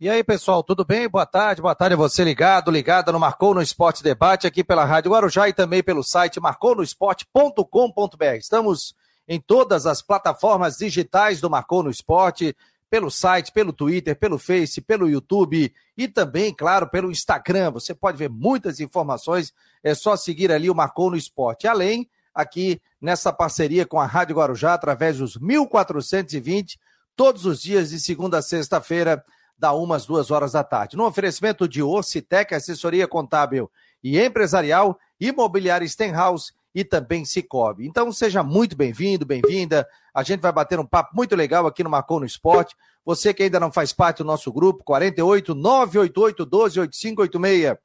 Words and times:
E 0.00 0.10
aí, 0.10 0.24
pessoal, 0.24 0.60
tudo 0.60 0.84
bem? 0.84 1.08
Boa 1.08 1.24
tarde, 1.24 1.62
boa 1.62 1.74
tarde 1.74 1.94
a 1.94 1.96
você 1.96 2.24
ligado, 2.24 2.68
ligada 2.68 3.12
no 3.12 3.20
Marcou 3.20 3.54
no 3.54 3.62
Esporte 3.62 4.02
Debate 4.02 4.44
aqui 4.44 4.64
pela 4.64 4.84
Rádio 4.84 5.12
Guarujá 5.12 5.48
e 5.48 5.52
também 5.52 5.84
pelo 5.84 6.02
site 6.02 6.40
marconosport.com.br. 6.40 8.24
Estamos 8.36 8.96
em 9.28 9.40
todas 9.40 9.86
as 9.86 10.02
plataformas 10.02 10.78
digitais 10.78 11.40
do 11.40 11.48
Marcou 11.48 11.80
no 11.80 11.90
Esporte, 11.90 12.56
pelo 12.90 13.08
site, 13.08 13.52
pelo 13.52 13.72
Twitter, 13.72 14.18
pelo 14.18 14.36
Face, 14.36 14.80
pelo 14.80 15.08
YouTube 15.08 15.72
e 15.96 16.08
também, 16.08 16.52
claro, 16.52 16.88
pelo 16.88 17.12
Instagram. 17.12 17.70
Você 17.70 17.94
pode 17.94 18.18
ver 18.18 18.28
muitas 18.28 18.80
informações, 18.80 19.54
é 19.80 19.94
só 19.94 20.16
seguir 20.16 20.50
ali 20.50 20.68
o 20.68 20.74
Marcou 20.74 21.08
no 21.08 21.16
Esporte. 21.16 21.68
Além, 21.68 22.10
aqui 22.34 22.82
nessa 23.00 23.32
parceria 23.32 23.86
com 23.86 24.00
a 24.00 24.06
Rádio 24.06 24.34
Guarujá, 24.34 24.74
através 24.74 25.18
dos 25.18 25.36
1420, 25.36 26.80
todos 27.14 27.46
os 27.46 27.62
dias 27.62 27.90
de 27.90 28.00
segunda 28.00 28.38
a 28.38 28.42
sexta-feira, 28.42 29.24
da 29.56 29.72
umas 29.72 30.04
duas 30.04 30.30
horas 30.30 30.52
da 30.52 30.64
tarde. 30.64 30.96
No 30.96 31.06
oferecimento 31.06 31.68
de 31.68 31.82
Ocitec, 31.82 32.54
assessoria 32.54 33.06
contábil 33.06 33.70
e 34.02 34.20
empresarial, 34.20 34.98
imobiliária 35.18 35.88
Stenhouse 35.88 36.52
e 36.74 36.84
também 36.84 37.24
Cicobi. 37.24 37.86
Então 37.86 38.10
seja 38.12 38.42
muito 38.42 38.76
bem-vindo, 38.76 39.24
bem-vinda. 39.24 39.86
A 40.12 40.22
gente 40.22 40.40
vai 40.40 40.52
bater 40.52 40.78
um 40.78 40.86
papo 40.86 41.14
muito 41.14 41.36
legal 41.36 41.66
aqui 41.66 41.84
no 41.84 41.90
Marcou 41.90 42.18
no 42.18 42.26
Esporte. 42.26 42.74
Você 43.04 43.32
que 43.32 43.44
ainda 43.44 43.60
não 43.60 43.70
faz 43.70 43.92
parte 43.92 44.18
do 44.18 44.24
nosso 44.24 44.52
grupo, 44.52 44.82
48 44.82 45.54
988 45.54 46.44
12 46.44 46.80
8586. 46.80 47.78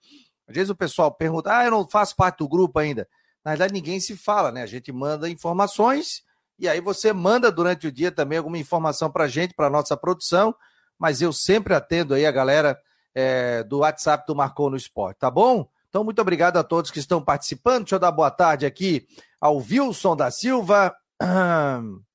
Às 0.48 0.56
vezes 0.56 0.70
o 0.70 0.76
pessoal 0.76 1.12
pergunta: 1.12 1.56
"Ah, 1.56 1.66
eu 1.66 1.72
não 1.72 1.88
faço 1.88 2.16
parte 2.16 2.40
do 2.40 2.48
grupo 2.48 2.80
ainda". 2.80 3.08
Na 3.46 3.52
verdade, 3.52 3.74
ninguém 3.74 4.00
se 4.00 4.18
fala, 4.18 4.52
né? 4.52 4.64
A 4.64 4.68
gente 4.68 4.92
manda 4.92 5.30
informações 5.30 6.24
e 6.58 6.68
aí 6.68 6.82
você 6.82 7.14
manda 7.14 7.52
durante 7.52 7.88
o 7.88 7.92
dia 7.92 8.12
também 8.12 8.38
alguma 8.38 8.58
informação 8.58 9.10
para 9.12 9.26
a 9.26 9.28
gente, 9.28 9.54
para 9.54 9.70
nossa 9.70 9.96
produção 9.96 10.54
mas 11.00 11.22
eu 11.22 11.32
sempre 11.32 11.74
atendo 11.74 12.14
aí 12.14 12.26
a 12.26 12.32
galera 12.32 12.78
é, 13.16 13.64
do 13.64 13.80
WhatsApp 13.80 14.26
do 14.28 14.36
Marcou 14.36 14.70
no 14.70 14.78
Esporte, 14.78 15.20
tá 15.20 15.32
bom? 15.32 15.68
Então, 15.88 16.04
muito 16.04 16.22
obrigado 16.22 16.58
a 16.58 16.64
todos 16.64 16.92
que 16.92 17.00
estão 17.00 17.22
participando. 17.22 17.84
Deixa 17.84 17.96
eu 17.96 18.00
dar 18.00 18.12
boa 18.12 18.30
tarde 18.30 18.66
aqui 18.66 19.08
ao 19.42 19.58
Wilson 19.58 20.16
da 20.16 20.30
Silva. 20.30 20.96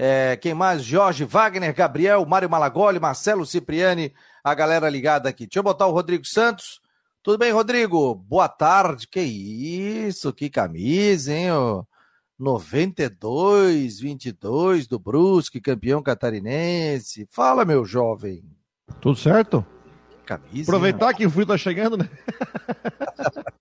É, 0.00 0.36
quem 0.36 0.54
mais? 0.54 0.84
Jorge 0.84 1.24
Wagner, 1.24 1.74
Gabriel, 1.74 2.24
Mário 2.24 2.48
Malagoli, 2.48 3.00
Marcelo 3.00 3.44
Cipriani, 3.44 4.14
a 4.44 4.54
galera 4.54 4.88
ligada 4.88 5.28
aqui. 5.28 5.44
Deixa 5.44 5.58
eu 5.58 5.62
botar 5.64 5.88
o 5.88 5.90
Rodrigo 5.90 6.24
Santos. 6.24 6.80
Tudo 7.20 7.36
bem, 7.36 7.50
Rodrigo? 7.50 8.14
Boa 8.14 8.48
tarde. 8.48 9.08
Que 9.08 9.20
isso, 9.20 10.32
que 10.32 10.48
camisa, 10.48 11.32
hein? 11.32 11.50
Ô? 11.50 11.84
92, 12.38 14.00
22 14.00 14.86
do 14.86 14.98
Brusque, 14.98 15.60
campeão 15.60 16.02
catarinense. 16.02 17.26
Fala, 17.30 17.64
meu 17.64 17.84
jovem. 17.84 18.44
Tudo 19.00 19.16
certo? 19.16 19.66
Camisa. 20.24 20.70
Aproveitar 20.70 21.14
que 21.14 21.26
o 21.26 21.30
frio 21.30 21.46
tá 21.46 21.56
chegando, 21.58 21.96
né? 21.96 22.08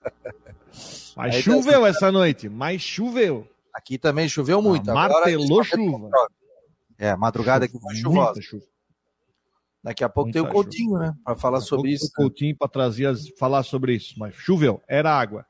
Mas 1.17 1.36
Aí 1.36 1.42
choveu 1.42 1.81
tá... 1.81 1.88
essa 1.88 2.11
noite, 2.11 2.48
mas 2.48 2.80
choveu. 2.80 3.50
Aqui 3.73 3.98
também 3.98 4.30
choveu 4.30 4.61
muito. 4.61 4.92
Ah, 4.92 4.94
martelou 4.94 5.64
chuva. 5.64 6.09
É, 6.95 7.16
madrugada 7.16 7.66
aqui 7.66 7.80
foi 7.80 7.95
chuvosa. 7.95 8.39
Chuva. 8.39 8.64
Daqui 9.83 10.03
a 10.03 10.09
pouco 10.09 10.28
muita 10.28 10.42
tem 10.42 10.48
o 10.48 10.53
Coutinho, 10.53 10.89
chuva. 10.92 11.00
né? 11.00 11.14
Para 11.23 11.36
falar 11.36 11.58
Daqui 11.58 11.70
sobre 11.70 11.92
isso. 11.92 12.05
O 12.05 12.11
Coutinho 12.11 12.55
para 12.55 12.67
trazer 12.67 13.08
as, 13.08 13.28
falar 13.30 13.64
sobre 13.64 13.95
isso. 13.95 14.14
Mas 14.20 14.36
choveu, 14.36 14.80
era 14.88 15.11
água. 15.11 15.44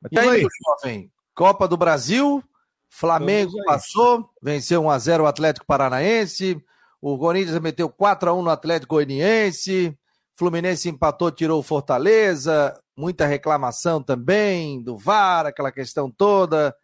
Mas 0.00 0.10
e 0.10 0.18
aí, 0.18 0.28
aí, 0.28 0.46
jovem? 0.82 1.12
Copa 1.34 1.66
do 1.66 1.76
Brasil, 1.76 2.42
Flamengo 2.88 3.52
passou, 3.64 4.30
venceu 4.40 4.82
1x0 4.82 5.22
o 5.22 5.26
Atlético 5.26 5.66
Paranaense. 5.66 6.62
O 7.02 7.18
Corinthians 7.18 7.58
meteu 7.58 7.90
4x1 7.90 8.42
no 8.42 8.50
Atlético 8.50 8.94
Goianiense. 8.94 9.98
Fluminense 10.36 10.88
empatou, 10.88 11.30
tirou 11.30 11.58
o 11.58 11.62
Fortaleza. 11.62 12.72
Muita 12.96 13.26
reclamação 13.26 14.00
também 14.00 14.80
do 14.80 14.96
VAR, 14.96 15.46
aquela 15.46 15.72
questão 15.72 16.08
toda. 16.08 16.74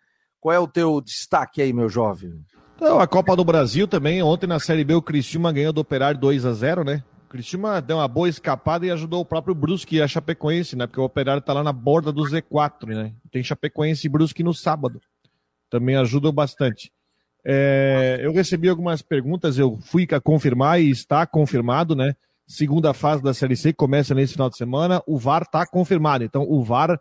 Qual 0.40 0.52
é 0.52 0.58
o 0.58 0.66
teu 0.66 1.00
destaque 1.00 1.62
aí, 1.62 1.72
meu 1.72 1.88
jovem? 1.88 2.44
Então, 2.74 2.98
a 2.98 3.06
Copa 3.06 3.36
do 3.36 3.44
Brasil 3.44 3.86
também. 3.86 4.22
Ontem 4.22 4.46
na 4.46 4.58
Série 4.58 4.84
B 4.84 4.94
o 4.94 5.02
Cristiúma 5.02 5.52
ganhou 5.52 5.72
do 5.72 5.80
Operário 5.80 6.18
2 6.18 6.44
a 6.44 6.52
0 6.52 6.82
né? 6.82 7.04
O 7.30 7.32
Cristiúma 7.32 7.80
deu 7.80 7.98
uma 7.98 8.08
boa 8.08 8.28
escapada 8.28 8.84
e 8.84 8.90
ajudou 8.90 9.20
o 9.20 9.24
próprio 9.24 9.54
Brusque 9.54 9.94
e 9.94 10.02
a 10.02 10.08
Chapecoense, 10.08 10.74
né? 10.74 10.88
Porque 10.88 10.98
o 10.98 11.04
Operário 11.04 11.40
tá 11.40 11.52
lá 11.52 11.62
na 11.62 11.72
borda 11.72 12.10
do 12.10 12.22
Z4, 12.22 12.88
né? 12.88 13.14
Tem 13.30 13.40
Chapecoense 13.40 14.04
e 14.04 14.10
Brusque 14.10 14.42
no 14.42 14.52
sábado 14.52 15.00
também 15.70 15.94
ajudam 15.94 16.32
bastante. 16.32 16.92
É, 17.44 18.18
eu 18.20 18.32
recebi 18.32 18.68
algumas 18.68 19.00
perguntas, 19.00 19.58
eu 19.58 19.78
fui 19.80 20.08
confirmar 20.24 20.80
e 20.80 20.90
está 20.90 21.24
confirmado, 21.24 21.94
né? 21.94 22.16
Segunda 22.48 22.92
fase 22.92 23.22
da 23.22 23.32
Série 23.32 23.54
C 23.54 23.72
começa 23.72 24.12
nesse 24.12 24.32
final 24.32 24.50
de 24.50 24.56
semana, 24.56 25.00
o 25.06 25.16
VAR 25.16 25.42
está 25.42 25.64
confirmado. 25.64 26.24
Então, 26.24 26.42
o 26.42 26.64
VAR, 26.64 26.98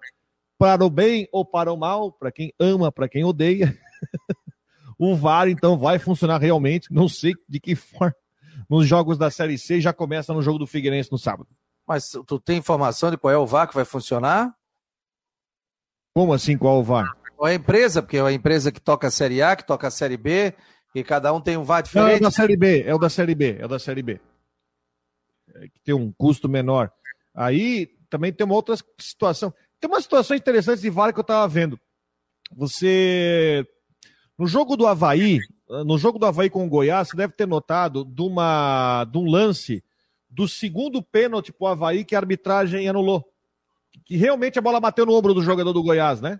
para 0.59 0.85
o 0.85 0.91
bem 0.91 1.27
ou 1.31 1.43
para 1.43 1.73
o 1.73 1.75
mal, 1.75 2.11
para 2.11 2.31
quem 2.31 2.53
ama, 2.59 2.91
para 2.91 3.09
quem 3.09 3.23
odeia, 3.23 3.75
o 4.95 5.15
VAR 5.15 5.49
então 5.49 5.75
vai 5.75 5.97
funcionar 5.97 6.37
realmente. 6.37 6.93
Não 6.93 7.09
sei 7.09 7.33
de 7.49 7.59
que 7.59 7.73
forma 7.73 8.13
nos 8.69 8.87
jogos 8.87 9.17
da 9.17 9.29
Série 9.29 9.57
C 9.57 9.79
já 9.79 9.93
começa 9.93 10.33
no 10.33 10.41
jogo 10.41 10.59
do 10.59 10.67
Figueirense 10.67 11.11
no 11.11 11.17
sábado. 11.17 11.49
Mas 11.87 12.09
tu 12.09 12.39
tem 12.39 12.57
informação 12.57 13.11
de 13.11 13.17
qual 13.17 13.33
é 13.33 13.37
o 13.37 13.45
VAR 13.45 13.67
que 13.67 13.75
vai 13.75 13.85
funcionar? 13.85 14.55
Como 16.13 16.33
assim 16.33 16.57
qual 16.57 16.77
é 16.77 16.79
o 16.79 16.83
VAR? 16.83 17.19
a 17.41 17.53
empresa, 17.53 18.01
porque 18.01 18.17
é 18.17 18.21
a 18.21 18.33
empresa 18.33 18.71
que 18.71 18.81
toca 18.81 19.07
a 19.07 19.11
Série 19.11 19.41
A, 19.41 19.55
que 19.55 19.65
toca 19.65 19.87
a 19.87 19.91
Série 19.91 20.17
B, 20.17 20.53
e 20.93 21.03
cada 21.03 21.31
um 21.33 21.39
tem 21.39 21.55
um 21.55 21.63
VAR 21.63 21.81
diferente. 21.81 22.07
Não, 22.07 22.13
é 22.15 22.17
o 22.17 22.21
da 22.21 22.31
Série 22.31 22.57
B, 22.57 22.83
é 22.83 22.95
o 22.95 22.97
da 22.97 23.09
Série 23.09 23.35
B, 23.35 23.57
é 23.59 23.65
o 23.65 23.67
da 23.67 23.79
Série 23.79 24.03
B. 24.03 24.19
É, 25.55 25.67
que 25.69 25.79
tem 25.83 25.95
um 25.95 26.11
custo 26.11 26.49
menor. 26.49 26.91
Aí 27.33 27.87
também 28.09 28.33
tem 28.33 28.45
uma 28.45 28.55
outra 28.55 28.75
situação. 28.99 29.53
Tem 29.79 29.89
uma 29.89 30.01
situação 30.01 30.35
interessante 30.35 30.81
de 30.81 30.89
VAR 30.89 31.13
que 31.13 31.19
eu 31.19 31.21
estava 31.21 31.47
vendo. 31.47 31.79
Você. 32.55 33.65
No 34.37 34.47
jogo 34.47 34.75
do 34.75 34.87
Havaí, 34.87 35.39
no 35.69 35.97
jogo 35.97 36.17
do 36.17 36.25
Havaí 36.25 36.49
com 36.49 36.65
o 36.65 36.69
Goiás, 36.69 37.09
você 37.09 37.17
deve 37.17 37.33
ter 37.33 37.47
notado 37.47 38.03
de, 38.03 38.21
uma, 38.21 39.05
de 39.05 39.17
um 39.17 39.29
lance 39.29 39.83
do 40.29 40.47
segundo 40.47 41.01
pênalti 41.01 41.51
para 41.51 41.65
o 41.65 41.67
Havaí 41.67 42.03
que 42.03 42.15
a 42.15 42.19
arbitragem 42.19 42.87
anulou. 42.87 43.23
Que 44.03 44.17
realmente 44.17 44.57
a 44.57 44.61
bola 44.61 44.79
bateu 44.79 45.05
no 45.05 45.13
ombro 45.13 45.33
do 45.33 45.43
jogador 45.43 45.73
do 45.73 45.83
Goiás, 45.83 46.21
né? 46.21 46.39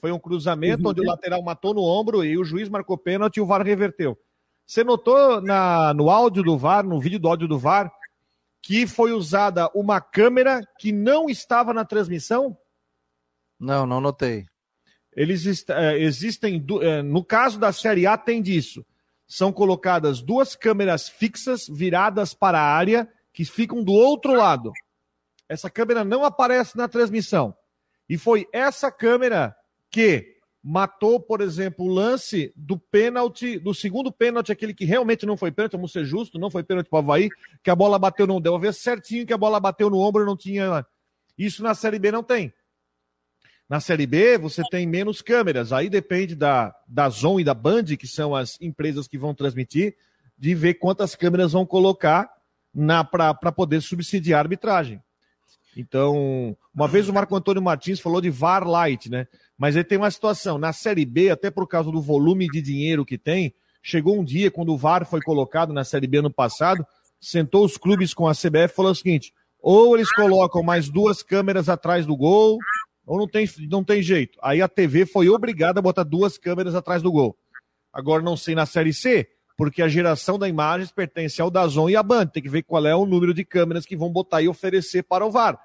Foi 0.00 0.12
um 0.12 0.18
cruzamento 0.18 0.84
uhum. 0.84 0.90
onde 0.90 1.00
o 1.00 1.04
lateral 1.04 1.42
matou 1.42 1.74
no 1.74 1.82
ombro 1.82 2.24
e 2.24 2.38
o 2.38 2.44
juiz 2.44 2.68
marcou 2.68 2.96
pênalti 2.96 3.38
e 3.38 3.40
o 3.40 3.46
VAR 3.46 3.62
reverteu. 3.62 4.16
Você 4.64 4.84
notou 4.84 5.40
na, 5.40 5.92
no 5.94 6.10
áudio 6.10 6.42
do 6.42 6.56
VAR, 6.56 6.84
no 6.84 7.00
vídeo 7.00 7.18
do 7.18 7.28
áudio 7.28 7.48
do 7.48 7.58
VAR, 7.58 7.92
que 8.62 8.86
foi 8.86 9.12
usada 9.12 9.68
uma 9.74 10.00
câmera 10.00 10.60
que 10.78 10.92
não 10.92 11.28
estava 11.28 11.72
na 11.72 11.84
transmissão? 11.84 12.56
Não, 13.58 13.86
não 13.86 14.00
notei. 14.00 14.46
Eles 15.18 15.68
é, 15.68 15.98
existem, 15.98 16.64
é, 16.80 17.02
no 17.02 17.24
caso 17.24 17.58
da 17.58 17.72
Série 17.72 18.06
A, 18.06 18.16
tem 18.16 18.40
disso. 18.40 18.86
São 19.26 19.52
colocadas 19.52 20.22
duas 20.22 20.54
câmeras 20.54 21.08
fixas 21.08 21.66
viradas 21.68 22.34
para 22.34 22.60
a 22.60 22.72
área 22.72 23.08
que 23.32 23.44
ficam 23.44 23.82
do 23.82 23.92
outro 23.92 24.32
lado. 24.32 24.70
Essa 25.48 25.68
câmera 25.68 26.04
não 26.04 26.24
aparece 26.24 26.76
na 26.76 26.86
transmissão. 26.86 27.52
E 28.08 28.16
foi 28.16 28.46
essa 28.52 28.92
câmera 28.92 29.56
que 29.90 30.36
matou, 30.62 31.18
por 31.18 31.40
exemplo, 31.40 31.86
o 31.86 31.92
lance 31.92 32.52
do 32.54 32.78
pênalti, 32.78 33.58
do 33.58 33.74
segundo 33.74 34.12
pênalti, 34.12 34.52
aquele 34.52 34.72
que 34.72 34.84
realmente 34.84 35.26
não 35.26 35.36
foi 35.36 35.50
pênalti, 35.50 35.72
vamos 35.72 35.90
ser 35.90 36.04
justo, 36.04 36.38
não 36.38 36.48
foi 36.48 36.62
pênalti 36.62 36.88
para 36.88 36.96
o 36.96 37.00
Havaí, 37.00 37.28
que 37.60 37.70
a 37.70 37.74
bola 37.74 37.98
bateu 37.98 38.24
no. 38.24 38.40
Deu 38.40 38.54
a 38.54 38.58
ver 38.60 38.72
certinho 38.72 39.26
que 39.26 39.32
a 39.32 39.38
bola 39.38 39.58
bateu 39.58 39.90
no 39.90 39.98
ombro 39.98 40.24
não 40.24 40.36
tinha. 40.36 40.86
Isso 41.36 41.60
na 41.60 41.74
Série 41.74 41.98
B 41.98 42.12
não 42.12 42.22
tem. 42.22 42.52
Na 43.68 43.80
Série 43.80 44.06
B, 44.06 44.38
você 44.38 44.62
tem 44.70 44.86
menos 44.86 45.20
câmeras. 45.20 45.72
Aí 45.72 45.90
depende 45.90 46.34
da, 46.34 46.74
da 46.86 47.08
Zon 47.10 47.38
e 47.38 47.44
da 47.44 47.52
Band, 47.52 47.84
que 47.98 48.06
são 48.06 48.34
as 48.34 48.58
empresas 48.60 49.06
que 49.06 49.18
vão 49.18 49.34
transmitir, 49.34 49.94
de 50.38 50.54
ver 50.54 50.74
quantas 50.74 51.14
câmeras 51.14 51.52
vão 51.52 51.66
colocar 51.66 52.30
para 53.10 53.52
poder 53.52 53.82
subsidiar 53.82 54.38
a 54.38 54.42
arbitragem. 54.42 55.02
Então, 55.76 56.56
uma 56.74 56.88
vez 56.88 57.08
o 57.08 57.12
Marco 57.12 57.36
Antônio 57.36 57.62
Martins 57.62 58.00
falou 58.00 58.20
de 58.20 58.30
VAR 58.30 58.66
Light, 58.66 59.10
né? 59.10 59.26
Mas 59.56 59.76
aí 59.76 59.84
tem 59.84 59.98
uma 59.98 60.10
situação, 60.10 60.56
na 60.56 60.72
Série 60.72 61.04
B, 61.04 61.30
até 61.30 61.50
por 61.50 61.68
causa 61.68 61.90
do 61.90 62.00
volume 62.00 62.46
de 62.48 62.62
dinheiro 62.62 63.04
que 63.04 63.18
tem, 63.18 63.54
chegou 63.82 64.18
um 64.18 64.24
dia, 64.24 64.50
quando 64.50 64.72
o 64.72 64.78
VAR 64.78 65.04
foi 65.04 65.20
colocado 65.20 65.72
na 65.72 65.84
Série 65.84 66.06
B 66.06 66.18
ano 66.18 66.30
passado, 66.30 66.86
sentou 67.20 67.64
os 67.64 67.76
clubes 67.76 68.14
com 68.14 68.26
a 68.26 68.32
CBF 68.32 68.72
e 68.72 68.76
falou 68.76 68.92
o 68.92 68.94
seguinte, 68.94 69.32
ou 69.60 69.96
eles 69.96 70.10
colocam 70.12 70.62
mais 70.62 70.88
duas 70.88 71.22
câmeras 71.22 71.68
atrás 71.68 72.06
do 72.06 72.16
gol, 72.16 72.58
ou 73.08 73.18
não 73.18 73.26
tem, 73.26 73.48
não 73.70 73.82
tem 73.82 74.02
jeito. 74.02 74.38
Aí 74.42 74.60
a 74.60 74.68
TV 74.68 75.06
foi 75.06 75.30
obrigada 75.30 75.80
a 75.80 75.82
botar 75.82 76.04
duas 76.04 76.36
câmeras 76.36 76.74
atrás 76.74 77.02
do 77.02 77.10
gol. 77.10 77.36
Agora 77.90 78.22
não 78.22 78.36
sei 78.36 78.54
na 78.54 78.66
Série 78.66 78.92
C, 78.92 79.26
porque 79.56 79.80
a 79.80 79.88
geração 79.88 80.38
da 80.38 80.46
imagens 80.46 80.92
pertence 80.92 81.40
ao 81.40 81.50
Dazon 81.50 81.88
e 81.88 81.96
à 81.96 82.02
Band. 82.02 82.26
Tem 82.26 82.42
que 82.42 82.50
ver 82.50 82.62
qual 82.62 82.86
é 82.86 82.94
o 82.94 83.06
número 83.06 83.32
de 83.32 83.46
câmeras 83.46 83.86
que 83.86 83.96
vão 83.96 84.12
botar 84.12 84.42
e 84.42 84.48
oferecer 84.48 85.02
para 85.04 85.24
o 85.24 85.30
VAR. 85.30 85.58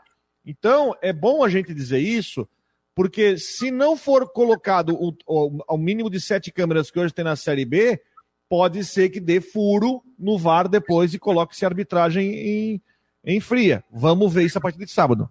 Então, 0.45 0.95
é 1.01 1.11
bom 1.11 1.43
a 1.43 1.49
gente 1.49 1.73
dizer 1.73 1.99
isso, 1.99 2.47
porque 2.95 3.37
se 3.37 3.69
não 3.69 3.97
for 3.97 4.31
colocado 4.31 4.95
o, 4.95 5.13
o, 5.27 5.63
ao 5.67 5.77
mínimo 5.77 6.09
de 6.09 6.21
sete 6.21 6.49
câmeras 6.49 6.89
que 6.89 6.99
hoje 6.99 7.13
tem 7.13 7.25
na 7.25 7.35
Série 7.35 7.65
B, 7.65 8.01
pode 8.47 8.85
ser 8.85 9.09
que 9.09 9.19
dê 9.19 9.41
furo 9.41 10.01
no 10.17 10.37
VAR 10.37 10.69
depois 10.69 11.13
e 11.13 11.19
coloque-se 11.19 11.65
a 11.65 11.67
arbitragem 11.67 12.33
em, 12.33 12.81
em 13.25 13.39
fria. 13.41 13.83
Vamos 13.91 14.33
ver 14.33 14.43
isso 14.43 14.57
a 14.57 14.61
partir 14.61 14.79
de 14.79 14.91
sábado. 14.91 15.29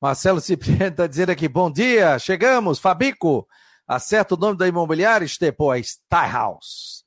Marcelo 0.00 0.40
Cipriano 0.40 0.92
está 0.92 1.06
dizendo 1.06 1.30
aqui, 1.30 1.46
bom 1.46 1.70
dia, 1.70 2.18
chegamos, 2.18 2.78
Fabico, 2.78 3.46
acerta 3.86 4.34
o 4.34 4.38
nome 4.38 4.56
da 4.56 4.66
imobiliária, 4.66 5.26
Estepo, 5.26 5.74
é 5.74 5.82
Steinhaus. 5.82 7.04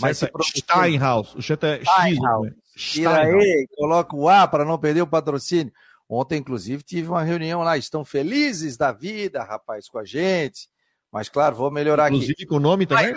Mas 0.00 0.20
é 0.22 0.30
Steinhaus, 0.56 1.34
o 1.36 1.40
chat 1.40 1.62
é 1.64 1.80
Steinhaus. 1.84 2.48
X, 2.74 2.96
né? 2.98 3.12
Tira 3.12 3.22
aí, 3.22 3.68
coloca 3.76 4.16
o 4.16 4.28
A 4.28 4.48
para 4.48 4.64
não 4.64 4.78
perder 4.78 5.02
o 5.02 5.06
patrocínio. 5.06 5.72
Ontem, 6.08 6.38
inclusive, 6.38 6.82
tive 6.82 7.08
uma 7.08 7.22
reunião 7.22 7.62
lá, 7.62 7.78
estão 7.78 8.04
felizes 8.04 8.76
da 8.76 8.90
vida, 8.90 9.44
rapaz, 9.44 9.88
com 9.88 9.98
a 9.98 10.04
gente. 10.04 10.68
Mas, 11.10 11.28
claro, 11.28 11.54
vou 11.54 11.70
melhorar 11.70 12.08
inclusive, 12.08 12.32
aqui. 12.32 12.42
Inclusive 12.42 12.48
com 12.48 12.56
o 12.56 12.70
nome 12.70 12.86
também? 12.86 13.14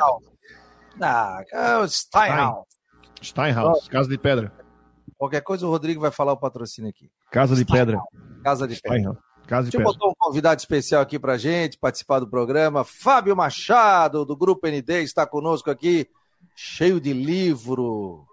Ah, 1.01 1.41
é 1.51 1.87
Steinhaus. 1.87 2.65
Steinhaus, 3.21 3.87
Casa 3.87 4.09
de 4.09 4.17
Pedra. 4.17 4.53
Qualquer 5.17 5.41
coisa 5.41 5.65
o 5.65 5.69
Rodrigo 5.69 6.01
vai 6.01 6.11
falar 6.11 6.33
o 6.33 6.37
patrocínio 6.37 6.89
aqui. 6.89 7.09
Casa 7.31 7.55
de 7.55 7.65
Pedra. 7.65 7.99
Casa 8.45 8.67
de 8.67 8.79
Pedra. 8.79 9.17
Casa 9.47 9.71
de 9.71 9.75
Deixa 9.75 9.89
eu 9.89 9.91
botar 9.91 10.07
um 10.07 10.13
convidado 10.19 10.59
especial 10.59 11.01
aqui 11.01 11.17
pra 11.17 11.35
gente, 11.35 11.79
participar 11.79 12.19
do 12.19 12.29
programa. 12.29 12.83
Fábio 12.83 13.35
Machado, 13.35 14.23
do 14.23 14.37
Grupo 14.37 14.67
ND, 14.67 15.01
está 15.01 15.25
conosco 15.25 15.71
aqui, 15.71 16.07
cheio 16.55 17.01
de 17.01 17.11
livro. 17.11 18.23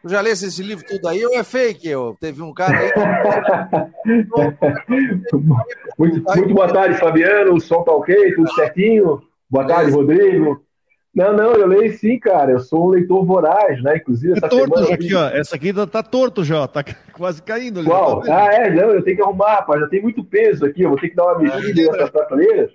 Tu 0.00 0.08
já 0.08 0.22
lesse 0.22 0.46
esse 0.46 0.62
livro 0.62 0.82
tudo 0.86 1.06
aí 1.08 1.22
ou 1.26 1.34
é 1.34 1.44
fake? 1.44 1.86
Eu? 1.86 2.16
Teve 2.18 2.40
um 2.40 2.54
cara 2.54 2.78
aí. 2.78 2.90
muito, 5.98 6.22
muito 6.36 6.54
boa 6.54 6.72
tarde, 6.72 6.98
Fabiano. 6.98 7.52
O 7.52 7.60
som 7.60 7.82
tá 7.82 7.92
ok? 7.92 8.34
Tudo 8.34 8.50
certinho? 8.54 9.22
Boa 9.50 9.66
tarde, 9.66 9.90
Rodrigo. 9.90 10.64
Não, 11.14 11.32
não, 11.32 11.52
eu 11.52 11.68
leio 11.68 11.96
sim, 11.96 12.18
cara. 12.18 12.50
Eu 12.50 12.58
sou 12.58 12.86
um 12.86 12.88
leitor 12.88 13.24
voraz, 13.24 13.80
né? 13.82 13.98
Inclusive, 13.98 14.32
essa 14.32 14.46
é 14.46 14.48
torto 14.48 14.78
semana. 14.78 14.94
Aqui, 14.94 15.14
ó. 15.14 15.28
Essa 15.28 15.56
aqui 15.56 15.72
tá, 15.72 15.86
tá 15.86 16.02
torto 16.02 16.42
já, 16.42 16.66
tá 16.66 16.82
quase 17.14 17.40
caindo 17.40 17.78
ali. 17.78 17.88
Qual? 17.88 18.20
Tá 18.22 18.48
ah, 18.48 18.52
é, 18.52 18.70
não, 18.70 18.90
eu 18.90 19.02
tenho 19.02 19.16
que 19.16 19.22
arrumar, 19.22 19.56
rapaz. 19.56 19.80
Já 19.80 19.86
tem 19.86 20.02
muito 20.02 20.24
peso 20.24 20.66
aqui, 20.66 20.82
eu 20.82 20.88
vou 20.88 20.98
ter 20.98 21.10
que 21.10 21.14
dar 21.14 21.26
uma 21.26 21.38
mexida 21.38 21.82
é, 21.82 21.84
nessas 21.84 22.10
prateleiras. 22.10 22.72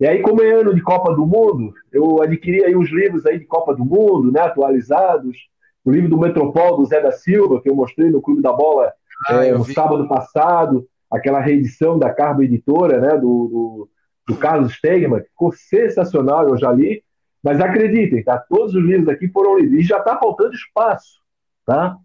E 0.00 0.06
aí, 0.06 0.22
como 0.22 0.42
é 0.42 0.52
ano 0.52 0.74
de 0.74 0.80
Copa 0.80 1.14
do 1.14 1.24
Mundo, 1.24 1.72
eu 1.92 2.20
adquiri 2.20 2.64
aí 2.64 2.74
uns 2.74 2.90
livros 2.90 3.24
aí 3.26 3.38
de 3.38 3.44
Copa 3.44 3.74
do 3.74 3.84
Mundo, 3.84 4.32
né? 4.32 4.40
Atualizados. 4.40 5.36
O 5.84 5.92
livro 5.92 6.10
do 6.10 6.18
Metropol, 6.18 6.76
do 6.76 6.84
Zé 6.84 7.00
da 7.00 7.12
Silva, 7.12 7.62
que 7.62 7.70
eu 7.70 7.74
mostrei 7.76 8.10
no 8.10 8.20
Clube 8.20 8.42
da 8.42 8.52
Bola 8.52 8.92
ah, 9.28 9.44
é, 9.44 9.52
no 9.52 9.64
sábado 9.64 10.08
passado. 10.08 10.84
Aquela 11.08 11.40
reedição 11.40 11.98
da 11.98 12.12
Carbo 12.12 12.42
Editora, 12.42 13.00
né? 13.00 13.10
Do, 13.10 13.18
do, 13.18 13.88
do 14.26 14.36
Carlos 14.36 14.72
Stegman, 14.74 15.22
que 15.22 15.28
ficou 15.28 15.52
sensacional, 15.52 16.48
eu 16.48 16.58
já 16.58 16.72
li. 16.72 17.02
Mas 17.42 17.60
acreditem, 17.60 18.22
tá? 18.22 18.38
Todos 18.38 18.74
os 18.74 18.84
livros 18.84 19.08
aqui 19.08 19.28
foram 19.28 19.58
lidos. 19.58 19.78
E 19.78 19.82
já 19.82 19.98
está 19.98 20.18
faltando 20.18 20.54
espaço, 20.54 21.20
tá? 21.64 21.96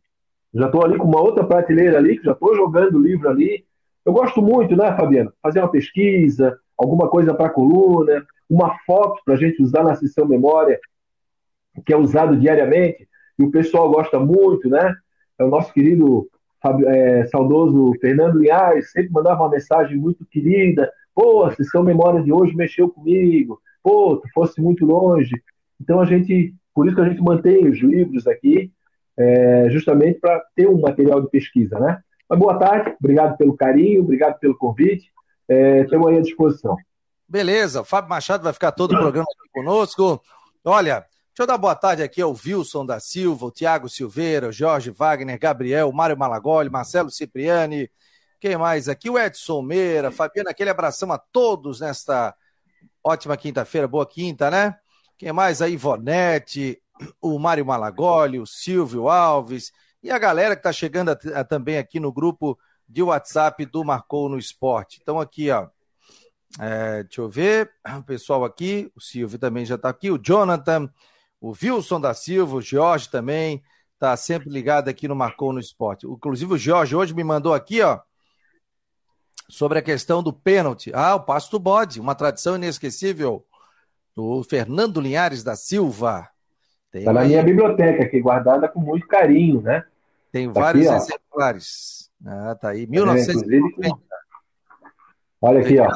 Já 0.53 0.68
estou 0.68 0.85
ali 0.85 0.97
com 0.97 1.07
uma 1.07 1.21
outra 1.21 1.44
prateleira 1.44 1.97
ali, 1.97 2.18
que 2.18 2.25
já 2.25 2.33
estou 2.33 2.56
jogando 2.56 2.95
o 2.95 3.01
livro 3.01 3.30
ali. 3.30 3.65
Eu 4.06 4.13
gosto 4.13 4.41
muito, 4.41 4.75
né, 4.75 4.95
Fabiano? 4.95 5.33
Fazer 5.41 5.59
uma 5.59 5.71
pesquisa, 5.71 6.57
alguma 6.77 7.09
coisa 7.09 7.33
para 7.33 7.47
a 7.47 7.50
coluna, 7.50 8.25
uma 8.50 8.77
foto 8.85 9.21
para 9.25 9.33
a 9.33 9.38
gente 9.38 9.62
usar 9.62 9.83
na 9.83 9.95
sessão 9.95 10.27
memória, 10.27 10.80
que 11.85 11.91
é 11.91 11.97
usado 11.97 12.38
diariamente, 12.38 13.07
e 13.39 13.44
o 13.44 13.50
pessoal 13.50 13.89
gosta 13.89 14.19
muito, 14.19 14.69
né? 14.69 14.95
É 15.39 15.44
o 15.44 15.50
nosso 15.50 15.74
querido 15.74 16.27
é, 16.85 17.25
saudoso 17.25 17.94
Fernando 18.00 18.39
Linhares, 18.39 18.91
sempre 18.91 19.12
mandava 19.12 19.41
uma 19.41 19.50
mensagem 19.50 19.97
muito 19.97 20.24
querida. 20.25 20.91
Pô, 21.15 21.44
a 21.44 21.51
sessão 21.51 21.83
memória 21.83 22.21
de 22.21 22.31
hoje 22.31 22.56
mexeu 22.56 22.89
comigo 22.89 23.59
pô, 23.83 24.18
tu 24.18 24.27
fosse 24.33 24.62
muito 24.62 24.85
longe. 24.85 25.35
Então 25.80 26.00
a 26.00 26.06
gente, 26.06 26.56
por 26.74 26.88
isso 26.88 26.95
que 26.95 27.01
a 27.01 27.09
gente 27.09 27.21
mantém 27.21 27.68
os 27.68 27.80
livros 27.80 28.25
aqui, 28.25 28.71
é, 29.18 29.69
justamente 29.69 30.19
para 30.19 30.41
ter 30.56 30.68
um 30.68 30.80
material 30.80 31.21
de 31.21 31.30
pesquisa, 31.30 31.77
né? 31.80 32.01
Mas 32.27 32.39
boa 32.39 32.57
tarde, 32.57 32.95
obrigado 33.00 33.38
pelo 33.38 33.56
carinho, 33.56 34.01
obrigado 34.01 34.39
pelo 34.39 34.57
convite, 34.57 35.12
estamos 35.81 36.07
é, 36.07 36.12
aí 36.12 36.18
à 36.18 36.21
disposição. 36.21 36.77
Beleza, 37.27 37.81
o 37.81 37.85
Fábio 37.85 38.09
Machado 38.09 38.44
vai 38.44 38.53
ficar 38.53 38.71
todo 38.71 38.94
o 38.94 39.00
programa 39.00 39.27
aqui 39.30 39.50
conosco. 39.51 40.21
Olha, 40.63 41.00
deixa 41.27 41.41
eu 41.41 41.47
dar 41.47 41.57
boa 41.57 41.75
tarde 41.75 42.01
aqui 42.01 42.21
ao 42.21 42.33
Wilson 42.33 42.85
da 42.85 43.00
Silva, 43.00 43.45
o 43.45 43.51
Tiago 43.51 43.89
Silveira, 43.89 44.47
o 44.47 44.51
Jorge 44.51 44.89
Wagner, 44.89 45.38
Gabriel, 45.39 45.91
Mário 45.91 46.18
Malagoli, 46.18 46.69
Marcelo 46.69 47.12
Cipriani, 47.12 47.89
quem 48.39 48.57
mais 48.57 48.89
aqui? 48.89 49.09
O 49.09 49.18
Edson 49.18 49.62
Meira, 49.62 50.12
Fabiana, 50.12 50.50
aquele 50.50 50.69
abração 50.69 51.12
a 51.12 51.18
todos 51.18 51.80
nesta 51.80 52.35
Ótima 53.06 53.36
quinta-feira, 53.36 53.86
boa 53.86 54.06
quinta, 54.06 54.50
né? 54.50 54.78
Quem 55.18 55.34
mais 55.34 55.62
aí? 55.62 55.74
Ivonete, 55.74 56.82
o 57.22 57.38
Mário 57.38 57.66
Malagoli, 57.66 58.40
o 58.40 58.46
Silvio 58.46 59.10
Alves 59.10 59.74
e 60.02 60.10
a 60.10 60.18
galera 60.18 60.56
que 60.56 60.62
está 60.62 60.72
chegando 60.72 61.10
a, 61.10 61.18
a, 61.36 61.44
também 61.44 61.78
aqui 61.78 62.00
no 62.00 62.14
grupo 62.14 62.58
de 62.88 63.04
WhatsApp 63.04 63.66
do 63.66 63.84
Marcou 63.84 64.30
no 64.30 64.38
Esporte. 64.38 65.00
Então, 65.02 65.20
aqui, 65.20 65.52
ó. 65.52 65.68
É, 66.60 67.04
deixa 67.04 67.20
eu 67.20 67.28
ver. 67.28 67.72
O 68.00 68.04
pessoal 68.04 68.46
aqui, 68.46 68.90
o 68.96 69.02
Silvio 69.02 69.38
também 69.38 69.66
já 69.66 69.76
está 69.76 69.90
aqui, 69.90 70.10
o 70.10 70.18
Jonathan, 70.18 70.90
o 71.42 71.50
Wilson 71.50 72.00
da 72.00 72.14
Silva, 72.14 72.56
o 72.56 72.62
Jorge 72.62 73.10
também, 73.10 73.62
está 73.96 74.16
sempre 74.16 74.50
ligado 74.50 74.88
aqui 74.88 75.10
no 75.10 75.16
Marcou 75.16 75.52
no 75.52 75.60
Esporte. 75.60 76.08
Inclusive, 76.08 76.54
o 76.54 76.58
Jorge 76.58 76.96
hoje 76.96 77.14
me 77.14 77.24
mandou 77.24 77.54
aqui, 77.54 77.82
ó 77.82 78.00
sobre 79.50 79.80
a 79.80 79.81
questão 79.81 80.24
do 80.24 80.34
pênalti. 80.34 80.92
Ah, 80.94 81.16
o 81.16 81.22
passo 81.22 81.51
do 81.51 81.60
bode, 81.60 82.00
uma 82.00 82.16
tradição 82.16 82.56
inesquecível 82.56 83.45
do 84.16 84.44
Fernando 84.44 85.01
Linhares 85.01 85.44
da 85.44 85.56
Silva. 85.56 86.30
Está 86.94 87.12
na 87.12 87.24
minha 87.24 87.44
biblioteca 87.44 88.04
aqui, 88.04 88.22
guardada 88.22 88.68
com 88.68 88.80
muito 88.80 89.07
carinho, 89.07 89.62
né? 89.62 89.84
Tem 90.31 90.51
tá 90.51 90.60
vários 90.60 90.88
aqui, 90.88 91.13
exemplares. 91.13 92.12
Ah, 92.25 92.56
tá 92.56 92.69
aí, 92.69 92.86
1950. 92.88 93.88
É, 93.88 93.92
Olha 95.42 95.60
aqui, 95.60 95.80
ó. 95.80 95.88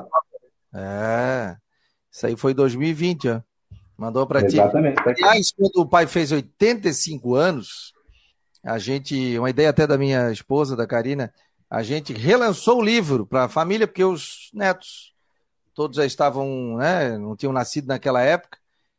É, 0.74 1.56
isso 2.12 2.28
aí 2.28 2.36
foi 2.36 2.54
2020, 2.54 3.30
ó. 3.30 3.42
Mandou 3.98 4.28
para 4.28 4.42
ti. 4.42 4.58
Exatamente. 4.58 4.96
Tá 4.96 5.10
Aliás, 5.10 5.52
quando 5.52 5.78
o 5.78 5.90
pai 5.90 6.06
fez 6.06 6.32
85 6.32 7.34
anos, 7.34 7.94
a 8.64 8.78
gente, 8.78 9.38
uma 9.40 9.50
ideia 9.50 9.70
até 9.70 9.88
da 9.88 9.98
minha 9.98 10.32
esposa, 10.32 10.76
da 10.76 10.86
Karina, 10.86 11.34
a 11.70 11.84
gente 11.84 12.14
relançou 12.14 12.80
o 12.80 12.84
livro 12.84 13.26
para 13.26 13.46
a 13.46 13.50
família, 13.50 13.88
porque 13.88 14.04
os 14.04 14.50
netos 14.54 15.14
todos 15.74 15.98
já 15.98 16.06
estavam, 16.06 16.78
né, 16.78 17.18
não 17.18 17.36
tinham 17.36 17.54
nascido 17.54 17.88
naquela 17.88 18.22
época, 18.22 18.58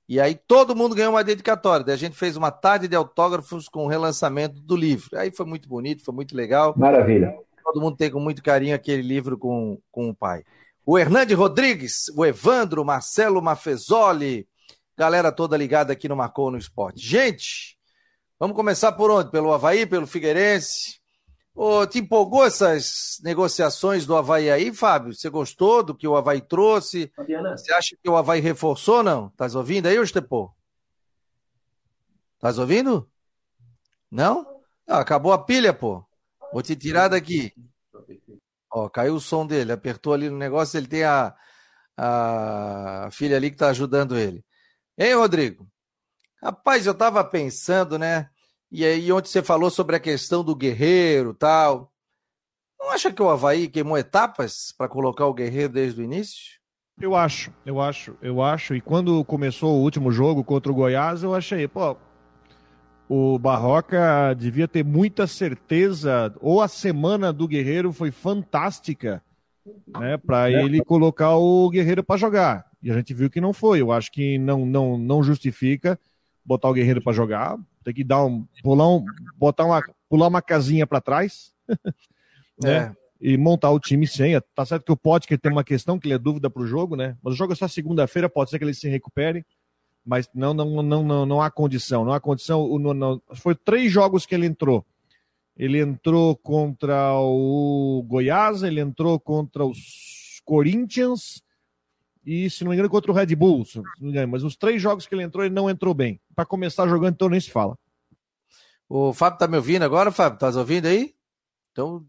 e 0.09 0.20
aí 0.20 0.35
todo 0.35 0.76
mundo 0.76 0.94
ganhou 0.94 1.12
uma 1.12 1.25
dedicatória. 1.25 1.85
Daí 1.85 1.94
a 1.94 1.99
gente 1.99 2.17
fez 2.17 2.37
uma 2.37 2.50
tarde 2.50 2.88
de 2.88 2.97
autógrafos 2.97 3.69
com 3.69 3.85
o 3.85 3.88
relançamento 3.88 4.59
do 4.61 4.75
livro. 4.75 5.19
Aí 5.19 5.31
foi 5.31 5.44
muito 5.44 5.69
bonito, 5.69 6.03
foi 6.03 6.15
muito 6.15 6.35
legal. 6.35 6.73
Maravilha. 6.79 7.37
Todo 7.62 7.83
mundo 7.83 7.97
tem 7.97 8.11
com 8.11 8.19
muito 8.19 8.43
carinho 8.43 8.75
aquele 8.75 9.02
livro 9.02 9.37
com, 9.37 9.78
com 9.93 10.09
o 10.09 10.14
pai. 10.14 10.45
O 10.87 10.99
Hernande 10.99 11.35
Rodrigues, 11.35 12.09
o 12.16 12.25
Evandro, 12.25 12.83
Marcelo 12.83 13.43
Mafezoli, 13.43 14.49
galera 14.97 15.31
toda 15.31 15.59
ligada 15.59 15.93
aqui 15.93 16.09
no 16.09 16.16
Marcou 16.16 16.50
no 16.50 16.57
Esporte. 16.57 17.07
Gente, 17.07 17.76
vamos 18.40 18.57
começar 18.57 18.93
por 18.93 19.11
onde? 19.11 19.31
Pelo 19.31 19.52
Havaí, 19.52 19.85
pelo 19.85 20.07
Figueirense? 20.07 20.98
Ô, 21.61 21.85
te 21.85 21.99
empolgou 21.99 22.47
essas 22.47 23.19
negociações 23.21 24.07
do 24.07 24.17
Havaí 24.17 24.49
aí, 24.49 24.73
Fábio? 24.73 25.12
Você 25.12 25.29
gostou 25.29 25.83
do 25.83 25.93
que 25.93 26.07
o 26.07 26.17
Havaí 26.17 26.41
trouxe? 26.41 27.11
Fabiana. 27.17 27.57
Você 27.57 27.73
acha 27.73 27.97
que 28.00 28.09
o 28.09 28.17
Havaí 28.17 28.41
reforçou, 28.41 29.03
não? 29.03 29.27
Estás 29.27 29.57
ouvindo 29.57 29.87
aí, 29.87 29.97
Estepô? 29.97 30.55
Estás 32.37 32.61
ouvindo? 32.61 33.11
Não? 34.09 34.47
Ah, 34.87 35.00
acabou 35.00 35.33
a 35.33 35.45
pilha, 35.45 35.75
pô. 35.75 36.07
Vou 36.53 36.62
te 36.62 36.77
tirar 36.77 37.09
daqui. 37.09 37.53
Ó, 38.71 38.88
caiu 38.88 39.17
o 39.17 39.21
som 39.21 39.45
dele, 39.45 39.73
apertou 39.73 40.12
ali 40.12 40.31
no 40.31 40.38
negócio, 40.38 40.79
ele 40.79 40.87
tem 40.87 41.03
a, 41.03 41.35
a 41.97 43.09
filha 43.11 43.37
ali 43.37 43.50
que 43.50 43.57
está 43.57 43.71
ajudando 43.71 44.17
ele. 44.17 44.45
Hein, 44.97 45.17
Rodrigo? 45.17 45.69
Rapaz, 46.41 46.87
eu 46.87 46.95
tava 46.95 47.25
pensando, 47.25 47.99
né? 47.99 48.31
E 48.71 48.85
aí, 48.85 49.11
ontem 49.11 49.29
você 49.29 49.43
falou 49.43 49.71
sobre 49.71 49.97
a 49.97 50.01
questão 50.01 50.45
do 50.45 50.55
Guerreiro 50.55 51.33
tal. 51.33 51.93
Não 52.79 52.91
acha 52.91 53.13
que 53.13 53.23
o 53.23 53.29
Havaí 53.29 53.69
queimou 53.69 53.97
etapas 53.99 54.73
para 54.77 54.89
colocar 54.89 55.27
o 55.27 55.35
Guerreiro 55.35 55.73
desde 55.73 56.01
o 56.01 56.05
início? 56.05 56.59
Eu 57.01 57.15
acho, 57.15 57.53
eu 57.65 57.81
acho, 57.81 58.17
eu 58.21 58.43
acho. 58.43 58.75
E 58.75 58.81
quando 58.81 59.25
começou 59.25 59.77
o 59.77 59.83
último 59.83 60.13
jogo 60.13 60.45
contra 60.45 60.71
o 60.71 60.75
Goiás, 60.75 61.23
eu 61.23 61.35
achei, 61.35 61.67
pô, 61.67 61.97
o 63.09 63.39
Barroca 63.39 64.35
devia 64.35 64.69
ter 64.69 64.85
muita 64.85 65.27
certeza, 65.27 66.35
ou 66.41 66.61
a 66.61 66.69
semana 66.69 67.33
do 67.33 67.49
Guerreiro 67.49 67.93
foi 67.93 68.11
fantástica, 68.11 69.23
né, 69.99 70.17
para 70.19 70.51
é. 70.51 70.63
ele 70.63 70.85
colocar 70.85 71.37
o 71.37 71.71
Guerreiro 71.71 72.03
para 72.03 72.17
jogar. 72.17 72.67
E 72.83 72.91
a 72.91 72.95
gente 72.95 73.15
viu 73.15 73.31
que 73.31 73.41
não 73.41 73.53
foi. 73.53 73.81
Eu 73.81 73.91
acho 73.91 74.11
que 74.13 74.39
não, 74.39 74.67
não, 74.67 74.99
não 74.99 75.23
justifica 75.23 75.99
botar 76.45 76.69
o 76.69 76.73
Guerreiro 76.73 77.03
para 77.03 77.13
jogar. 77.13 77.59
Tem 77.88 77.95
que 77.95 78.04
dar 78.04 78.23
um 78.23 78.47
pular 78.62 79.02
botar 79.35 79.64
uma 79.64 79.83
pular 80.11 80.28
uma 80.28 80.42
casinha 80.42 80.87
para 80.87 81.00
trás, 81.00 81.54
né? 82.62 82.95
É. 82.95 82.97
E 83.18 83.38
montar 83.38 83.71
o 83.71 83.80
time 83.80 84.07
sem. 84.07 84.38
Tá 84.54 84.66
certo 84.66 84.85
que 84.85 84.92
o 84.92 84.97
Pote 84.97 85.26
que 85.26 85.38
tem 85.38 85.50
uma 85.50 85.64
questão 85.64 85.99
que 85.99 86.07
ele 86.07 86.14
é 86.14 86.18
dúvida 86.18 86.50
para 86.50 86.61
o 86.61 86.66
jogo, 86.66 86.97
né? 86.97 87.16
Mas 87.23 87.33
o 87.33 87.37
jogo 87.38 87.54
é 87.54 87.57
só 87.57 87.66
segunda-feira, 87.66 88.28
pode 88.28 88.50
ser 88.50 88.59
que 88.59 88.64
ele 88.66 88.75
se 88.75 88.90
recupere, 88.90 89.42
mas 90.04 90.28
não, 90.35 90.52
não, 90.52 90.83
não, 90.83 91.02
não, 91.02 91.25
não 91.25 91.40
há 91.40 91.50
condição. 91.50 92.04
Não 92.04 92.12
há 92.12 92.21
condição. 92.21 92.78
Não, 92.78 92.92
não, 92.92 93.23
foi 93.37 93.54
três 93.54 93.90
jogos 93.90 94.26
que 94.26 94.35
ele 94.35 94.45
entrou. 94.45 94.85
Ele 95.57 95.80
entrou 95.80 96.37
contra 96.37 97.14
o 97.14 98.04
Goiás, 98.07 98.62
ele 98.62 98.83
entrou 98.83 99.18
contra 99.18 99.64
os 99.64 100.42
Corinthians 100.45 101.42
e, 102.28 102.50
se 102.50 102.62
não 102.62 102.68
me 102.68 102.76
engano, 102.76 102.90
contra 102.90 103.11
o 103.11 103.14
Red 103.14 103.35
Bull. 103.35 103.64
Engano, 103.99 104.28
mas 104.28 104.44
os 104.44 104.54
três 104.54 104.82
jogos 104.82 105.06
que 105.06 105.14
ele 105.14 105.23
entrou, 105.23 105.42
ele 105.42 105.54
não 105.54 105.70
entrou 105.70 105.94
bem. 105.94 106.20
Para 106.37 106.44
começar 106.44 106.87
jogando, 106.87 107.14
então 107.14 107.30
nem 107.30 107.40
se 107.40 107.50
fala. 107.50 107.75
O 108.87 109.14
Fábio 109.14 109.38
tá 109.38 109.49
me 109.49 109.56
ouvindo 109.56 109.82
agora, 109.82 110.12
Fábio? 110.12 110.38
Tá 110.38 110.49
ouvindo 110.49 110.85
aí? 110.85 111.14
Então, 111.73 112.04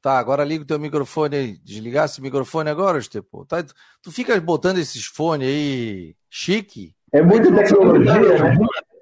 tá, 0.00 0.20
agora 0.20 0.44
liga 0.44 0.62
o 0.62 0.66
teu 0.66 0.78
microfone 0.78 1.34
aí. 1.34 1.58
Desligar 1.64 2.04
esse 2.04 2.22
microfone 2.22 2.70
agora, 2.70 3.00
Estepo. 3.00 3.44
Tá, 3.44 3.56
tu 4.00 4.12
fica 4.12 4.40
botando 4.40 4.78
esses 4.78 5.04
fones 5.04 5.48
aí 5.48 6.14
chique. 6.30 6.94
É 7.12 7.20
muita 7.20 7.52
tecnologia, 7.52 8.20
né? 8.20 8.56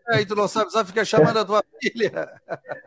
Aí 0.09 0.25
tu 0.25 0.35
não 0.35 0.49
sabe, 0.49 0.73
só 0.73 0.83
fica 0.83 1.05
chamando 1.05 1.41
a 1.41 1.45
tua 1.45 1.63
filha. 1.79 2.27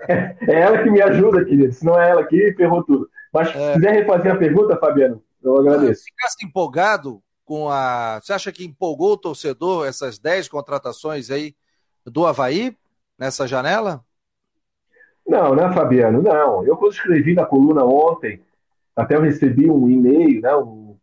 É, 0.07 0.35
é 0.49 0.61
ela 0.61 0.81
que 0.81 0.89
me 0.89 0.99
ajuda, 0.99 1.45
querido. 1.45 1.71
Se 1.71 1.85
não 1.85 2.01
é 2.01 2.09
ela 2.09 2.21
aqui, 2.21 2.55
ferrou 2.57 2.83
tudo. 2.83 3.07
Mas 3.31 3.49
se 3.49 3.57
é. 3.57 3.73
quiser 3.73 3.93
refazer 3.93 4.31
a 4.31 4.35
pergunta, 4.35 4.77
Fabiano, 4.77 5.23
eu 5.43 5.57
agradeço. 5.59 6.05
Ficasse 6.05 6.43
empolgado 6.43 7.21
com 7.51 7.67
a. 7.67 8.21
Você 8.21 8.31
acha 8.31 8.49
que 8.49 8.63
empolgou 8.63 9.11
o 9.11 9.17
torcedor 9.17 9.85
essas 9.85 10.17
10 10.17 10.47
contratações 10.47 11.29
aí 11.29 11.53
do 12.05 12.25
Havaí 12.25 12.77
nessa 13.19 13.45
janela? 13.45 14.05
Não, 15.27 15.53
né, 15.53 15.69
Fabiano? 15.73 16.21
Não. 16.21 16.65
Eu, 16.65 16.77
quando 16.77 16.93
escrevi 16.93 17.33
na 17.33 17.45
coluna 17.45 17.83
ontem, 17.83 18.39
até 18.95 19.17
eu 19.17 19.21
recebi 19.21 19.69
um 19.69 19.89
e-mail 19.89 20.39
né, 20.39 20.55
um, 20.55 20.95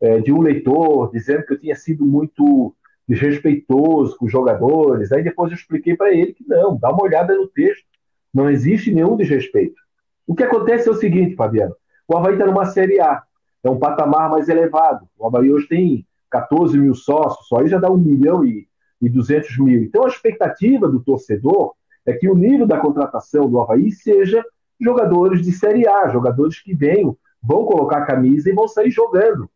é, 0.00 0.18
de 0.18 0.32
um 0.32 0.42
leitor 0.42 1.08
dizendo 1.12 1.46
que 1.46 1.52
eu 1.52 1.60
tinha 1.60 1.76
sido 1.76 2.04
muito 2.04 2.74
desrespeitoso 3.06 4.16
com 4.16 4.26
os 4.26 4.32
jogadores. 4.32 5.12
Aí 5.12 5.22
depois 5.22 5.52
eu 5.52 5.56
expliquei 5.56 5.96
para 5.96 6.12
ele 6.12 6.32
que 6.32 6.44
não, 6.48 6.76
dá 6.76 6.90
uma 6.90 7.04
olhada 7.04 7.32
no 7.32 7.46
texto, 7.46 7.86
não 8.34 8.50
existe 8.50 8.92
nenhum 8.92 9.16
desrespeito. 9.16 9.80
O 10.26 10.34
que 10.34 10.42
acontece 10.42 10.88
é 10.88 10.90
o 10.90 10.96
seguinte, 10.96 11.36
Fabiano: 11.36 11.76
o 12.08 12.16
Havaí 12.16 12.32
está 12.32 12.44
numa 12.44 12.64
Série 12.64 13.00
A, 13.00 13.22
é 13.62 13.70
um 13.70 13.78
patamar 13.78 14.30
mais 14.30 14.48
elevado. 14.48 15.06
O 15.18 15.26
Havaí 15.26 15.52
hoje 15.52 15.68
tem 15.68 16.06
14 16.30 16.78
mil 16.78 16.94
sócios, 16.94 17.46
só 17.46 17.58
aí 17.58 17.68
já 17.68 17.78
dá 17.78 17.90
1 17.90 17.96
milhão 17.96 18.44
e, 18.44 18.66
e 19.00 19.08
200 19.08 19.58
mil. 19.58 19.82
Então 19.82 20.04
a 20.04 20.08
expectativa 20.08 20.88
do 20.88 21.00
torcedor 21.00 21.74
é 22.04 22.12
que 22.12 22.28
o 22.28 22.34
nível 22.34 22.66
da 22.66 22.78
contratação 22.78 23.48
do 23.48 23.60
Havaí 23.60 23.92
seja 23.92 24.44
jogadores 24.80 25.42
de 25.42 25.52
Série 25.52 25.86
A, 25.86 26.08
jogadores 26.08 26.60
que 26.60 26.74
venham, 26.74 27.16
vão 27.42 27.64
colocar 27.64 27.98
a 27.98 28.06
camisa 28.06 28.50
e 28.50 28.54
vão 28.54 28.66
sair 28.66 28.90
jogando. 28.90 29.48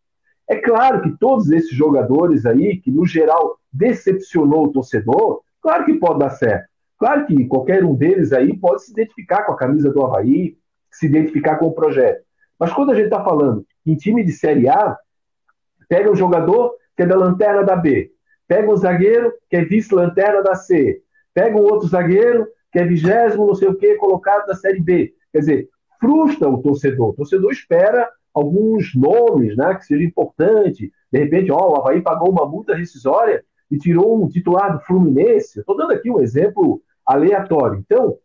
É 0.48 0.56
claro 0.56 1.02
que 1.02 1.16
todos 1.18 1.50
esses 1.50 1.72
jogadores 1.72 2.46
aí, 2.46 2.76
que 2.76 2.90
no 2.90 3.04
geral 3.04 3.58
decepcionou 3.72 4.66
o 4.66 4.72
torcedor, 4.72 5.42
claro 5.60 5.84
que 5.84 5.94
pode 5.94 6.20
dar 6.20 6.30
certo. 6.30 6.68
Claro 6.98 7.26
que 7.26 7.46
qualquer 7.46 7.84
um 7.84 7.94
deles 7.94 8.32
aí 8.32 8.56
pode 8.56 8.84
se 8.84 8.92
identificar 8.92 9.42
com 9.42 9.52
a 9.52 9.56
camisa 9.56 9.90
do 9.90 10.04
Havaí, 10.04 10.56
se 10.90 11.06
identificar 11.06 11.56
com 11.56 11.66
o 11.66 11.72
projeto. 11.72 12.25
Mas 12.58 12.72
quando 12.72 12.92
a 12.92 12.94
gente 12.94 13.06
está 13.06 13.22
falando 13.22 13.66
em 13.84 13.96
time 13.96 14.25
de 14.25 14.32
Série 14.32 14.68
A, 14.68 14.96
pega 15.88 16.10
um 16.10 16.16
jogador 16.16 16.75
que 16.96 17.02
é 17.02 17.06
da 17.06 17.16
lanterna 17.16 17.62
da 17.62 17.76
B, 17.76 18.10
pega 18.48 18.70
um 18.70 18.76
zagueiro 18.76 19.32
que 19.48 19.56
é 19.56 19.64
vice-lanterna 19.64 20.42
da 20.42 20.54
C, 20.54 21.02
pega 21.34 21.56
um 21.56 21.62
outro 21.62 21.88
zagueiro 21.88 22.46
que 22.72 22.78
é 22.78 22.84
vigésimo, 22.84 23.46
não 23.46 23.54
sei 23.54 23.68
o 23.68 23.76
que, 23.76 23.94
colocado 23.96 24.46
da 24.46 24.54
Série 24.54 24.80
B. 24.80 25.14
Quer 25.32 25.38
dizer, 25.40 25.68
frustra 26.00 26.48
o 26.48 26.60
torcedor. 26.62 27.10
O 27.10 27.14
torcedor 27.14 27.50
espera 27.52 28.08
alguns 28.32 28.94
nomes, 28.94 29.56
né, 29.56 29.75
que 29.75 29.86
seja 29.86 30.04
importante. 30.04 30.92
De 31.10 31.18
repente, 31.18 31.50
ó, 31.50 31.70
o 31.70 31.76
Havaí 31.76 32.02
pagou 32.02 32.30
uma 32.30 32.46
multa 32.46 32.75
rescisória 32.75 33.44
e 33.70 33.78
tirou 33.78 34.22
um 34.22 34.28
titular 34.28 34.75
do 34.75 34.84
Fluminense. 34.84 35.60
Estou 35.60 35.76
dando 35.76 35.92
aqui 35.92 36.10
um 36.10 36.20
exemplo 36.20 36.82
aleatório. 37.04 37.78
Então, 37.84 38.18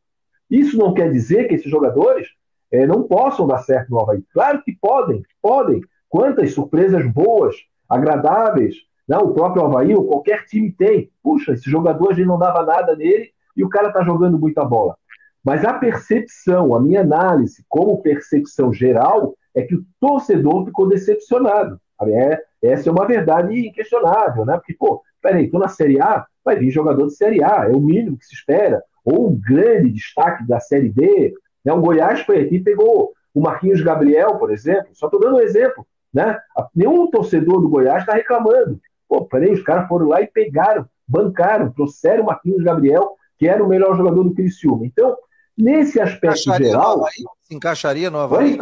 isso 0.49 0.77
não 0.77 0.93
quer 0.93 1.09
dizer 1.11 1.47
que 1.47 1.55
esses 1.55 1.71
jogadores 1.71 2.27
é, 2.71 2.85
não 2.85 3.03
possam 3.03 3.45
dar 3.45 3.59
certo 3.59 3.89
no 3.89 3.99
Havaí. 3.99 4.23
Claro 4.33 4.61
que 4.63 4.75
podem, 4.79 5.23
podem. 5.41 5.81
Quantas 6.07 6.53
surpresas 6.53 7.05
boas, 7.11 7.55
agradáveis, 7.87 8.75
né, 9.07 9.17
o 9.17 9.33
próprio 9.33 9.65
Havaí 9.65 9.95
ou 9.95 10.05
qualquer 10.05 10.45
time 10.45 10.71
tem. 10.71 11.09
Puxa, 11.23 11.53
esse 11.53 11.69
jogador 11.69 12.11
a 12.11 12.13
gente 12.13 12.27
não 12.27 12.39
dava 12.39 12.63
nada 12.63 12.95
nele 12.95 13.31
e 13.55 13.63
o 13.63 13.69
cara 13.69 13.89
está 13.89 14.03
jogando 14.03 14.39
muita 14.39 14.63
bola. 14.63 14.95
Mas 15.43 15.65
a 15.65 15.73
percepção, 15.73 16.75
a 16.75 16.79
minha 16.79 17.01
análise 17.01 17.65
como 17.67 18.01
percepção 18.01 18.71
geral, 18.71 19.35
é 19.55 19.63
que 19.63 19.75
o 19.75 19.85
torcedor 19.99 20.65
ficou 20.65 20.87
decepcionado. 20.87 21.79
É, 22.03 22.41
essa 22.63 22.89
é 22.89 22.91
uma 22.91 23.05
verdade 23.05 23.67
inquestionável, 23.67 24.45
né? 24.45 24.55
Porque, 24.57 24.73
pô, 24.73 25.01
peraí, 25.21 25.49
tô 25.49 25.59
na 25.59 25.67
Série 25.67 26.01
A, 26.01 26.25
vai 26.43 26.55
vir 26.55 26.71
jogador 26.71 27.07
de 27.07 27.15
Série 27.15 27.43
A, 27.43 27.67
é 27.69 27.71
o 27.71 27.79
mínimo 27.79 28.17
que 28.17 28.25
se 28.25 28.33
espera. 28.33 28.83
Ou 29.03 29.29
um 29.29 29.39
grande 29.39 29.89
destaque 29.91 30.47
da 30.47 30.59
Série 30.59 30.89
B. 30.89 31.33
Né? 31.63 31.73
O 31.73 31.81
Goiás 31.81 32.21
foi 32.21 32.41
aqui 32.41 32.55
e 32.55 32.63
pegou 32.63 33.13
o 33.33 33.41
Marquinhos 33.41 33.81
Gabriel, 33.81 34.37
por 34.37 34.51
exemplo. 34.51 34.89
Só 34.93 35.07
estou 35.07 35.19
dando 35.19 35.37
um 35.37 35.41
exemplo. 35.41 35.85
Né? 36.13 36.37
Nenhum 36.75 37.09
torcedor 37.09 37.61
do 37.61 37.69
Goiás 37.69 38.01
está 38.01 38.13
reclamando. 38.13 38.79
Pô, 39.07 39.25
peraí, 39.25 39.51
os 39.51 39.63
caras 39.63 39.87
foram 39.87 40.07
lá 40.07 40.21
e 40.21 40.27
pegaram, 40.27 40.85
bancaram, 41.07 41.71
trouxeram 41.71 42.23
o 42.23 42.25
Marquinhos 42.27 42.63
Gabriel, 42.63 43.15
que 43.37 43.47
era 43.47 43.63
o 43.63 43.67
melhor 43.67 43.95
jogador 43.95 44.23
do 44.23 44.33
Criciúma. 44.33 44.85
Então, 44.85 45.17
nesse 45.57 45.99
aspecto 45.99 46.41
encaixaria 46.41 46.67
geral. 46.67 47.05
se 47.41 47.55
encaixaria 47.55 48.09
no 48.09 48.19
Havaí? 48.19 48.57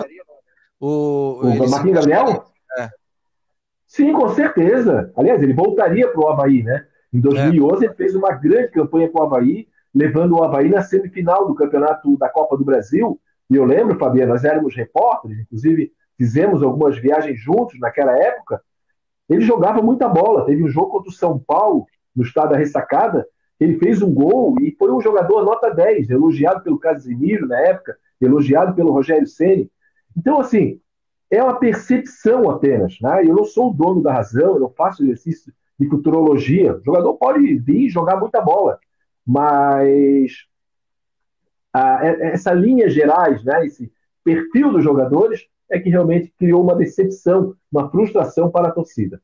O, 0.80 1.42
o 1.44 1.70
Marquinhos 1.70 2.06
Gabriel? 2.06 2.46
É. 2.78 2.90
Sim, 3.86 4.14
com 4.14 4.30
certeza. 4.30 5.12
Aliás, 5.16 5.42
ele 5.42 5.54
voltaria 5.54 6.08
para 6.08 6.22
o 6.22 6.28
Havaí, 6.30 6.64
né? 6.64 6.86
Em 7.14 7.20
2011, 7.20 7.84
é. 7.84 7.88
ele 7.88 7.96
fez 7.96 8.16
uma 8.16 8.32
grande 8.32 8.70
campanha 8.70 9.10
com 9.10 9.20
o 9.20 9.24
Havaí, 9.24 9.68
levando 9.94 10.34
o 10.34 10.44
Havaí 10.44 10.70
na 10.70 10.82
semifinal 10.82 11.48
do 11.48 11.56
campeonato 11.56 12.18
da 12.18 12.30
Copa 12.30 12.58
do 12.58 12.64
Brasil. 12.64 13.20
E 13.50 13.56
eu 13.56 13.66
lembro, 13.66 13.98
Fabiano, 13.98 14.34
nós 14.34 14.44
éramos 14.44 14.76
repórteres, 14.76 15.40
inclusive 15.40 15.92
fizemos 16.18 16.62
algumas 16.62 16.98
viagens 16.98 17.40
juntos 17.40 17.80
naquela 17.80 18.16
época. 18.18 18.62
Ele 19.30 19.42
jogava 19.42 19.82
muita 19.82 20.08
bola. 20.08 20.46
Teve 20.46 20.64
um 20.64 20.68
jogo 20.68 20.90
contra 20.90 21.10
o 21.10 21.14
São 21.14 21.40
Paulo, 21.40 21.86
no 22.16 22.24
estado 22.24 22.52
da 22.52 22.58
ressacada. 22.58 23.26
Ele 23.60 23.78
fez 23.78 24.02
um 24.02 24.14
gol 24.14 24.56
e 24.60 24.76
foi 24.78 24.92
um 24.92 25.02
jogador 25.02 25.44
nota 25.44 25.70
10, 25.70 26.10
elogiado 26.10 26.64
pelo 26.64 26.80
Casimiro 26.80 27.48
na 27.48 27.60
época, 27.60 27.98
elogiado 28.20 28.74
pelo 28.74 28.92
Rogério 28.92 29.28
Ceni. 29.28 29.70
Então, 30.18 30.40
assim, 30.40 30.80
é 31.30 31.44
uma 31.44 31.60
percepção 31.60 32.50
apenas. 32.50 32.98
Né? 33.02 33.26
Eu 33.26 33.36
não 33.36 33.44
sou 33.44 33.70
o 33.70 33.74
dono 33.74 34.02
da 34.02 34.14
razão, 34.14 34.56
eu 34.56 34.60
não 34.60 34.70
faço 34.70 35.04
exercício 35.04 35.54
de 35.80 35.88
futurologia. 35.88 36.76
O 36.76 36.84
jogador 36.84 37.14
pode 37.16 37.56
vir 37.60 37.90
jogar 37.90 38.18
muita 38.18 38.42
bola, 38.42 38.80
mas 39.30 40.32
essa 42.34 42.52
linha 42.52 42.90
gerais, 42.90 43.44
né, 43.44 43.64
esse 43.64 43.92
perfil 44.24 44.72
dos 44.72 44.84
jogadores, 44.84 45.46
é 45.70 45.80
que 45.80 45.88
realmente 45.88 46.34
criou 46.36 46.64
uma 46.64 46.76
decepção, 46.76 47.56
uma 47.72 47.92
frustração 47.92 48.50
para 48.50 48.70
a 48.70 48.72
torcida. 48.72 49.22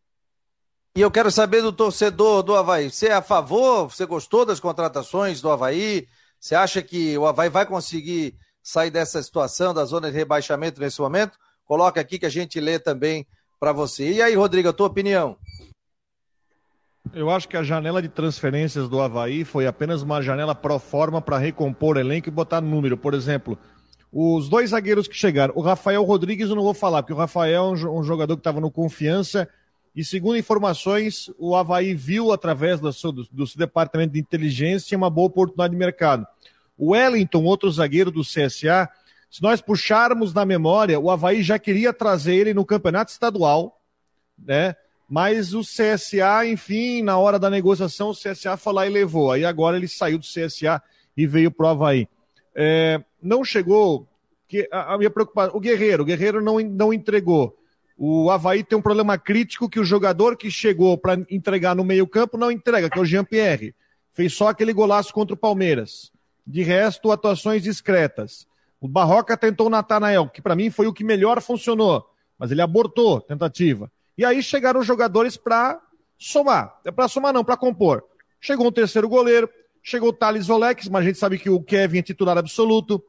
E 0.95 1.01
eu 1.01 1.09
quero 1.09 1.31
saber 1.31 1.63
do 1.63 1.73
torcedor 1.73 2.43
do 2.43 2.55
Havaí. 2.55 2.91
Você 2.91 3.07
é 3.07 3.13
a 3.13 3.21
favor? 3.21 3.89
Você 3.89 4.05
gostou 4.05 4.45
das 4.45 4.59
contratações 4.59 5.41
do 5.41 5.49
Havaí? 5.49 6.07
Você 6.39 6.53
acha 6.53 6.83
que 6.83 7.17
o 7.17 7.25
Havaí 7.25 7.49
vai 7.49 7.65
conseguir 7.65 8.35
sair 8.61 8.91
dessa 8.91 9.23
situação 9.23 9.73
da 9.73 9.85
zona 9.85 10.11
de 10.11 10.17
rebaixamento 10.17 10.79
nesse 10.79 11.01
momento? 11.01 11.35
Coloca 11.65 11.99
aqui 11.99 12.19
que 12.19 12.27
a 12.27 12.29
gente 12.29 12.59
lê 12.59 12.77
também 12.77 13.25
para 13.59 13.71
você. 13.71 14.11
E 14.11 14.21
aí, 14.21 14.35
Rodrigo, 14.35 14.69
a 14.69 14.73
tua 14.73 14.85
opinião? 14.85 15.35
Eu 17.13 17.29
acho 17.29 17.47
que 17.47 17.55
a 17.55 17.63
janela 17.63 18.01
de 18.01 18.09
transferências 18.09 18.89
do 18.89 18.99
Havaí 18.99 19.45
foi 19.45 19.67
apenas 19.67 20.01
uma 20.01 20.21
janela 20.21 20.53
pro 20.53 20.79
forma 20.79 21.21
para 21.21 21.37
recompor 21.37 21.97
elenco 21.97 22.27
e 22.27 22.31
botar 22.31 22.61
número. 22.61 22.97
Por 22.97 23.13
exemplo, 23.13 23.57
os 24.11 24.49
dois 24.49 24.71
zagueiros 24.71 25.07
que 25.07 25.15
chegaram, 25.15 25.53
o 25.55 25.61
Rafael 25.61 26.03
Rodrigues 26.03 26.49
eu 26.49 26.55
não 26.55 26.63
vou 26.63 26.73
falar, 26.73 27.03
porque 27.03 27.13
o 27.13 27.17
Rafael 27.17 27.53
é 27.53 27.89
um, 27.89 28.03
jogador 28.03 28.35
que 28.35 28.41
estava 28.41 28.59
no 28.59 28.71
confiança 28.71 29.47
e 29.95 30.03
segundo 30.03 30.37
informações, 30.37 31.31
o 31.37 31.55
Havaí 31.55 31.93
viu 31.93 32.33
através 32.33 32.81
do 32.81 32.91
seu, 32.91 33.11
do, 33.13 33.25
do 33.31 33.47
seu 33.47 33.57
departamento 33.57 34.13
de 34.13 34.19
inteligência 34.19 34.97
uma 34.97 35.09
boa 35.09 35.27
oportunidade 35.27 35.71
de 35.71 35.77
mercado. 35.77 36.27
O 36.77 36.91
Wellington, 36.91 37.43
outro 37.43 37.71
zagueiro 37.71 38.11
do 38.11 38.21
CSA, 38.21 38.89
se 39.29 39.41
nós 39.41 39.61
puxarmos 39.61 40.33
na 40.33 40.45
memória, 40.45 40.99
o 40.99 41.09
Havaí 41.09 41.41
já 41.41 41.57
queria 41.57 41.93
trazer 41.93 42.35
ele 42.35 42.53
no 42.53 42.65
campeonato 42.65 43.11
estadual, 43.11 43.81
né? 44.37 44.75
Mas 45.07 45.53
o 45.53 45.61
CSA, 45.61 46.45
enfim, 46.47 47.01
na 47.03 47.17
hora 47.17 47.37
da 47.37 47.49
negociação, 47.49 48.09
o 48.09 48.15
CSA 48.15 48.57
foi 48.57 48.73
lá 48.73 48.87
e 48.87 48.89
levou. 48.89 49.31
Aí 49.31 49.45
agora 49.45 49.77
ele 49.77 49.87
saiu 49.87 50.17
do 50.17 50.25
CSA 50.25 50.81
e 51.15 51.27
veio 51.27 51.51
pro 51.51 51.67
Havaí. 51.67 52.07
É, 52.55 53.01
não 53.21 53.43
chegou. 53.43 54.07
Que, 54.47 54.67
a, 54.71 54.93
a 54.93 54.97
minha 54.97 55.09
preocupação. 55.09 55.55
O 55.55 55.59
Guerreiro, 55.59 56.03
o 56.03 56.05
Guerreiro 56.05 56.41
não, 56.41 56.59
não 56.59 56.93
entregou. 56.93 57.55
O 57.97 58.29
Havaí 58.29 58.63
tem 58.63 58.77
um 58.77 58.81
problema 58.81 59.17
crítico 59.17 59.69
que 59.69 59.79
o 59.79 59.85
jogador 59.85 60.35
que 60.35 60.51
chegou 60.51 60.97
para 60.97 61.23
entregar 61.29 61.75
no 61.75 61.83
meio-campo 61.83 62.37
não 62.37 62.51
entrega, 62.51 62.89
que 62.89 62.97
é 62.97 63.01
o 63.01 63.05
Jean-Pierre. 63.05 63.73
Fez 64.11 64.33
só 64.33 64.49
aquele 64.49 64.73
golaço 64.73 65.13
contra 65.13 65.33
o 65.33 65.37
Palmeiras. 65.37 66.11
De 66.45 66.61
resto, 66.61 67.11
atuações 67.11 67.63
discretas. 67.63 68.47
O 68.81 68.87
Barroca 68.87 69.37
tentou 69.37 69.67
o 69.67 69.69
Natanael, 69.69 70.29
que 70.29 70.41
para 70.41 70.55
mim 70.55 70.69
foi 70.69 70.87
o 70.87 70.93
que 70.93 71.03
melhor 71.03 71.41
funcionou, 71.41 72.05
mas 72.37 72.51
ele 72.51 72.61
abortou 72.61 73.21
tentativa. 73.21 73.91
E 74.17 74.23
aí 74.23 74.41
chegaram 74.41 74.79
os 74.79 74.87
jogadores 74.87 75.37
para 75.37 75.79
somar. 76.17 76.79
É 76.85 76.91
para 76.91 77.07
somar 77.07 77.33
não, 77.33 77.43
para 77.43 77.57
compor. 77.57 78.03
Chegou 78.39 78.67
um 78.67 78.71
terceiro 78.71 79.09
goleiro, 79.09 79.49
chegou 79.83 80.09
o 80.09 80.13
Thales 80.13 80.49
Olex, 80.49 80.87
mas 80.87 81.01
a 81.01 81.05
gente 81.07 81.19
sabe 81.19 81.37
que 81.37 81.49
o 81.49 81.61
Kevin 81.61 81.99
é 81.99 82.01
titular 82.01 82.37
absoluto. 82.37 83.03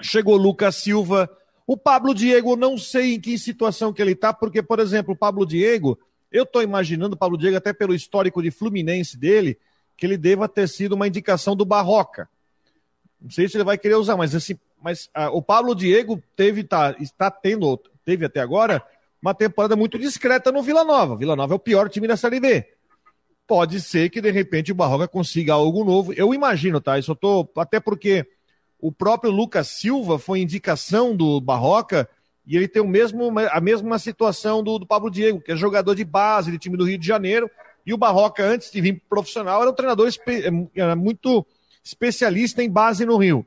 Chegou 0.00 0.34
o 0.34 0.38
Lucas 0.38 0.76
Silva. 0.76 1.30
O 1.66 1.76
Pablo 1.76 2.14
Diego, 2.14 2.54
não 2.54 2.78
sei 2.78 3.14
em 3.14 3.20
que 3.20 3.38
situação 3.38 3.92
que 3.92 4.00
ele 4.00 4.14
tá, 4.14 4.32
porque, 4.32 4.62
por 4.62 4.78
exemplo, 4.78 5.14
o 5.14 5.16
Pablo 5.16 5.44
Diego, 5.44 5.98
eu 6.30 6.46
tô 6.46 6.62
imaginando 6.62 7.14
o 7.14 7.18
Pablo 7.18 7.36
Diego, 7.36 7.56
até 7.56 7.72
pelo 7.72 7.94
histórico 7.94 8.42
de 8.42 8.50
Fluminense 8.50 9.16
dele, 9.16 9.58
que 9.96 10.06
ele 10.06 10.16
deva 10.16 10.48
ter 10.48 10.68
sido 10.68 10.92
uma 10.92 11.08
indicação 11.08 11.56
do 11.56 11.64
Barroca. 11.64 12.28
Não 13.20 13.30
sei 13.30 13.48
se 13.48 13.56
ele 13.56 13.64
vai 13.64 13.78
querer 13.78 13.94
usar, 13.94 14.16
mas 14.16 14.34
assim, 14.34 14.56
mas 14.80 15.10
ah, 15.12 15.30
o 15.30 15.42
Pablo 15.42 15.74
Diego 15.74 16.22
teve, 16.36 16.62
tá, 16.62 16.94
está 17.00 17.30
tendo, 17.30 17.80
teve 18.04 18.24
até 18.24 18.40
agora, 18.40 18.84
uma 19.20 19.34
temporada 19.34 19.76
muito 19.76 19.98
discreta 19.98 20.52
no 20.52 20.62
Vila 20.62 20.84
Nova. 20.84 21.16
Vila 21.16 21.36
Nova 21.36 21.54
é 21.54 21.56
o 21.56 21.60
pior 21.60 21.88
time 21.88 22.06
da 22.06 22.16
Série 22.16 22.40
B. 22.40 22.66
Pode 23.46 23.80
ser 23.80 24.10
que 24.10 24.20
de 24.20 24.30
repente 24.30 24.72
o 24.72 24.74
Barroca 24.74 25.06
consiga 25.06 25.54
algo 25.54 25.84
novo. 25.84 26.12
Eu 26.12 26.34
imagino, 26.34 26.80
tá? 26.80 26.98
Isso 26.98 27.12
eu 27.12 27.16
tô. 27.16 27.48
Até 27.56 27.78
porque 27.78 28.26
o 28.78 28.92
próprio 28.92 29.30
Lucas 29.30 29.68
Silva 29.68 30.18
foi 30.18 30.40
indicação 30.40 31.16
do 31.16 31.40
Barroca 31.40 32.08
e 32.46 32.56
ele 32.56 32.68
tem 32.68 32.80
o 32.80 32.86
mesmo, 32.86 33.32
a 33.50 33.60
mesma 33.60 33.98
situação 33.98 34.62
do, 34.62 34.78
do 34.78 34.86
Pablo 34.86 35.10
Diego, 35.10 35.40
que 35.40 35.52
é 35.52 35.56
jogador 35.56 35.94
de 35.94 36.04
base 36.04 36.50
de 36.50 36.58
time 36.58 36.76
do 36.76 36.84
Rio 36.84 36.98
de 36.98 37.06
Janeiro. 37.06 37.50
E 37.84 37.94
o 37.94 37.96
Barroca, 37.96 38.44
antes 38.44 38.70
de 38.70 38.80
vir 38.80 39.02
profissional, 39.08 39.60
era 39.62 39.70
um 39.70 39.74
treinador 39.74 40.08
era 40.74 40.96
muito 40.96 41.46
especialista 41.82 42.62
em 42.62 42.70
base 42.70 43.04
no 43.04 43.16
Rio. 43.16 43.46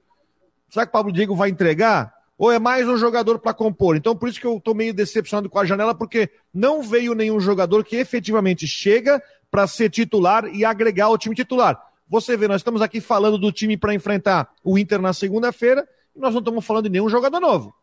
Será 0.70 0.86
que 0.86 0.90
o 0.90 0.94
Pablo 0.94 1.12
Diego 1.12 1.36
vai 1.36 1.50
entregar? 1.50 2.14
Ou 2.40 2.50
é 2.50 2.58
mais 2.58 2.88
um 2.88 2.96
jogador 2.96 3.38
para 3.38 3.54
compor? 3.54 3.98
Então, 3.98 4.16
por 4.16 4.30
isso 4.30 4.40
que 4.40 4.48
eu 4.48 4.56
estou 4.56 4.74
meio 4.74 4.94
decepcionado 4.94 5.50
com 5.50 5.60
a 5.60 5.66
janela, 5.66 5.94
porque 5.94 6.30
não 6.54 6.82
veio 6.82 7.14
nenhum 7.14 7.38
jogador 7.38 7.84
que 7.84 7.98
efetivamente 7.98 8.66
chega 8.66 9.22
para 9.52 9.68
ser 9.68 9.90
titular 9.90 10.46
e 10.46 10.64
agregar 10.64 11.08
ao 11.08 11.18
time 11.18 11.36
titular. 11.36 11.78
Você 12.08 12.38
vê, 12.38 12.48
nós 12.48 12.62
estamos 12.62 12.82
aqui 12.82 13.02
falando 13.02 13.38
do 13.38 13.52
time 13.52 13.76
para 13.76 13.94
enfrentar 13.94 14.50
o 14.64 14.80
Inter 14.80 15.02
na 15.02 15.12
segunda-feira 15.12 15.86
e 16.16 16.20
nós 16.20 16.32
não 16.32 16.40
estamos 16.40 16.66
falando 16.66 16.86
de 16.86 16.92
nenhum 16.92 17.10
jogador 17.10 17.42
novo. 17.42 17.76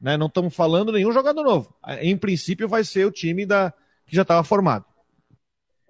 Né? 0.00 0.16
Não 0.16 0.26
estamos 0.26 0.56
falando 0.56 0.86
de 0.86 0.96
nenhum 0.96 1.12
jogador 1.12 1.44
novo. 1.44 1.74
Em 2.00 2.16
princípio, 2.16 2.66
vai 2.66 2.84
ser 2.84 3.04
o 3.04 3.12
time 3.12 3.44
da... 3.44 3.74
que 4.06 4.16
já 4.16 4.22
estava 4.22 4.42
formado. 4.42 4.86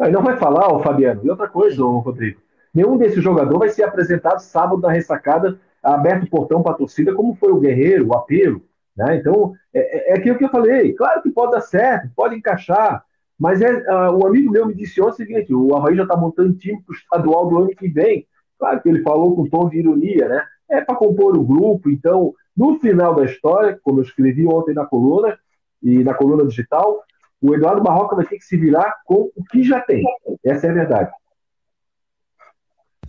Aí 0.01 0.11
não 0.11 0.25
vai 0.25 0.37
falar, 0.39 0.75
ô 0.75 0.83
Fabiano. 0.83 1.21
E 1.23 1.31
outra 1.31 1.47
coisa, 1.47 1.81
Rodrigo. 1.81 2.41
Nenhum 2.75 2.99
desses 2.99 3.23
jogadores 3.23 3.61
vai 3.61 3.69
ser 3.69 3.85
apresentado 3.85 4.41
sábado 4.41 4.83
na 4.83 4.91
ressacada, 4.91 5.61
aberto 5.83 6.25
o 6.25 6.31
portão 6.31 6.63
para 6.63 6.73
a 6.73 6.77
torcida, 6.77 7.15
como 7.15 7.35
foi 7.35 7.53
o 7.53 7.59
Guerreiro, 7.59 8.09
o 8.09 8.15
Apelo. 8.15 8.63
Né? 8.97 9.17
Então, 9.17 9.55
é, 9.75 10.11
é, 10.11 10.13
é 10.13 10.17
aquilo 10.17 10.37
que 10.37 10.45
eu 10.45 10.51
falei. 10.51 10.93
Claro 10.93 11.23
que 11.23 11.31
pode 11.31 11.53
dar 11.53 11.61
certo, 11.61 12.11
pode 12.15 12.37
encaixar. 12.37 13.05
Mas 13.39 13.61
é, 13.61 13.73
uh, 13.73 14.17
o 14.17 14.27
amigo 14.27 14.53
meu 14.53 14.67
me 14.67 14.75
disse 14.75 15.01
ontem 15.01 15.11
o 15.11 15.17
seguinte: 15.17 15.55
o 15.55 15.75
Havaí 15.75 15.97
já 15.97 16.05
está 16.05 16.17
montando 16.17 16.55
time 16.55 16.81
para 16.83 16.93
o 16.93 16.97
estadual 16.97 17.49
do 17.49 17.59
ano 17.59 17.69
que 17.69 17.89
vem. 17.89 18.27
Claro 18.59 18.81
que 18.81 18.89
ele 18.89 19.03
falou 19.03 19.35
com 19.35 19.49
tom 19.49 19.69
de 19.69 19.79
ironia, 19.79 20.29
né? 20.29 20.45
É 20.71 20.81
para 20.81 20.95
compor 20.95 21.37
o 21.37 21.43
grupo. 21.43 21.91
Então, 21.91 22.35
no 22.57 22.79
final 22.79 23.15
da 23.15 23.25
história, 23.25 23.79
como 23.83 23.99
eu 23.99 24.05
escrevi 24.05 24.47
ontem 24.47 24.75
na 24.75 24.87
coluna, 24.87 25.37
e 25.83 26.05
na 26.05 26.15
coluna 26.15 26.47
digital, 26.47 27.03
o 27.41 27.55
Eduardo 27.55 27.83
Barroca 27.83 28.15
vai 28.15 28.25
ter 28.25 28.39
que 28.39 28.45
se 28.45 28.57
virar 28.57 29.03
com 29.05 29.31
o 29.35 29.45
que 29.51 29.65
já 29.65 29.81
tem. 29.81 30.05
Essa 30.45 30.69
é 30.69 30.71
a 30.71 30.75
verdade. 30.75 31.11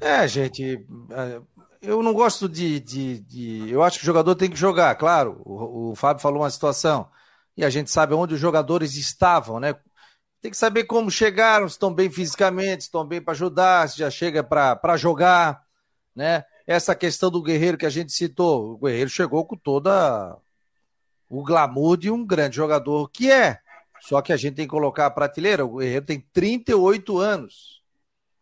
É, 0.02 0.28
gente, 0.28 0.86
é, 1.12 1.42
eu 1.84 2.02
não 2.02 2.14
gosto 2.14 2.48
de, 2.48 2.80
de, 2.80 3.20
de, 3.20 3.70
Eu 3.70 3.84
acho 3.84 4.00
que 4.00 4.04
o 4.04 4.06
jogador 4.06 4.36
tem 4.36 4.50
que 4.50 4.56
jogar, 4.56 4.96
claro. 4.96 5.42
O, 5.46 5.92
o 5.92 5.96
Fábio 5.96 6.22
falou 6.22 6.42
uma 6.42 6.50
situação. 6.50 7.10
E 7.58 7.64
a 7.64 7.70
gente 7.70 7.92
sabe 7.92 8.14
onde 8.14 8.34
os 8.34 8.40
jogadores 8.40 8.96
estavam, 8.96 9.60
né? 9.60 9.76
Tem 10.42 10.50
que 10.50 10.58
saber 10.58 10.86
como 10.86 11.12
chegaram, 11.12 11.68
se 11.68 11.76
estão 11.76 11.94
bem 11.94 12.10
fisicamente, 12.10 12.84
se 12.84 12.88
estão 12.88 13.06
bem 13.06 13.22
para 13.22 13.34
ajudar, 13.34 13.90
se 13.90 13.98
já 14.00 14.10
chega 14.10 14.44
para 14.44 14.98
jogar, 14.98 15.62
né? 16.16 16.46
Essa 16.66 16.96
questão 16.96 17.30
do 17.30 17.44
Guerreiro 17.44 17.78
que 17.78 17.86
a 17.86 17.90
gente 17.90 18.14
citou, 18.14 18.74
o 18.74 18.78
Guerreiro 18.78 19.10
chegou 19.10 19.46
com 19.46 19.58
toda 19.58 20.38
o 21.30 21.44
glamour 21.44 21.98
de 21.98 22.10
um 22.10 22.26
grande 22.26 22.56
jogador 22.56 23.10
que 23.10 23.30
é. 23.30 23.60
Só 24.02 24.22
que 24.22 24.34
a 24.34 24.38
gente 24.38 24.56
tem 24.56 24.66
que 24.66 24.72
colocar 24.72 25.06
a 25.06 25.12
prateleira, 25.12 25.66
o 25.66 25.78
Guerreiro 25.78 26.06
tem 26.06 26.22
38 26.32 27.18
anos. 27.18 27.82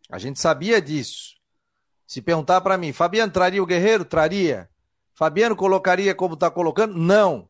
A 0.09 0.19
gente 0.19 0.39
sabia 0.39 0.81
disso. 0.81 1.40
Se 2.11 2.21
perguntar 2.21 2.59
para 2.59 2.77
mim, 2.77 2.91
Fabiano 2.91 3.31
traria 3.31 3.63
o 3.63 3.65
Guerreiro? 3.65 4.03
Traria. 4.03 4.69
Fabiano 5.13 5.55
colocaria 5.55 6.13
como 6.13 6.33
está 6.33 6.51
colocando? 6.51 6.93
Não. 6.97 7.47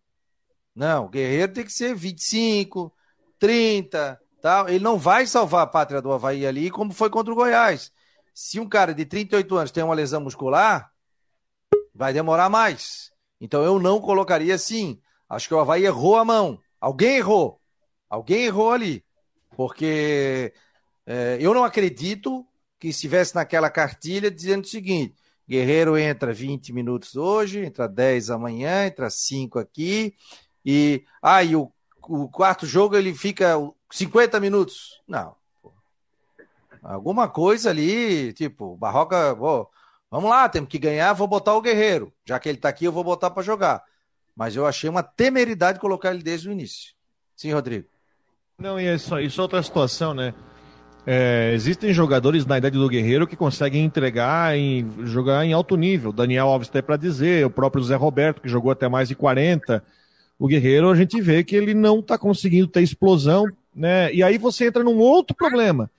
Não, 0.76 1.06
o 1.06 1.10
Guerreiro 1.10 1.52
tem 1.52 1.66
que 1.66 1.74
ser 1.74 1.96
25, 1.96 2.94
30, 3.40 4.22
Tá? 4.40 4.66
Ele 4.68 4.84
não 4.84 5.00
vai 5.00 5.26
salvar 5.26 5.64
a 5.64 5.68
pátria 5.68 6.00
do 6.00 6.12
Havaí 6.12 6.46
ali, 6.46 6.70
como 6.70 6.94
foi 6.94 7.10
contra 7.10 7.34
o 7.34 7.36
Goiás. 7.36 7.92
Se 8.36 8.60
um 8.60 8.70
cara 8.70 8.94
de 8.94 9.04
38 9.04 9.58
anos 9.58 9.72
tem 9.72 9.84
uma 9.84 9.96
lesão 9.96 10.22
muscular, 10.22 10.92
vai 11.92 12.14
demorar 12.14 12.48
mais. 12.48 13.12
Então 13.40 13.64
eu 13.64 13.80
não 13.80 14.00
colocaria 14.00 14.54
assim. 14.54 15.02
Acho 15.28 15.48
que 15.48 15.56
o 15.56 15.60
Havaí 15.60 15.86
errou 15.86 16.18
a 16.18 16.24
mão. 16.24 16.60
Alguém 16.80 17.18
errou. 17.18 17.60
Alguém 18.08 18.44
errou 18.44 18.72
ali. 18.72 19.04
Porque 19.56 20.54
é, 21.08 21.40
eu 21.42 21.52
não 21.52 21.64
acredito 21.64 22.46
que 22.82 22.88
estivesse 22.88 23.36
naquela 23.36 23.70
cartilha 23.70 24.32
dizendo 24.32 24.64
o 24.66 24.68
seguinte: 24.68 25.16
Guerreiro 25.48 25.96
entra 25.98 26.34
20 26.34 26.74
minutos 26.74 27.16
hoje, 27.16 27.64
entra 27.64 27.88
10 27.88 28.32
amanhã, 28.32 28.88
entra 28.88 29.08
5 29.08 29.60
aqui. 29.60 30.16
E 30.66 31.06
aí 31.22 31.54
ah, 31.54 31.60
o, 31.60 31.72
o 32.10 32.28
quarto 32.28 32.66
jogo 32.66 32.98
ele 32.98 33.14
fica 33.14 33.56
50 33.92 34.40
minutos. 34.40 35.00
Não. 35.08 35.36
Alguma 36.82 37.30
coisa 37.30 37.70
ali, 37.70 38.34
tipo, 38.34 38.76
Barroca, 38.76 39.36
pô, 39.36 39.70
vamos 40.10 40.32
lá, 40.32 40.50
temos 40.50 40.68
que 40.68 40.80
ganhar, 40.80 41.14
vou 41.14 41.28
botar 41.28 41.54
o 41.54 41.62
Guerreiro. 41.62 42.12
Já 42.26 42.40
que 42.40 42.50
ele 42.50 42.58
tá 42.58 42.70
aqui, 42.70 42.86
eu 42.86 42.92
vou 42.92 43.04
botar 43.04 43.30
para 43.30 43.44
jogar. 43.44 43.84
Mas 44.36 44.56
eu 44.56 44.66
achei 44.66 44.90
uma 44.90 45.04
temeridade 45.04 45.80
colocar 45.80 46.10
ele 46.10 46.24
desde 46.24 46.50
o 46.50 46.52
início. 46.52 46.96
Sim, 47.36 47.54
Rodrigo. 47.54 47.88
Não, 48.58 48.80
e 48.80 48.92
isso, 48.92 49.20
isso 49.20 49.40
é 49.40 49.44
outra 49.44 49.62
situação, 49.62 50.16
né? 50.16 50.34
É, 51.06 51.52
existem 51.54 51.94
jogadores 51.94 52.46
na 52.46 52.58
idade 52.58 52.78
do 52.78 52.88
Guerreiro 52.88 53.26
que 53.26 53.36
conseguem 53.36 53.84
entregar 53.84 54.58
e 54.58 54.86
jogar 55.04 55.46
em 55.46 55.54
alto 55.54 55.76
nível. 55.76 56.12
Daniel 56.12 56.48
Alves 56.48 56.70
tem 56.70 56.82
para 56.82 56.98
dizer, 56.98 57.46
o 57.46 57.50
próprio 57.50 57.84
Zé 57.84 57.96
Roberto, 57.96 58.42
que 58.42 58.48
jogou 58.50 58.72
até 58.72 58.88
mais 58.88 59.10
de 59.10 59.16
40. 59.16 59.84
O 60.38 60.48
Guerreiro, 60.48 60.90
a 60.90 60.96
gente 60.96 61.20
vê 61.20 61.44
que 61.44 61.56
ele 61.56 61.74
não 61.74 62.00
está 62.00 62.18
conseguindo 62.18 62.68
ter 62.68 62.82
explosão 62.82 63.48
né? 63.76 64.14
E 64.14 64.22
aí 64.22 64.38
você 64.38 64.68
entra 64.68 64.84
num 64.84 64.98
outro 64.98 65.36
problema, 65.36 65.90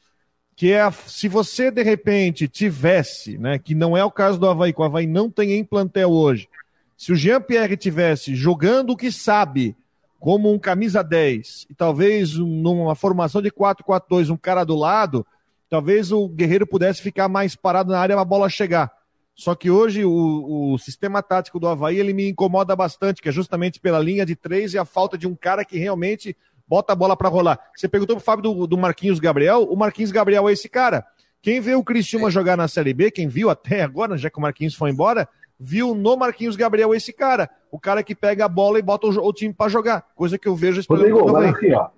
que 0.55 0.71
é 0.71 0.83
a, 0.83 0.93
se 0.93 1.29
você 1.29 1.71
de 1.71 1.83
repente 1.83 2.47
tivesse, 2.47 3.39
né, 3.39 3.59
que 3.59 3.75
não 3.75 3.97
é 3.97 4.05
o 4.05 4.11
caso 4.11 4.39
do 4.39 4.49
Havaí, 4.49 4.73
que 4.73 4.81
o 4.81 4.85
Havaí 4.85 5.07
não 5.07 5.31
tem 5.31 5.53
em 5.53 5.65
plantel 5.65 6.11
hoje, 6.11 6.49
se 6.97 7.13
o 7.13 7.17
Jean-Pierre 7.17 7.77
tivesse 7.77 8.35
jogando 8.35 8.91
o 8.91 8.97
que 8.97 9.11
sabe, 9.11 9.75
como 10.23 10.53
um 10.53 10.57
camisa 10.57 11.03
10, 11.03 11.67
e 11.69 11.75
talvez 11.75 12.35
numa 12.37 12.95
formação 12.95 13.43
de 13.43 13.51
4-4-2, 13.51 14.31
um 14.31 14.37
cara 14.37 14.63
do 14.63 14.77
lado, 14.77 15.27
talvez 15.69 16.13
o 16.13 16.29
Guerreiro 16.29 16.65
pudesse 16.65 17.03
ficar 17.03 17.27
mais 17.27 17.57
parado 17.57 17.91
na 17.91 17.99
área 17.99 18.15
para 18.15 18.23
a 18.23 18.25
bola 18.25 18.49
chegar. 18.49 18.93
Só 19.35 19.57
que 19.57 19.69
hoje 19.69 20.05
o, 20.05 20.75
o, 20.75 20.79
sistema 20.79 21.25
tático 21.25 21.59
do 21.59 21.67
Havaí 21.67 21.99
ele 21.99 22.13
me 22.13 22.29
incomoda 22.29 22.77
bastante, 22.77 23.21
que 23.21 23.31
é 23.31 23.33
justamente 23.33 23.81
pela 23.81 23.99
linha 23.99 24.25
de 24.25 24.37
três 24.37 24.75
e 24.75 24.79
a 24.79 24.85
falta 24.85 25.19
de 25.19 25.27
um 25.27 25.35
cara 25.35 25.65
que 25.65 25.77
realmente 25.77 26.37
bota 26.69 26.93
a 26.93 26.97
bola 26.97 27.17
para 27.17 27.29
rolar. 27.29 27.59
Você 27.75 27.89
perguntou 27.89 28.15
pro 28.15 28.25
Fábio 28.25 28.45
do, 28.45 28.67
do, 28.69 28.79
Marquinhos 28.79 29.19
Gabriel, 29.19 29.65
o 29.65 29.77
Marquinhos 29.77 30.13
Gabriel 30.13 30.49
é 30.49 30.53
esse 30.53 30.69
cara. 30.69 31.05
Quem 31.43 31.61
vê 31.61 31.75
o 31.75 31.83
Cristiúma 31.83 32.31
jogar 32.31 32.57
na 32.57 32.69
Série 32.69 32.95
B, 32.95 33.11
quem 33.11 33.27
viu 33.27 33.51
até 33.51 33.83
agora, 33.83 34.17
já 34.17 34.31
que 34.31 34.39
o 34.39 34.41
Marquinhos 34.41 34.77
foi 34.77 34.91
embora, 34.91 35.29
viu 35.63 35.95
no 35.95 36.17
Marquinhos 36.17 36.57
Gabriel 36.57 36.95
esse 36.95 37.13
cara. 37.13 37.49
O 37.71 37.79
cara 37.79 38.03
que 38.03 38.15
pega 38.15 38.45
a 38.45 38.49
bola 38.49 38.79
e 38.79 38.83
bota 38.83 39.07
o, 39.07 39.29
o 39.29 39.33
time 39.33 39.55
para 39.55 39.71
jogar. 39.71 40.07
Coisa 40.15 40.39
que 40.39 40.49
eu 40.49 40.57
vejo 40.57 40.83
Rodrigo, 40.89 41.33
mas 41.33 41.55
assim, 41.55 41.73
ó, 41.73 41.89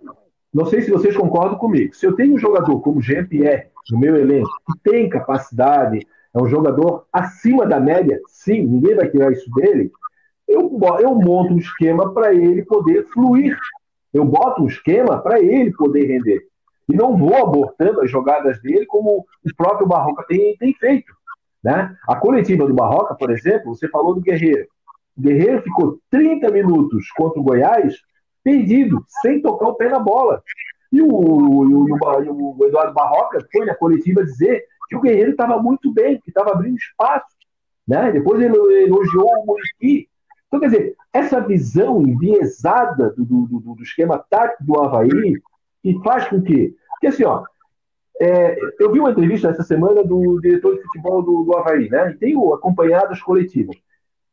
não 0.53 0.67
sei 0.67 0.83
se 0.83 0.91
vocês 0.91 1.17
concordam 1.17 1.59
comigo. 1.59 1.95
Se 1.95 2.07
eu 2.07 2.15
tenho 2.15 2.35
um 2.35 2.39
jogador 2.39 2.81
como 2.81 3.01
Jean-Pierre 3.01 3.69
no 3.91 3.99
meu 3.99 4.17
elenco, 4.17 4.49
que 4.67 4.91
tem 4.91 5.09
capacidade, 5.09 6.07
é 6.35 6.43
um 6.43 6.49
jogador 6.49 7.07
acima 7.13 7.67
da 7.67 7.81
média, 7.81 8.21
sim, 8.29 8.65
ninguém 8.65 8.95
vai 8.95 9.09
tirar 9.09 9.33
isso 9.33 9.51
dele, 9.53 9.91
eu, 10.47 10.79
eu 11.01 11.15
monto 11.15 11.55
um 11.55 11.59
esquema 11.59 12.13
para 12.13 12.35
ele 12.35 12.63
poder 12.65 13.07
fluir 13.09 13.57
eu 14.15 14.25
boto 14.25 14.63
um 14.63 14.69
esquema 14.69 15.21
para 15.21 15.41
ele 15.41 15.73
poder 15.73 16.07
render. 16.07 16.47
E 16.89 16.95
não 16.95 17.17
vou 17.17 17.35
abortando 17.35 18.01
as 18.01 18.11
jogadas 18.11 18.63
dele 18.63 18.87
como 18.87 19.27
o 19.45 19.57
próprio 19.57 19.89
Barroca 19.89 20.25
tem, 20.29 20.57
tem 20.57 20.73
feito. 20.75 21.13
Né? 21.65 21.97
A 22.07 22.17
coletiva 22.17 22.67
do 22.67 22.75
Barroca, 22.75 23.15
por 23.15 23.31
exemplo, 23.31 23.75
você 23.75 23.89
falou 23.89 24.15
do 24.15 24.21
Guerreiro. 24.21 24.69
O 25.17 25.23
Guerreiro 25.23 25.63
ficou 25.63 25.99
30 26.11 26.51
minutos 26.51 27.11
contra 27.17 27.41
o 27.41 27.43
Goiás 27.43 27.95
perdido, 28.43 29.05
sem 29.23 29.41
tocar 29.41 29.69
o 29.69 29.75
pé 29.75 29.89
na 29.89 29.99
bola. 29.99 30.43
E 30.93 31.01
o, 31.01 31.09
o, 31.09 31.65
o, 31.65 32.57
o 32.59 32.67
Eduardo 32.67 32.93
Barroca 32.93 33.45
foi 33.51 33.65
na 33.65 33.75
coletiva 33.75 34.23
dizer 34.23 34.65
que 34.89 34.97
o 34.97 35.01
Guerreiro 35.01 35.31
estava 35.31 35.61
muito 35.63 35.91
bem, 35.93 36.21
que 36.21 36.29
estava 36.29 36.53
abrindo 36.53 36.77
espaço. 36.77 37.27
Né? 37.89 38.13
Depois 38.13 38.41
ele 38.43 38.57
elogiou 38.85 39.29
o 39.29 39.47
Muriqui, 39.47 40.09
então, 40.55 40.61
quer 40.61 40.67
dizer, 40.67 40.97
essa 41.13 41.41
visão 41.41 42.01
enviesada 42.03 43.11
do, 43.11 43.25
do, 43.25 43.47
do, 43.47 43.75
do 43.75 43.83
esquema 43.83 44.25
tático 44.31 44.63
do 44.63 44.81
Havaí, 44.81 45.35
que 45.83 46.01
faz 46.05 46.29
com 46.29 46.41
que. 46.41 46.77
Porque 46.91 47.09
assim, 47.09 47.25
ó, 47.25 47.43
É, 48.21 48.57
eu 48.79 48.93
vi 48.93 49.01
uma 49.01 49.11
entrevista 49.11 49.49
essa 49.49 49.63
semana 49.63 50.05
do 50.05 50.39
diretor 50.41 50.77
de 50.77 50.83
futebol 50.83 51.23
do, 51.23 51.45
do 51.45 51.57
Havaí, 51.57 51.89
né? 51.89 52.11
E 52.11 52.15
tenho 52.15 52.55
acompanhado 52.55 53.13
as 53.13 53.21
coletivas. 53.21 53.77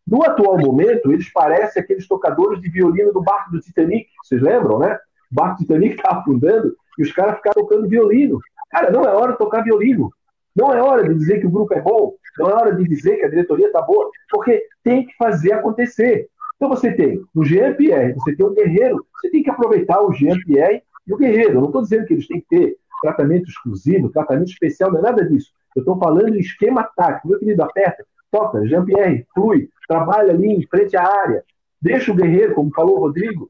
No 0.07 0.23
atual 0.23 0.57
momento, 0.57 1.11
eles 1.11 1.31
parecem 1.31 1.81
aqueles 1.81 2.07
tocadores 2.07 2.61
de 2.61 2.69
violino 2.69 3.13
do 3.13 3.21
barco 3.21 3.51
do 3.51 3.59
Titanic, 3.59 4.07
vocês 4.23 4.41
lembram, 4.41 4.79
né? 4.79 4.97
O 5.31 5.35
barco 5.35 5.55
do 5.55 5.59
Titanic 5.59 5.95
estava 5.97 6.19
afundando 6.19 6.75
e 6.97 7.03
os 7.03 7.11
caras 7.11 7.37
ficaram 7.37 7.61
tocando 7.61 7.87
violino. 7.87 8.39
Cara, 8.69 8.91
não 8.91 9.03
é 9.03 9.13
hora 9.13 9.33
de 9.33 9.37
tocar 9.37 9.63
violino. 9.63 10.11
Não 10.55 10.73
é 10.73 10.81
hora 10.81 11.07
de 11.07 11.15
dizer 11.15 11.39
que 11.39 11.47
o 11.47 11.51
grupo 11.51 11.73
é 11.73 11.81
bom. 11.81 12.13
Não 12.37 12.49
é 12.49 12.53
hora 12.53 12.75
de 12.75 12.83
dizer 12.87 13.17
que 13.17 13.25
a 13.25 13.29
diretoria 13.29 13.67
está 13.67 13.81
boa. 13.81 14.09
Porque 14.29 14.63
tem 14.83 15.05
que 15.05 15.15
fazer 15.15 15.53
acontecer. 15.53 16.27
Então 16.55 16.69
você 16.69 16.91
tem 16.91 17.21
o 17.33 17.43
Jean-Pierre, 17.43 18.13
você 18.13 18.35
tem 18.35 18.45
o 18.45 18.53
Guerreiro. 18.53 19.05
Você 19.15 19.31
tem 19.31 19.43
que 19.43 19.49
aproveitar 19.49 20.01
o 20.01 20.13
Jean-Pierre 20.13 20.83
e 21.07 21.13
o 21.13 21.17
Guerreiro. 21.17 21.53
Eu 21.53 21.61
não 21.61 21.67
estou 21.67 21.81
dizendo 21.81 22.05
que 22.05 22.13
eles 22.13 22.27
têm 22.27 22.41
que 22.41 22.47
ter 22.47 22.77
tratamento 23.01 23.49
exclusivo, 23.49 24.09
tratamento 24.09 24.49
especial, 24.49 24.91
não 24.91 24.99
é 24.99 25.01
nada 25.01 25.25
disso. 25.25 25.51
Eu 25.75 25.81
estou 25.81 25.97
falando 25.97 26.35
em 26.35 26.39
esquema 26.39 26.83
tático. 26.95 27.27
Meu 27.27 27.39
querido, 27.39 27.63
aperta, 27.63 28.05
toca, 28.29 28.65
Jean-Pierre, 28.65 29.25
flui, 29.33 29.69
trabalha 29.87 30.31
ali 30.31 30.47
em 30.47 30.65
frente 30.67 30.95
à 30.95 31.03
área. 31.03 31.43
Deixa 31.81 32.11
o 32.11 32.15
Guerreiro, 32.15 32.53
como 32.53 32.71
falou 32.73 32.97
o 32.97 32.99
Rodrigo, 32.99 33.49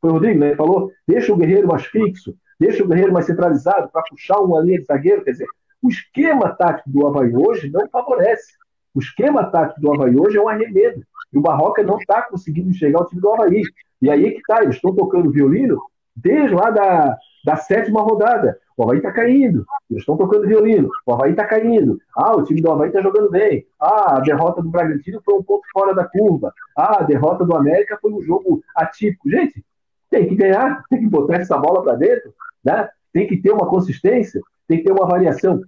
foi 0.00 0.10
o 0.10 0.12
Rodrigo, 0.14 0.38
né? 0.38 0.54
Falou, 0.54 0.92
deixa 1.08 1.32
o 1.32 1.36
Guerreiro 1.36 1.66
mais 1.66 1.86
fixo, 1.86 2.36
deixa 2.60 2.84
o 2.84 2.86
Guerreiro 2.86 3.12
mais 3.12 3.26
centralizado 3.26 3.88
para 3.90 4.02
puxar 4.02 4.38
uma 4.38 4.60
linha 4.60 4.78
de 4.78 4.84
zagueiro. 4.84 5.24
Quer 5.24 5.32
dizer, 5.32 5.46
o 5.82 5.88
esquema 5.88 6.50
tático 6.50 6.88
do 6.90 7.06
Havaí 7.06 7.34
hoje 7.34 7.70
não 7.70 7.88
favorece. 7.88 8.52
O 8.94 9.00
esquema 9.00 9.44
tático 9.44 9.80
do 9.80 9.92
Havaí 9.92 10.16
hoje 10.16 10.38
é 10.38 10.40
um 10.40 10.48
arremedo. 10.48 11.02
E 11.32 11.38
o 11.38 11.40
Barroca 11.40 11.82
não 11.82 11.98
está 11.98 12.22
conseguindo 12.22 12.70
enxergar 12.70 13.00
o 13.00 13.06
time 13.06 13.20
do 13.20 13.32
Havaí. 13.32 13.62
E 14.00 14.10
aí 14.10 14.26
é 14.26 14.30
que 14.30 14.38
está, 14.38 14.62
eles 14.62 14.76
estão 14.76 14.94
tocando 14.94 15.30
violino 15.30 15.80
desde 16.16 16.54
lá 16.54 16.70
da, 16.70 17.16
da 17.44 17.56
sétima 17.56 18.02
rodada. 18.02 18.58
O 18.76 18.82
Havaí 18.82 18.98
está 18.98 19.12
caindo. 19.12 19.64
Eles 19.88 20.02
estão 20.02 20.16
tocando 20.16 20.48
violino. 20.48 20.88
O 21.06 21.12
Havaí 21.12 21.30
está 21.30 21.44
caindo. 21.44 21.98
Ah, 22.16 22.36
o 22.36 22.42
time 22.42 22.60
do 22.60 22.72
Havaí 22.72 22.88
está 22.88 23.00
jogando 23.00 23.30
bem. 23.30 23.64
Ah, 23.80 24.16
a 24.16 24.20
derrota 24.20 24.60
do 24.62 24.68
Bragantino 24.68 25.20
foi 25.24 25.34
um 25.34 25.42
pouco 25.42 25.64
fora 25.72 25.94
da 25.94 26.04
curva. 26.04 26.52
Ah, 26.76 27.00
a 27.00 27.02
derrota 27.02 27.44
do 27.44 27.56
América 27.56 27.98
foi 28.00 28.12
um 28.12 28.22
jogo 28.22 28.62
atípico. 28.74 29.30
Gente, 29.30 29.64
tem 30.10 30.28
que 30.28 30.34
ganhar, 30.34 30.84
tem 30.88 31.00
que 31.00 31.08
botar 31.08 31.36
essa 31.36 31.56
bola 31.56 31.82
para 31.82 31.94
dentro, 31.94 32.32
né? 32.64 32.88
tem 33.12 33.28
que 33.28 33.36
ter 33.36 33.52
uma 33.52 33.68
consistência, 33.68 34.40
tem 34.66 34.78
que 34.78 34.84
ter 34.84 34.92
uma 34.92 35.06
variação. 35.06 35.60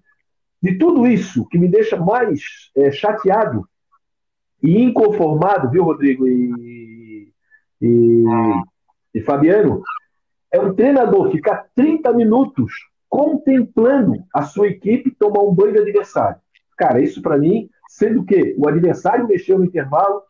De 0.61 0.77
tudo 0.77 1.07
isso 1.07 1.47
que 1.47 1.59
me 1.59 1.69
deixa 1.69 1.97
mais 1.97 2.71
é, 2.77 2.91
chateado 2.91 3.67
e 4.63 4.83
inconformado, 4.83 5.71
viu, 5.71 5.85
Rodrigo 5.85 6.27
e, 6.27 7.33
e, 7.81 8.25
e 9.15 9.21
Fabiano, 9.21 9.83
é 10.57 10.61
um 10.61 10.75
treinador 10.75 11.31
ficar 11.31 11.67
30 11.75 12.13
minutos 12.15 12.73
contemplando 13.09 14.25
a 14.35 14.43
sua 14.43 14.69
equipe 14.69 15.15
tomar 15.19 15.43
um 15.43 15.55
banho 15.55 15.75
de 15.75 15.81
adversário. 15.81 16.39
Cara, 16.77 17.01
isso 17.01 17.23
para 17.23 17.39
mim, 17.39 17.69
sendo 17.89 18.25
que 18.25 18.55
o 18.59 18.69
adversário 18.69 19.29
mexeu 19.29 19.59
no 19.59 19.67
intervalo, 19.67 20.23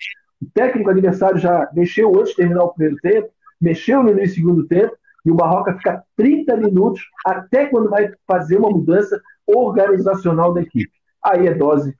o 0.42 0.46
técnico 0.52 0.90
adversário 0.90 1.38
já 1.38 1.68
mexeu 1.72 2.12
antes 2.18 2.30
de 2.30 2.36
terminar 2.36 2.64
o 2.64 2.72
primeiro 2.72 3.00
tempo, 3.00 3.28
mexeu 3.60 4.02
no 4.02 4.10
início 4.10 4.28
do 4.28 4.34
segundo 4.34 4.66
tempo, 4.66 4.94
e 5.24 5.30
o 5.30 5.34
Barroca 5.34 5.74
fica 5.76 6.04
30 6.16 6.56
minutos 6.56 7.00
até 7.24 7.66
quando 7.66 7.88
vai 7.88 8.12
fazer 8.26 8.58
uma 8.58 8.70
mudança 8.70 9.20
organizacional 9.46 10.52
da 10.52 10.60
equipe. 10.60 10.92
Aí 11.24 11.46
é 11.46 11.54
dose 11.54 11.96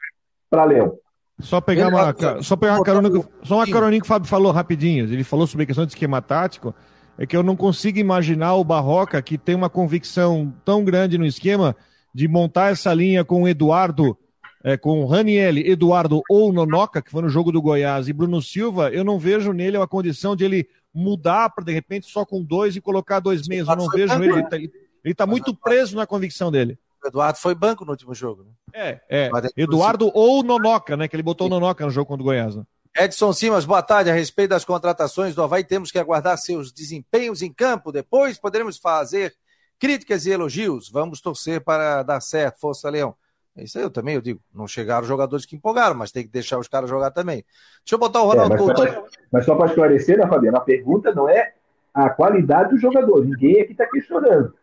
para 0.50 0.64
Léo. 0.64 0.98
Só 1.38 1.60
pegar 1.60 1.88
uma, 1.88 2.42
só 2.42 2.56
pegar 2.56 2.74
uma 2.74 2.84
carona, 2.84 3.10
só 3.42 3.56
uma 3.56 3.66
caroninha 3.66 4.00
que 4.00 4.06
o 4.06 4.08
Fábio 4.08 4.28
falou 4.28 4.52
rapidinho. 4.52 5.04
Ele 5.04 5.24
falou 5.24 5.46
sobre 5.46 5.64
a 5.64 5.66
questão 5.66 5.84
de 5.84 5.92
esquema 5.92 6.22
tático 6.22 6.74
é 7.18 7.26
que 7.26 7.36
eu 7.36 7.42
não 7.42 7.56
consigo 7.56 7.98
imaginar 7.98 8.54
o 8.54 8.64
Barroca, 8.64 9.20
que 9.22 9.38
tem 9.38 9.54
uma 9.54 9.70
convicção 9.70 10.52
tão 10.64 10.84
grande 10.84 11.16
no 11.16 11.24
esquema, 11.24 11.74
de 12.14 12.28
montar 12.28 12.72
essa 12.72 12.92
linha 12.92 13.24
com 13.24 13.42
o 13.42 13.48
Eduardo, 13.48 14.16
é, 14.62 14.76
com 14.76 15.02
o 15.02 15.06
Raniel, 15.06 15.58
Eduardo 15.58 16.22
ou 16.28 16.52
Nonoca, 16.52 17.00
que 17.00 17.10
foi 17.10 17.22
no 17.22 17.28
jogo 17.28 17.52
do 17.52 17.62
Goiás, 17.62 18.08
e 18.08 18.12
Bruno 18.12 18.42
Silva, 18.42 18.90
eu 18.90 19.04
não 19.04 19.18
vejo 19.18 19.52
nele 19.52 19.76
a 19.76 19.86
condição 19.86 20.34
de 20.34 20.44
ele 20.44 20.68
mudar 20.92 21.50
para, 21.50 21.64
de 21.64 21.72
repente, 21.72 22.10
só 22.10 22.24
com 22.24 22.42
dois 22.42 22.74
e 22.74 22.80
colocar 22.80 23.20
dois 23.20 23.46
meios. 23.46 23.68
Eu 23.68 23.76
não 23.76 23.88
vejo 23.88 24.14
ele. 24.14 24.32
Ele 24.32 24.40
está 24.40 24.56
ele 24.56 25.14
tá 25.14 25.26
muito 25.26 25.54
preso 25.54 25.94
na 25.94 26.06
convicção 26.06 26.50
dele. 26.50 26.78
O 27.04 27.06
Eduardo 27.06 27.38
foi 27.38 27.54
banco 27.54 27.84
no 27.84 27.92
último 27.92 28.12
jogo, 28.12 28.42
né? 28.42 28.50
É, 28.72 29.00
é. 29.08 29.30
Eduardo 29.56 30.10
ou 30.12 30.42
Nonoca, 30.42 30.96
né? 30.96 31.06
Que 31.06 31.14
ele 31.14 31.22
botou 31.22 31.46
o 31.46 31.50
Nonoca 31.50 31.84
no 31.84 31.92
jogo 31.92 32.06
contra 32.06 32.22
o 32.22 32.24
Goiás. 32.24 32.56
Né? 32.56 32.64
Edson 32.98 33.30
Simas, 33.32 33.66
boa 33.66 33.82
tarde. 33.82 34.10
A 34.10 34.14
respeito 34.14 34.50
das 34.50 34.64
contratações 34.64 35.34
do 35.34 35.42
Havaí, 35.42 35.62
temos 35.62 35.92
que 35.92 35.98
aguardar 35.98 36.38
seus 36.38 36.72
desempenhos 36.72 37.42
em 37.42 37.52
campo. 37.52 37.92
Depois 37.92 38.38
poderemos 38.38 38.78
fazer 38.78 39.34
críticas 39.78 40.24
e 40.24 40.30
elogios. 40.30 40.88
Vamos 40.90 41.20
torcer 41.20 41.60
para 41.60 42.02
dar 42.02 42.20
certo. 42.20 42.58
Força, 42.58 42.88
Leão. 42.88 43.14
É 43.54 43.64
isso 43.64 43.76
aí, 43.76 43.84
eu 43.84 43.90
também, 43.90 44.14
eu 44.14 44.20
digo, 44.22 44.40
não 44.54 44.66
chegaram 44.66 45.02
os 45.02 45.08
jogadores 45.08 45.44
que 45.44 45.56
empolgaram, 45.56 45.94
mas 45.94 46.10
tem 46.12 46.24
que 46.24 46.30
deixar 46.30 46.58
os 46.58 46.68
caras 46.68 46.88
jogar 46.88 47.10
também. 47.10 47.44
Deixa 47.82 47.94
eu 47.94 47.98
botar 47.98 48.22
o 48.22 48.26
Ronaldo 48.26 48.54
é, 48.54 48.58
mas, 48.58 48.76
só 48.76 49.06
mas 49.32 49.44
só 49.44 49.54
para 49.54 49.66
esclarecer, 49.66 50.18
né, 50.18 50.26
Fabiano? 50.26 50.56
A 50.56 50.60
pergunta 50.60 51.14
não 51.14 51.28
é 51.28 51.54
a 51.92 52.08
qualidade 52.10 52.70
do 52.70 52.78
jogador. 52.78 53.24
Ninguém 53.24 53.60
aqui 53.60 53.72
está 53.72 53.86
questionando. 53.86 54.54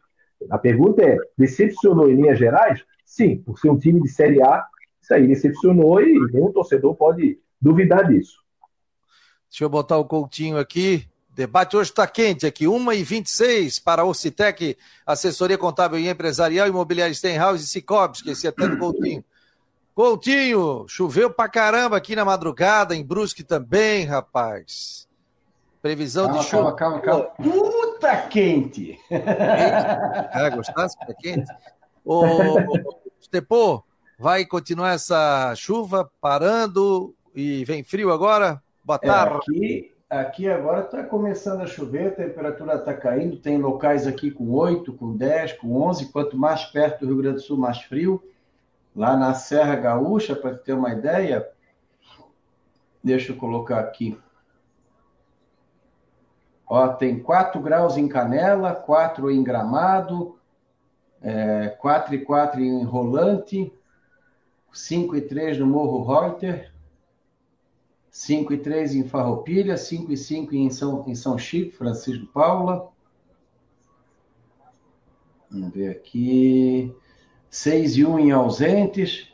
A 0.49 0.57
pergunta 0.57 1.03
é: 1.03 1.17
decepcionou 1.37 2.09
em 2.09 2.15
linhas 2.15 2.37
gerais? 2.37 2.83
Sim, 3.05 3.37
por 3.37 3.59
ser 3.59 3.69
um 3.69 3.77
time 3.77 4.01
de 4.01 4.09
Série 4.09 4.41
A, 4.41 4.65
isso 5.01 5.13
aí 5.13 5.27
decepcionou 5.27 6.01
e 6.01 6.19
nenhum 6.31 6.51
torcedor 6.51 6.95
pode 6.95 7.39
duvidar 7.63 8.07
disso. 8.07 8.43
Deixa 9.49 9.63
eu 9.63 9.69
botar 9.69 9.97
o 9.97 10.05
Coutinho 10.05 10.57
aqui. 10.57 11.07
Debate 11.29 11.75
hoje 11.75 11.89
está 11.89 12.05
quente 12.05 12.45
aqui, 12.45 12.65
1h26 12.65 13.81
para 13.83 14.03
a 14.03 14.05
Orcitec, 14.05 14.77
assessoria 15.03 15.57
contábil 15.57 15.97
e 15.97 16.07
empresarial, 16.07 16.67
imobiliária 16.67 17.13
Stenhouse 17.13 17.63
e 17.63 17.67
Cicobi, 17.67 18.17
esqueci 18.17 18.47
até 18.47 18.67
do 18.67 18.77
Coutinho. 18.77 19.23
Coutinho, 19.95 20.85
choveu 20.87 21.31
pra 21.31 21.49
caramba 21.49 21.97
aqui 21.97 22.15
na 22.15 22.23
madrugada, 22.23 22.95
em 22.95 23.03
Brusque 23.03 23.43
também, 23.43 24.05
rapaz. 24.05 25.07
Previsão 25.81 26.27
calma, 26.27 26.39
de 26.39 26.45
chuva. 26.45 26.75
Calma, 26.75 27.01
calma, 27.01 27.25
calma. 27.37 27.51
Puta 27.51 28.17
quente! 28.27 28.99
É, 29.09 30.49
gostasse? 30.51 30.95
Tá 30.99 31.13
quente? 31.19 31.51
Ô, 32.05 32.23
Stepô, 33.23 33.83
vai 34.19 34.45
continuar 34.45 34.93
essa 34.93 35.53
chuva 35.55 36.11
parando? 36.21 37.15
E 37.33 37.65
vem 37.65 37.83
frio 37.83 38.11
agora? 38.11 38.61
Boa 38.83 38.99
é, 39.01 39.07
tarde. 39.07 39.35
É, 39.35 39.37
aqui, 39.37 39.95
aqui 40.09 40.49
agora 40.49 40.81
está 40.81 41.03
começando 41.03 41.61
a 41.61 41.67
chover, 41.67 42.07
a 42.07 42.11
temperatura 42.11 42.75
está 42.75 42.93
caindo, 42.93 43.37
tem 43.37 43.57
locais 43.57 44.05
aqui 44.05 44.29
com 44.29 44.51
8, 44.51 44.93
com 44.93 45.15
10, 45.15 45.53
com 45.53 45.81
11, 45.81 46.11
quanto 46.11 46.37
mais 46.37 46.65
perto 46.65 46.99
do 47.01 47.07
Rio 47.07 47.17
Grande 47.17 47.35
do 47.37 47.41
Sul, 47.41 47.57
mais 47.57 47.79
frio. 47.79 48.23
Lá 48.95 49.17
na 49.17 49.33
Serra 49.33 49.75
Gaúcha, 49.75 50.35
para 50.35 50.55
ter 50.55 50.73
uma 50.73 50.91
ideia, 50.91 51.49
deixa 53.03 53.31
eu 53.31 53.37
colocar 53.37 53.79
aqui. 53.79 54.17
Ó, 56.67 56.87
tem 56.89 57.19
4 57.19 57.61
graus 57.61 57.97
em 57.97 58.07
Canela, 58.07 58.73
4 58.73 59.31
em 59.31 59.43
Gramado, 59.43 60.37
é, 61.21 61.69
4 61.69 62.15
e 62.15 62.19
4 62.19 62.61
em 62.61 62.83
Rolante, 62.83 63.73
5 64.71 65.15
e 65.15 65.21
3 65.21 65.59
no 65.59 65.67
Morro 65.67 66.03
Reuter, 66.03 66.72
5 68.13 68.53
e 68.53 68.57
3 68.59 68.93
em 68.93 69.03
Farroupilha, 69.07 69.75
5 69.75 70.11
e 70.11 70.15
5 70.15 70.53
em 70.53 70.69
São, 70.69 71.03
em 71.07 71.15
São 71.15 71.35
Chico, 71.35 71.75
Francisco 71.75 72.27
Paula. 72.27 72.89
Vamos 75.49 75.73
ver 75.73 75.89
aqui. 75.89 76.95
6 77.49 77.97
e 77.97 78.05
1 78.05 78.19
em 78.19 78.31
Ausentes. 78.31 79.33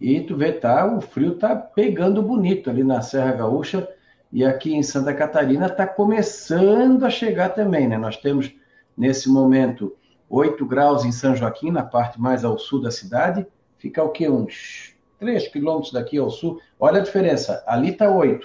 E 0.00 0.20
tu 0.20 0.36
vê, 0.36 0.52
tá, 0.52 0.86
o 0.96 1.00
frio 1.00 1.36
tá 1.36 1.56
pegando 1.56 2.22
bonito 2.22 2.70
ali 2.70 2.84
na 2.84 3.02
Serra 3.02 3.32
Gaúcha. 3.32 3.88
E 4.30 4.44
aqui 4.44 4.72
em 4.72 4.82
Santa 4.84 5.12
Catarina 5.12 5.66
está 5.66 5.88
começando 5.88 7.04
a 7.04 7.10
chegar 7.10 7.48
também, 7.48 7.88
né? 7.88 7.98
Nós 7.98 8.16
temos, 8.16 8.54
nesse 8.96 9.28
momento, 9.28 9.96
8 10.30 10.64
graus 10.64 11.04
em 11.04 11.10
São 11.10 11.34
Joaquim, 11.34 11.72
na 11.72 11.82
parte 11.82 12.20
mais 12.20 12.44
ao 12.44 12.56
sul 12.56 12.80
da 12.80 12.92
cidade. 12.92 13.44
Fica 13.76 14.04
o 14.04 14.10
quê? 14.10 14.28
Uns 14.28 14.91
3 15.22 15.46
quilômetros 15.46 15.92
daqui 15.92 16.18
ao 16.18 16.28
sul. 16.28 16.60
Olha 16.80 17.00
a 17.00 17.04
diferença. 17.04 17.62
Ali 17.64 17.90
está 17.90 18.10
8. 18.10 18.44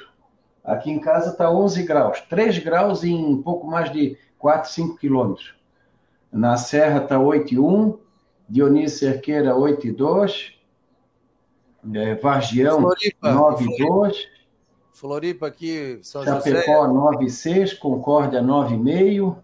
Aqui 0.64 0.92
em 0.92 1.00
casa 1.00 1.32
está 1.32 1.50
11 1.50 1.82
graus. 1.82 2.22
3 2.30 2.60
graus 2.60 3.04
em 3.04 3.16
um 3.16 3.42
pouco 3.42 3.66
mais 3.66 3.92
de 3.92 4.16
4, 4.38 4.70
5 4.70 4.98
quilômetros. 4.98 5.56
Na 6.32 6.56
Serra 6.56 7.02
está 7.02 7.20
8 7.20 7.56
e 7.56 7.60
1. 7.60 7.98
Dionísio 8.48 9.00
Cerqueira 9.00 9.56
8 9.56 9.88
e 9.88 9.92
2. 9.92 10.54
É, 11.96 12.14
Vargião 12.16 12.82
Floripa, 12.82 13.32
9 13.32 13.66
e 13.66 13.78
2. 13.78 14.28
Floripa 14.92 15.48
aqui, 15.48 16.00
São 16.04 16.24
Chapecó 16.24 16.86
José. 16.86 16.94
9 16.94 17.26
e 17.26 17.30
6. 17.32 17.74
Concórdia 17.74 18.40
9 18.40 18.76
e 18.76 18.78
meio. 18.78 19.44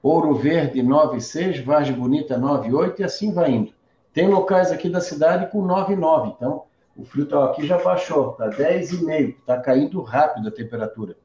Ouro 0.00 0.34
Verde 0.34 0.80
9 0.80 1.16
e 1.16 1.20
6. 1.20 1.64
Vargem 1.64 1.96
Bonita 1.96 2.38
9 2.38 2.68
e 2.68 2.72
8. 2.72 3.02
E 3.02 3.04
assim 3.04 3.32
vai 3.32 3.50
indo. 3.50 3.79
Tem 4.12 4.28
locais 4.28 4.72
aqui 4.72 4.88
da 4.88 5.00
cidade 5.00 5.50
com 5.50 5.62
9,9. 5.66 6.34
Então, 6.36 6.64
o 6.96 7.04
frio 7.04 7.26
tá, 7.26 7.44
aqui 7.44 7.66
já 7.66 7.78
baixou, 7.78 8.32
está 8.32 8.50
10,5. 8.50 9.36
Está 9.38 9.60
caindo 9.60 10.02
rápido 10.02 10.48
a 10.48 10.50
temperatura. 10.50 11.16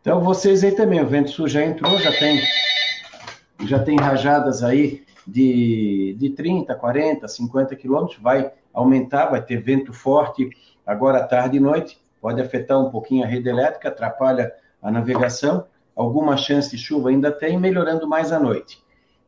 Então, 0.00 0.20
vocês 0.20 0.62
aí 0.64 0.72
também, 0.72 1.00
o 1.00 1.06
vento 1.06 1.30
sul 1.30 1.48
já 1.48 1.64
entrou, 1.64 1.98
já 1.98 2.12
tem, 2.12 2.40
já 3.66 3.78
tem 3.78 3.96
rajadas 3.98 4.62
aí 4.62 5.04
de, 5.26 6.16
de 6.18 6.30
30, 6.30 6.74
40, 6.74 7.26
50 7.26 7.74
quilômetros, 7.76 8.18
vai 8.20 8.52
aumentar, 8.72 9.26
vai 9.26 9.42
ter 9.42 9.56
vento 9.56 9.92
forte 9.92 10.48
agora 10.86 11.24
tarde 11.24 11.56
e 11.56 11.60
noite, 11.60 11.98
pode 12.20 12.40
afetar 12.40 12.78
um 12.78 12.90
pouquinho 12.90 13.24
a 13.24 13.26
rede 13.26 13.48
elétrica, 13.48 13.88
atrapalha 13.88 14.52
a 14.80 14.90
navegação, 14.90 15.66
alguma 15.96 16.36
chance 16.36 16.70
de 16.70 16.78
chuva 16.78 17.10
ainda 17.10 17.32
tem, 17.32 17.58
melhorando 17.58 18.06
mais 18.06 18.30
à 18.30 18.38
noite. 18.38 18.85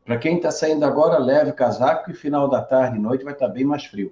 Para 0.09 0.17
quem 0.17 0.37
está 0.37 0.51
saindo 0.51 0.87
agora, 0.87 1.19
leve 1.19 1.53
casaco 1.53 2.11
e 2.11 2.15
final 2.15 2.49
da 2.49 2.63
tarde 2.63 2.97
e 2.97 2.99
noite 2.99 3.25
vai 3.25 3.35
estar 3.35 3.47
tá 3.47 3.53
bem 3.53 3.63
mais 3.63 3.85
frio. 3.85 4.11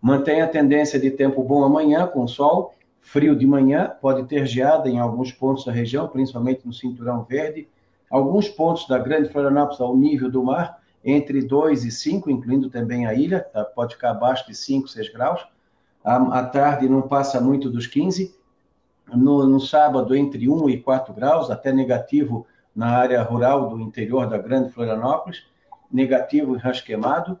Mantém 0.00 0.40
a 0.40 0.46
tendência 0.46 1.00
de 1.00 1.10
tempo 1.10 1.42
bom 1.42 1.64
amanhã, 1.64 2.06
com 2.06 2.28
sol, 2.28 2.76
frio 3.00 3.34
de 3.34 3.44
manhã, 3.44 3.92
pode 4.00 4.22
ter 4.28 4.46
geada 4.46 4.88
em 4.88 5.00
alguns 5.00 5.32
pontos 5.32 5.64
da 5.64 5.72
região, 5.72 6.06
principalmente 6.06 6.64
no 6.64 6.72
Cinturão 6.72 7.24
Verde. 7.24 7.68
Alguns 8.08 8.48
pontos 8.48 8.86
da 8.86 8.98
Grande 8.98 9.28
Florianópolis 9.28 9.80
ao 9.80 9.96
nível 9.96 10.30
do 10.30 10.44
mar, 10.44 10.80
entre 11.04 11.42
2 11.42 11.84
e 11.84 11.90
5, 11.90 12.30
incluindo 12.30 12.70
também 12.70 13.04
a 13.04 13.12
ilha, 13.12 13.40
tá? 13.40 13.64
pode 13.64 13.96
ficar 13.96 14.12
abaixo 14.12 14.46
de 14.46 14.54
5, 14.54 14.86
6 14.86 15.12
graus. 15.12 15.44
À, 16.04 16.44
tarde 16.44 16.88
não 16.88 17.02
passa 17.02 17.40
muito 17.40 17.68
dos 17.68 17.88
15. 17.88 18.32
No, 19.12 19.44
no 19.44 19.58
sábado, 19.58 20.14
entre 20.14 20.48
1 20.48 20.70
e 20.70 20.80
4 20.80 21.12
graus, 21.12 21.50
até 21.50 21.72
negativo 21.72 22.46
na 22.76 22.88
área 22.88 23.22
rural 23.22 23.70
do 23.70 23.80
interior 23.80 24.28
da 24.28 24.36
Grande 24.36 24.70
Florianópolis, 24.70 25.42
negativo 25.90 26.54
em 26.54 26.58
Rasquemado 26.58 27.40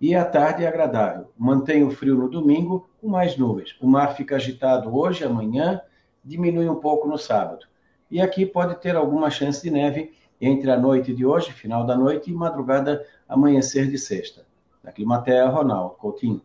e 0.00 0.14
a 0.14 0.24
tarde 0.24 0.64
é 0.64 0.66
agradável. 0.66 1.30
Mantém 1.36 1.84
o 1.84 1.90
frio 1.90 2.16
no 2.16 2.30
domingo, 2.30 2.88
com 2.98 3.06
mais 3.06 3.36
nuvens. 3.36 3.76
O 3.78 3.86
mar 3.86 4.16
fica 4.16 4.36
agitado 4.36 4.96
hoje, 4.96 5.22
amanhã, 5.22 5.82
diminui 6.24 6.66
um 6.66 6.76
pouco 6.76 7.06
no 7.06 7.18
sábado. 7.18 7.66
E 8.10 8.20
aqui 8.20 8.46
pode 8.46 8.80
ter 8.80 8.96
alguma 8.96 9.30
chance 9.30 9.62
de 9.62 9.70
neve 9.70 10.14
entre 10.40 10.70
a 10.70 10.78
noite 10.78 11.14
de 11.14 11.26
hoje, 11.26 11.52
final 11.52 11.84
da 11.84 11.94
noite, 11.94 12.30
e 12.30 12.32
madrugada, 12.32 13.06
amanhecer 13.28 13.90
de 13.90 13.98
sexta. 13.98 14.46
Da 14.82 14.90
Climatea, 14.90 15.46
Ronaldo 15.46 15.96
Coutinho. 15.96 16.40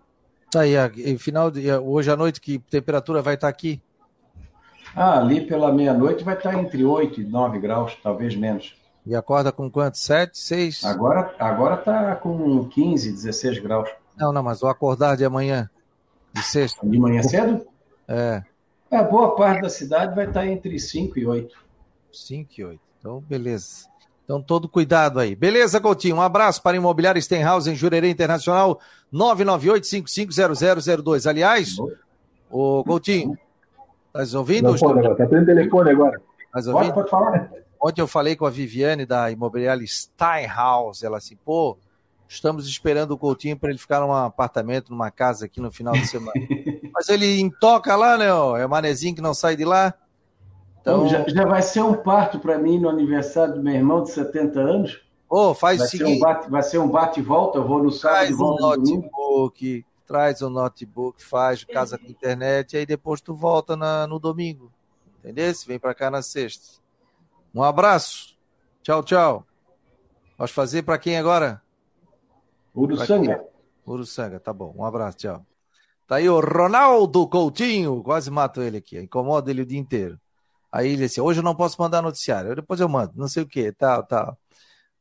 Tá 0.52 0.62
aí, 0.62 0.74
e 0.98 1.18
final 1.18 1.50
de, 1.50 1.72
hoje 1.72 2.12
à 2.12 2.18
noite, 2.18 2.42
que 2.42 2.60
temperatura 2.60 3.22
vai 3.22 3.36
estar 3.36 3.48
aqui? 3.48 3.82
Ah, 4.96 5.20
ali 5.20 5.46
pela 5.46 5.74
meia-noite 5.74 6.24
vai 6.24 6.36
estar 6.36 6.58
entre 6.58 6.86
8 6.86 7.22
e 7.22 7.26
9 7.26 7.60
graus, 7.60 7.98
talvez 8.02 8.36
menos. 8.36 8.74
E 9.06 9.14
acorda 9.14 9.52
com 9.52 9.70
quanto? 9.70 9.98
7, 9.98 10.38
6? 10.38 10.86
Agora, 10.86 11.36
agora 11.38 11.76
tá 11.78 12.16
com 12.16 12.66
15, 12.68 13.12
16 13.12 13.60
graus. 13.60 13.90
Não, 14.18 14.32
não, 14.32 14.42
mas 14.42 14.64
o 14.64 14.68
acordar 14.68 15.18
de 15.18 15.26
amanhã, 15.26 15.70
de 16.34 16.42
sexta. 16.42 16.88
De 16.88 16.98
manhã 16.98 17.22
cedo? 17.22 17.68
É. 18.08 18.42
A 18.90 19.04
boa 19.04 19.36
parte 19.36 19.62
da 19.62 19.70
cidade 19.70 20.16
vai 20.16 20.28
estar 20.28 20.48
entre 20.48 20.80
5 20.80 21.20
e 21.20 21.28
8. 21.28 21.56
5 22.12 22.54
e 22.58 22.64
8. 22.64 22.80
Então, 23.00 23.20
beleza. 23.20 23.88
Então, 24.24 24.42
todo 24.42 24.68
cuidado 24.68 25.20
aí. 25.20 25.36
Beleza, 25.36 25.80
Coutinho? 25.80 26.16
Um 26.16 26.22
abraço 26.22 26.64
para 26.64 26.78
Imobiliário 26.78 27.22
Stenhouse 27.22 27.70
em 27.70 27.76
Jurerê 27.76 28.10
Internacional, 28.10 28.80
998-550002. 29.14 31.30
Aliás, 31.30 31.76
o 32.50 32.84
Coutinho, 32.84 33.38
tá 34.16 34.40
ouvindo? 34.40 34.72
Não, 34.72 34.78
pode, 34.78 35.18
tá 35.18 35.26
tendo 35.28 35.46
telefone 35.46 35.92
agora. 35.92 36.22
Tá 36.52 36.60
ouvindo? 36.60 36.74
Pode, 36.74 36.94
pode 36.94 37.10
falar. 37.10 37.52
Ontem 37.82 38.02
eu 38.02 38.08
falei 38.08 38.36
com 38.36 38.46
a 38.46 38.50
Viviane 38.50 39.06
da 39.06 39.30
imobiliária 39.30 39.86
Steinhaus. 39.86 41.04
Ela 41.04 41.18
assim, 41.18 41.36
pô, 41.36 41.78
estamos 42.28 42.68
esperando 42.68 43.12
o 43.12 43.18
Coutinho 43.18 43.58
para 43.58 43.70
ele 43.70 43.78
ficar 43.78 44.00
num 44.00 44.14
apartamento, 44.14 44.90
numa 44.90 45.12
casa 45.12 45.46
aqui 45.46 45.60
no 45.60 45.72
final 45.72 45.94
de 45.94 46.08
semana. 46.08 46.32
Mas 46.94 47.10
ele 47.10 47.40
intoca 47.40 47.96
lá, 47.96 48.18
né? 48.18 48.34
Ó, 48.34 48.58
é 48.58 48.66
o 48.66 48.70
manezinho 48.70 49.16
que 49.16 49.22
não 49.22 49.34
sai 49.34 49.56
de 49.56 49.66
lá. 49.66 49.94
Então, 50.80 51.08
já, 51.08 51.28
já 51.28 51.46
vai 51.46 51.62
ser 51.62 51.82
um 51.82 51.96
parto 51.96 52.40
para 52.40 52.58
mim 52.58 52.80
no 52.80 52.88
aniversário 52.88 53.56
do 53.56 53.64
meu 53.64 53.74
irmão 53.74 54.04
de 54.04 54.12
70 54.12 54.60
anos. 54.60 55.02
Ô, 55.30 55.50
oh, 55.50 55.54
faz 55.54 55.80
vai 55.80 55.88
o 55.88 55.90
seguinte. 55.90 56.10
Ser 56.10 56.16
um 56.16 56.20
bate, 56.20 56.50
vai 56.50 56.64
ser 56.64 56.78
um 56.78 56.88
bate 56.88 57.20
e 57.20 57.24
volta, 57.24 57.58
eu 57.58 57.68
vou 57.68 57.84
no 57.84 57.92
sábado 57.92 58.30
e 58.30 58.34
volto 58.34 58.64
um 58.64 58.68
notebook, 58.68 59.86
traz 60.06 60.42
o 60.42 60.50
notebook, 60.50 61.24
faz 61.24 61.64
casa 61.64 61.98
com 61.98 62.06
internet, 62.06 62.74
e 62.74 62.78
aí 62.78 62.86
depois 62.86 63.22
tu 63.22 63.34
volta 63.34 63.76
na, 63.76 64.08
no 64.08 64.20
domingo. 64.20 64.72
Entendeu? 65.20 65.52
Vem 65.68 65.80
para 65.80 65.96
cá 65.96 66.12
na 66.12 66.22
sexta. 66.22 66.80
Um 67.54 67.64
abraço. 67.64 68.38
Tchau, 68.84 69.04
tchau. 69.04 69.46
Posso 70.38 70.54
fazer 70.54 70.84
para 70.84 70.98
quem 70.98 71.18
agora? 71.18 71.62
Uruçanga. 72.76 73.44
Uruçanga, 73.88 74.40
tá 74.40 74.54
bom. 74.54 74.74
Um 74.78 74.86
abraço, 74.86 75.18
tchau. 75.18 75.46
Tá 76.08 76.18
aí 76.18 76.30
o 76.30 76.40
Ronaldo 76.40 77.28
Coutinho. 77.28 78.04
Quase 78.04 78.30
mato 78.30 78.62
ele 78.62 78.78
aqui. 78.78 79.00
Incomoda 79.00 79.50
ele 79.50 79.62
o 79.62 79.66
dia 79.66 79.80
inteiro. 79.80 80.20
Aí 80.72 80.90
ele 80.90 80.98
disse: 80.98 81.22
hoje 81.22 81.40
eu 81.40 81.44
não 81.44 81.56
posso 81.56 81.82
mandar 81.82 82.02
noticiário. 82.02 82.56
Depois 82.56 82.80
eu 82.80 82.90
mando, 82.90 83.14
não 83.16 83.28
sei 83.28 83.44
o 83.44 83.48
que, 83.48 83.72
tal, 83.72 84.04
tal. 84.04 84.38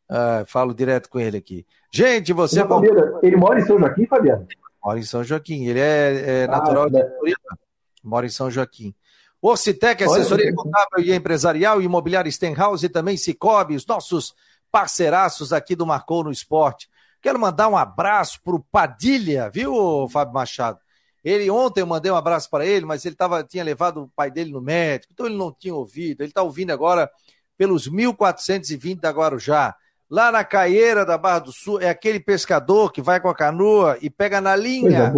Uh, 0.08 0.46
falo 0.46 0.72
direto 0.72 1.10
com 1.10 1.18
ele 1.18 1.36
aqui. 1.36 1.66
Gente, 1.92 2.32
você. 2.32 2.60
Não, 2.60 2.68
Fabiana, 2.68 3.18
ele 3.22 3.36
mora 3.36 3.58
em 3.58 3.64
São 3.64 3.78
Joaquim, 3.78 4.06
Fabiano? 4.06 4.46
Mora 4.84 4.98
em 4.98 5.02
São 5.02 5.24
Joaquim. 5.24 5.64
Ele 5.64 5.80
é, 5.80 6.42
é 6.42 6.44
ah, 6.44 6.48
natural 6.48 6.84
ah, 6.84 6.90
de 6.90 7.04
Curitiba. 7.18 7.58
Mora 8.02 8.26
em 8.26 8.30
São 8.30 8.50
Joaquim. 8.50 8.94
Orcitec, 9.40 10.02
assessoria 10.02 10.46
Olha, 10.46 10.54
contábil 10.54 11.04
e 11.04 11.14
empresarial, 11.14 11.82
imobiliária 11.82 12.30
Stenhouse 12.30 12.86
e 12.86 12.88
também 12.88 13.16
Cicobi, 13.16 13.76
os 13.76 13.86
nossos 13.86 14.34
parceiraços 14.70 15.52
aqui 15.52 15.76
do 15.76 15.86
Marcou 15.86 16.24
no 16.24 16.32
Esporte. 16.32 16.88
Quero 17.20 17.38
mandar 17.38 17.68
um 17.68 17.76
abraço 17.76 18.40
pro 18.42 18.60
Padilha, 18.60 19.50
viu, 19.50 20.08
Fábio 20.10 20.34
Machado? 20.34 20.78
Ele 21.22 21.50
ontem 21.50 21.80
eu 21.80 21.86
mandei 21.86 22.10
um 22.12 22.16
abraço 22.16 22.50
para 22.50 22.66
ele, 22.66 22.84
mas 22.84 23.04
ele 23.06 23.14
tava, 23.14 23.42
tinha 23.42 23.64
levado 23.64 24.02
o 24.02 24.08
pai 24.08 24.30
dele 24.30 24.50
no 24.50 24.60
médico, 24.60 25.12
então 25.12 25.24
ele 25.26 25.36
não 25.36 25.50
tinha 25.50 25.74
ouvido. 25.74 26.20
Ele 26.20 26.30
está 26.30 26.42
ouvindo 26.42 26.70
agora 26.70 27.10
pelos 27.56 27.88
1420 27.88 29.00
da 29.00 29.10
Guarujá. 29.10 29.74
Lá 30.10 30.30
na 30.30 30.44
Caieira 30.44 31.04
da 31.04 31.16
Barra 31.16 31.40
do 31.40 31.52
Sul, 31.52 31.80
é 31.80 31.88
aquele 31.88 32.20
pescador 32.20 32.92
que 32.92 33.02
vai 33.02 33.20
com 33.20 33.28
a 33.28 33.34
canoa 33.34 33.98
e 34.00 34.10
pega 34.10 34.40
na 34.40 34.54
linha. 34.54 35.12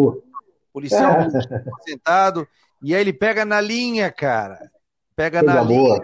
Policial 0.72 1.16
sentado 1.86 2.46
e 2.82 2.94
aí 2.94 3.00
ele 3.00 3.12
pega 3.12 3.44
na 3.44 3.60
linha, 3.60 4.10
cara. 4.10 4.70
Pega 5.14 5.40
Coisa 5.40 5.54
na 5.54 5.64
boa. 5.64 5.96
linha, 5.96 6.02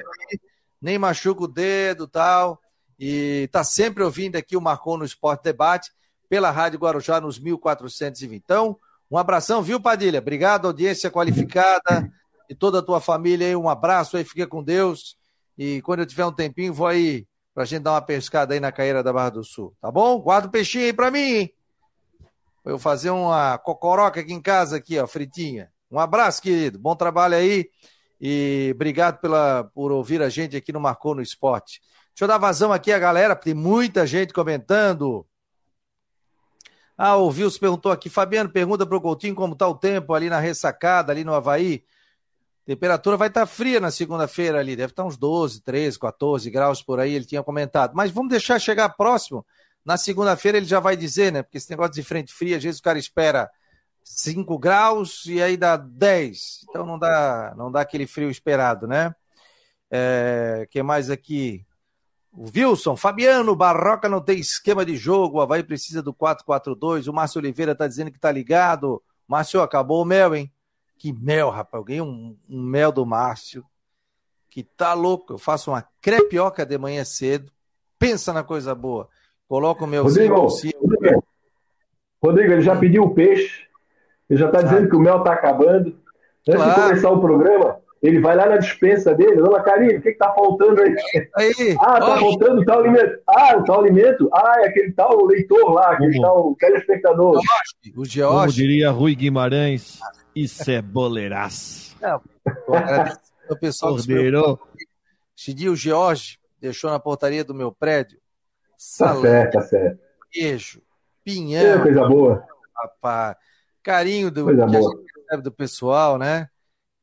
nem 0.81 0.99
machuca 0.99 1.45
o 1.45 1.49
dedo 1.49 2.07
tal. 2.07 2.59
E 2.99 3.49
tá 3.53 3.63
sempre 3.65 4.03
ouvindo 4.03 4.37
aqui 4.37 4.57
o 4.57 4.61
Marcou 4.61 4.97
no 4.97 5.05
Esporte 5.05 5.45
Debate 5.45 5.91
pela 6.29 6.51
Rádio 6.51 6.79
Guarujá 6.79 7.21
nos 7.21 7.39
1420. 7.39 8.35
Então, 8.43 8.77
um 9.11 9.19
abração, 9.19 9.63
viu, 9.63 9.81
Padilha? 9.81 10.19
Obrigado, 10.19 10.67
audiência 10.67 11.11
qualificada 11.11 12.11
e 12.49 12.55
toda 12.55 12.79
a 12.79 12.83
tua 12.83 13.01
família 13.01 13.47
aí. 13.47 13.57
Um 13.57 13.69
abraço 13.69 14.17
aí, 14.17 14.25
fica 14.25 14.47
com 14.47 14.63
Deus. 14.63 15.17
E 15.59 15.83
quando 15.83 16.01
eu 16.01 16.07
tiver 16.07 16.25
um 16.25 16.33
tempinho, 16.33 16.73
vou 16.73 16.87
aí 16.87 17.27
pra 17.55 17.65
gente 17.65 17.83
dar 17.83 17.93
uma 17.93 18.03
pescada 18.03 18.55
aí 18.55 18.61
na 18.61 18.73
Caíra 18.73 19.03
da 19.03 19.13
Barra 19.13 19.31
do 19.31 19.45
Sul, 19.45 19.75
tá 19.81 19.91
bom? 19.91 20.19
Guarda 20.21 20.49
o 20.49 20.51
peixinho 20.51 20.85
aí 20.85 20.93
pra 20.93 21.11
mim, 21.11 21.19
hein? 21.19 21.55
Vou 22.65 22.79
fazer 22.79 23.11
uma 23.11 23.59
cocoroca 23.59 24.21
aqui 24.21 24.33
em 24.33 24.41
casa, 24.41 24.77
aqui, 24.77 24.99
ó, 24.99 25.07
fritinha. 25.07 25.71
Um 25.91 25.99
abraço, 25.99 26.41
querido. 26.41 26.79
Bom 26.79 26.95
trabalho 26.95 27.35
aí. 27.35 27.69
E 28.21 28.71
obrigado 28.75 29.21
pela, 29.21 29.65
por 29.75 29.91
ouvir 29.91 30.23
a 30.23 30.29
gente 30.29 30.57
aqui 30.57 30.73
no 30.73 30.81
Marcou 30.81 31.15
no 31.15 31.21
Esporte. 31.21 31.81
Deixa 32.15 32.25
eu 32.25 32.29
dar 32.29 32.39
vazão 32.39 32.73
aqui 32.73 32.93
a 32.93 32.99
galera, 32.99 33.35
tem 33.35 33.53
muita 33.53 34.07
gente 34.07 34.33
comentando. 34.33 35.27
Ah, 36.97 37.17
o 37.17 37.29
Wilson 37.29 37.59
perguntou 37.59 37.91
aqui, 37.91 38.09
Fabiano, 38.09 38.49
pergunta 38.49 38.87
para 38.87 38.97
o 38.97 39.01
Coutinho 39.01 39.35
como 39.35 39.55
está 39.55 39.67
o 39.67 39.75
tempo 39.75 40.15
ali 40.15 40.31
na 40.31 40.39
ressacada, 40.39 41.11
ali 41.11 41.25
no 41.25 41.35
Havaí. 41.35 41.85
Temperatura 42.65 43.17
vai 43.17 43.29
estar 43.29 43.41
tá 43.41 43.47
fria 43.47 43.81
na 43.81 43.91
segunda-feira 43.91 44.61
ali, 44.61 44.77
deve 44.77 44.93
estar 44.93 45.03
tá 45.03 45.09
uns 45.09 45.17
12, 45.17 45.63
13, 45.63 45.99
14 45.99 46.51
graus 46.51 46.83
por 46.83 47.01
aí, 47.01 47.13
ele 47.15 47.25
tinha 47.25 47.43
comentado. 47.43 47.93
Mas 47.95 48.11
vamos 48.11 48.31
deixar 48.31 48.59
chegar 48.59 48.89
próximo. 48.91 49.45
Na 49.85 49.97
segunda-feira 49.97 50.59
ele 50.59 50.67
já 50.67 50.79
vai 50.79 50.97
dizer, 50.97 51.33
né? 51.33 51.43
Porque 51.43 51.59
esse 51.59 51.71
negócio 51.71 51.95
de 51.95 52.03
frente 52.05 52.33
fria, 52.33 52.57
às 52.57 52.63
vezes 52.63 52.79
o 52.79 52.83
cara 52.83 52.99
espera 52.99 53.51
5 54.05 54.59
graus 54.59 55.25
e 55.27 55.43
aí 55.43 55.57
dá 55.57 55.77
10. 55.77 56.67
Então 56.69 56.87
não 56.87 56.99
dá, 56.99 57.53
não 57.57 57.71
dá 57.71 57.81
aquele 57.81 58.07
frio 58.07 58.31
esperado, 58.31 58.87
né? 58.87 59.13
É, 59.91 60.67
que 60.71 60.83
mais 60.83 61.11
aqui? 61.11 61.67
O 62.33 62.49
Wilson, 62.55 62.97
Fabiano, 62.97 63.55
Barroca 63.55 64.09
não 64.09 64.21
tem 64.21 64.39
esquema 64.39 64.87
de 64.87 64.97
jogo, 64.97 65.37
o 65.37 65.41
Havaí 65.43 65.63
precisa 65.63 66.01
do 66.01 66.15
4-4-2. 66.15 67.09
O 67.09 67.13
Márcio 67.13 67.41
Oliveira 67.41 67.75
tá 67.75 67.87
dizendo 67.87 68.11
que 68.11 68.19
tá 68.19 68.31
ligado. 68.31 69.03
Márcio, 69.29 69.61
acabou 69.61 70.01
o 70.01 70.05
mel, 70.05 70.35
hein? 70.35 70.51
Que 71.03 71.13
mel, 71.13 71.51
rapaz. 71.51 71.81
Eu 71.81 71.85
ganhei 71.85 72.01
um, 72.01 72.37
um 72.49 72.63
mel 72.63 72.93
do 72.93 73.05
Márcio. 73.05 73.65
Que 74.49 74.63
tá 74.63 74.95
louco. 74.95 75.33
Eu 75.33 75.39
faço 75.39 75.73
uma 75.73 75.85
crepioca 76.01 76.65
de 76.65 76.79
manhã 76.79 77.05
cedo. 77.05 77.51
Pensa 77.99 78.33
na 78.33 78.45
coisa 78.45 78.73
boa. 78.73 79.09
Coloca 79.49 79.83
o 79.85 79.89
meu 79.89 80.05
Rodrigo, 80.05 80.37
Rodrigo, 80.37 81.25
Rodrigo, 82.23 82.53
ele 82.53 82.63
já 82.63 82.77
pediu 82.77 83.03
o 83.03 83.15
peixe. 83.15 83.67
Ele 84.31 84.39
já 84.39 84.47
está 84.47 84.63
dizendo 84.63 84.89
que 84.89 84.95
o 84.95 85.01
mel 85.01 85.19
está 85.19 85.33
acabando. 85.33 85.89
Antes 86.49 86.63
claro. 86.63 86.71
de 86.71 86.89
começar 86.89 87.11
o 87.11 87.21
programa, 87.21 87.81
ele 88.01 88.21
vai 88.21 88.37
lá 88.37 88.47
na 88.47 88.59
dispensa 88.59 89.13
dele, 89.13 89.43
dona 89.43 89.61
Karine, 89.61 89.97
o 89.97 90.03
que 90.03 90.11
está 90.11 90.33
faltando 90.33 90.83
aí? 90.83 90.95
aí 91.35 91.53
ah, 91.83 91.99
está 91.99 92.17
faltando 92.21 92.65
tal 92.65 92.79
alimento. 92.79 93.19
Ah, 93.27 93.57
o 93.59 93.65
tal 93.65 93.81
alimento? 93.81 94.31
Ah, 94.33 94.55
é 94.59 94.69
aquele 94.69 94.93
tal 94.93 95.25
leitor 95.25 95.73
lá, 95.73 95.95
aquele 95.95 96.13
Como? 96.13 96.23
tal 96.23 96.57
telespectador. 96.61 97.41
O 97.97 98.05
George. 98.05 98.39
Como 98.39 98.53
diria 98.53 98.91
Rui 98.91 99.17
Guimarães, 99.17 100.01
isso 100.35 100.71
é 100.71 100.81
boleiraço. 100.83 101.97
O 103.49 103.57
pessoal 103.57 103.95
Cordeiro. 103.95 104.59
O 105.71 105.77
George 105.77 106.39
deixou 106.61 106.91
na 106.91 106.99
portaria 106.99 107.45
do 107.45 107.55
meu 107.55 107.73
prédio. 107.73 108.19
Tá 108.99 109.15
certo, 109.21 109.53
tá 109.53 109.63
certo. 109.63 110.01
Queijo, 110.31 110.83
pinhão. 111.25 111.81
É 111.81 111.83
coisa 111.83 112.09
boa. 112.09 112.47
Rapaz, 112.75 113.37
carinho 113.83 114.31
do, 114.31 114.45
coisa 114.45 114.67
boa. 114.67 115.03
do 115.43 115.53
pessoal, 115.53 116.19
né? 116.19 116.49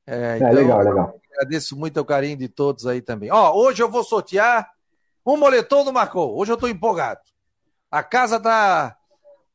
É, 0.05 0.33
é 0.33 0.37
então, 0.37 0.51
legal, 0.51 0.79
legal. 0.81 1.21
Agradeço 1.33 1.77
muito 1.77 1.99
o 1.99 2.05
carinho 2.05 2.37
de 2.37 2.49
todos 2.49 2.87
aí 2.87 3.01
também. 3.01 3.31
Ó, 3.31 3.53
hoje 3.53 3.81
eu 3.81 3.89
vou 3.89 4.03
sortear 4.03 4.69
um 5.25 5.37
moletom 5.37 5.85
do 5.85 5.93
Marcou. 5.93 6.37
Hoje 6.37 6.51
eu 6.51 6.57
tô 6.57 6.67
empolgado. 6.67 7.21
A 7.91 8.03
casa 8.03 8.39
tá. 8.39 8.97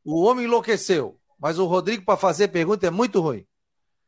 O 0.04 0.22
homem 0.22 0.44
enlouqueceu. 0.44 1.18
Mas 1.38 1.58
o 1.58 1.66
Rodrigo, 1.66 2.04
para 2.04 2.16
fazer 2.16 2.48
pergunta, 2.48 2.86
é 2.86 2.90
muito 2.90 3.20
ruim. 3.20 3.46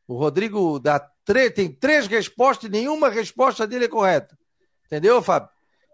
O 0.07 0.15
Rodrigo 0.15 0.79
dá 0.79 0.99
tre... 1.25 1.49
tem 1.51 1.69
três 1.69 2.07
respostas 2.07 2.69
e 2.69 2.71
nenhuma 2.71 3.09
resposta 3.09 3.67
dele 3.67 3.85
é 3.85 3.89
correta. 3.89 4.37
Entendeu, 4.85 5.21
Fábio? 5.21 5.49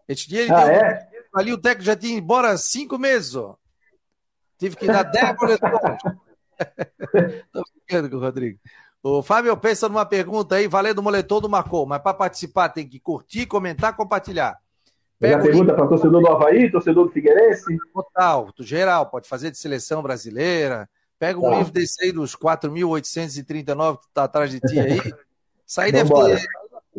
Esse 0.08 0.28
dia 0.28 0.42
ele 0.42 0.52
ah, 0.52 0.66
deu... 0.66 0.74
é? 0.76 1.10
ali 1.36 1.52
o 1.52 1.58
técnico 1.58 1.86
já 1.86 1.96
tinha 1.96 2.14
ido 2.14 2.24
embora 2.24 2.56
cinco 2.58 2.98
meses, 2.98 3.36
ó. 3.36 3.58
Tive 4.58 4.76
que 4.76 4.86
dar 4.86 5.04
dez 5.04 5.36
boletões. 5.36 5.74
Tô 7.52 7.64
ficando 7.74 8.10
com 8.10 8.18
o 8.18 8.20
Rodrigo. 8.20 8.60
O 9.02 9.22
Fábio 9.22 9.58
pensa 9.58 9.90
numa 9.90 10.06
pergunta 10.06 10.56
aí, 10.56 10.68
valendo 10.68 11.00
o 11.00 11.04
moletom 11.04 11.42
do 11.42 11.50
Marcou, 11.50 11.86
mas 11.86 12.02
para 12.02 12.14
participar 12.14 12.70
tem 12.70 12.88
que 12.88 13.00
curtir, 13.00 13.46
comentar, 13.46 13.96
compartilhar. 13.96 14.58
Pega 15.20 15.38
a 15.38 15.42
pergunta 15.42 15.74
para 15.74 15.88
torcedor 15.88 16.22
do 16.22 16.30
Havaí, 16.30 16.72
torcedor 16.72 17.06
do 17.08 17.12
Figueirense? 17.12 17.78
Total, 17.94 18.50
do 18.56 18.64
geral, 18.64 19.10
pode 19.10 19.28
fazer 19.28 19.52
de 19.52 19.58
seleção 19.58 20.02
brasileira. 20.02 20.88
Pega 21.24 21.40
um 21.40 21.44
tá. 21.44 21.58
livro 21.58 21.72
desse 21.72 22.04
aí 22.04 22.12
dos 22.12 22.36
4.839 22.36 24.02
que 24.02 24.08
tá 24.14 24.26
atrás 24.26 24.52
de 24.52 24.60
ti 24.60 24.78
aí. 24.78 25.00
Isso 25.66 25.80
aí 25.80 25.90
deve 25.90 26.14
ter. 26.14 26.46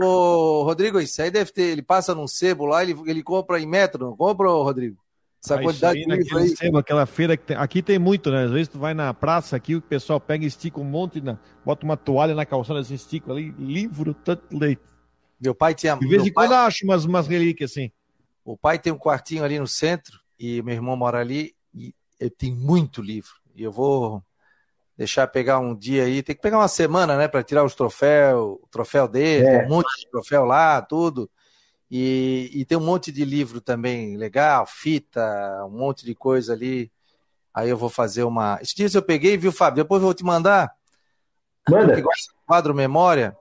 Ô, 0.03 0.63
Rodrigo, 0.63 0.99
isso 0.99 1.21
aí 1.21 1.31
deve 1.31 1.53
ter. 1.53 1.65
Ele 1.65 1.83
passa 1.83 2.15
num 2.15 2.27
sebo 2.27 2.65
lá, 2.65 2.83
ele, 2.83 2.97
ele 3.05 3.23
compra 3.23 3.61
em 3.61 3.67
metro, 3.67 4.07
não 4.07 4.17
compra, 4.17 4.49
Rodrigo? 4.49 4.97
Essa 5.45 5.57
ah, 5.57 5.63
quantidade 5.63 5.99
aí, 5.99 6.07
de 6.07 6.11
livro 6.11 6.39
aí. 6.39 6.57
Sebo, 6.57 6.79
aquela 6.79 7.05
feira 7.05 7.37
que 7.37 7.45
tem, 7.45 7.57
aqui 7.59 7.83
tem 7.83 7.99
muito, 7.99 8.31
né? 8.31 8.45
Às 8.45 8.51
vezes 8.51 8.69
tu 8.69 8.79
vai 8.79 8.95
na 8.95 9.13
praça 9.13 9.57
aqui, 9.57 9.77
o 9.77 9.83
pessoal 9.83 10.19
pega 10.19 10.43
e 10.43 10.49
estica 10.49 10.81
um 10.81 10.85
monte, 10.85 11.21
na, 11.21 11.39
bota 11.63 11.85
uma 11.85 11.97
toalha 11.99 12.35
na 12.35 12.47
calçada, 12.47 12.81
assim, 12.81 12.95
estica 12.95 13.31
ali, 13.31 13.55
livro, 13.59 14.15
tanto 14.15 14.57
leite. 14.57 14.81
Meu 15.39 15.55
pai 15.55 15.75
tinha. 15.75 15.97
De 15.97 16.09
vez 16.09 16.27
em 16.27 16.33
quando 16.33 16.55
acho 16.55 16.83
umas, 16.87 17.05
umas 17.05 17.27
relíquias 17.27 17.73
assim. 17.73 17.93
O 18.43 18.57
pai 18.57 18.79
tem 18.79 18.91
um 18.91 18.99
quartinho 18.99 19.45
ali 19.45 19.59
no 19.59 19.69
centro 19.69 20.19
e 20.41 20.63
meu 20.63 20.75
irmão 20.75 20.97
mora 20.97 21.19
ali 21.19 21.55
e 21.75 21.95
ele 22.19 22.31
tem 22.31 22.51
muito 22.51 23.03
livro. 23.03 23.44
E 23.55 23.63
eu 23.63 23.73
vou 23.73 24.23
deixar 24.97 25.27
pegar 25.27 25.59
um 25.59 25.75
dia 25.75 26.05
aí, 26.05 26.23
tem 26.23 26.35
que 26.35 26.43
pegar 26.43 26.59
uma 26.59 26.69
semana, 26.69 27.17
né, 27.17 27.27
para 27.27 27.43
tirar 27.43 27.65
os 27.65 27.75
troféus, 27.75 28.59
o 28.63 28.69
troféu 28.71 29.09
dele, 29.09 29.47
é. 29.47 29.65
um 29.65 29.69
monte 29.69 29.89
de 30.01 30.11
troféu 30.11 30.45
lá, 30.45 30.81
tudo. 30.81 31.29
E, 31.91 32.51
e, 32.53 32.65
tem 32.65 32.79
um 32.79 32.85
monte 32.85 33.13
de 33.13 33.25
livro 33.25 33.61
também 33.61 34.17
legal, 34.17 34.67
fita, 34.67 35.65
um 35.67 35.71
monte 35.71 36.05
de 36.05 36.15
coisa 36.15 36.53
ali. 36.53 36.91
Aí 37.53 37.71
eu 37.71 37.77
vou 37.77 37.89
fazer 37.89 38.25
uma. 38.25 38.59
Esses 38.61 38.75
dias 38.75 38.95
eu 38.95 39.03
peguei, 39.03 39.37
viu, 39.37 39.53
Fábio? 39.53 39.85
Depois 39.85 40.01
eu 40.01 40.07
vou 40.07 40.15
te 40.15 40.25
mandar. 40.25 40.73
Manda. 41.69 41.95
Que 41.95 42.03
gosta 42.03 42.33
do 42.33 42.39
quadro 42.45 42.75
Memória. 42.75 43.37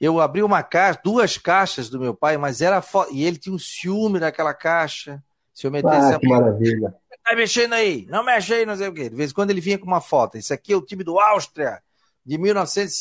Eu 0.00 0.20
abri 0.20 0.42
uma 0.42 0.62
caixa, 0.62 1.00
duas 1.04 1.38
caixas 1.38 1.88
do 1.88 2.00
meu 2.00 2.14
pai, 2.14 2.36
mas 2.36 2.60
era 2.60 2.82
fo... 2.82 3.06
e 3.12 3.24
ele 3.24 3.38
tinha 3.38 3.54
um 3.54 3.58
ciúme 3.58 4.18
daquela 4.18 4.52
caixa. 4.52 5.22
Se 5.52 5.66
eu 5.66 5.70
metesse 5.70 6.14
ah, 6.14 6.18
que 6.18 6.26
a... 6.26 6.28
maravilha. 6.28 6.94
Tá 7.24 7.34
mexendo 7.34 7.72
aí, 7.72 8.06
não 8.10 8.22
mexe 8.22 8.52
aí, 8.52 8.66
não 8.66 8.76
sei 8.76 8.88
o 8.88 8.92
quê. 8.92 9.08
De 9.08 9.16
vez 9.16 9.30
em 9.30 9.34
quando 9.34 9.50
ele 9.50 9.60
vinha 9.60 9.78
com 9.78 9.86
uma 9.86 10.00
foto. 10.00 10.36
Isso 10.36 10.52
aqui 10.52 10.74
é 10.74 10.76
o 10.76 10.82
time 10.82 11.02
do 11.02 11.18
Áustria, 11.18 11.80
de 12.24 12.36
1900 12.36 13.00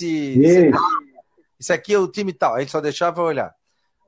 Isso 1.59 1.73
aqui 1.73 1.93
é 1.93 1.99
o 1.99 2.07
time 2.07 2.31
tal. 2.31 2.55
Aí 2.55 2.63
ele 2.63 2.71
só 2.71 2.79
deixava 2.79 3.19
eu 3.19 3.25
olhar. 3.25 3.53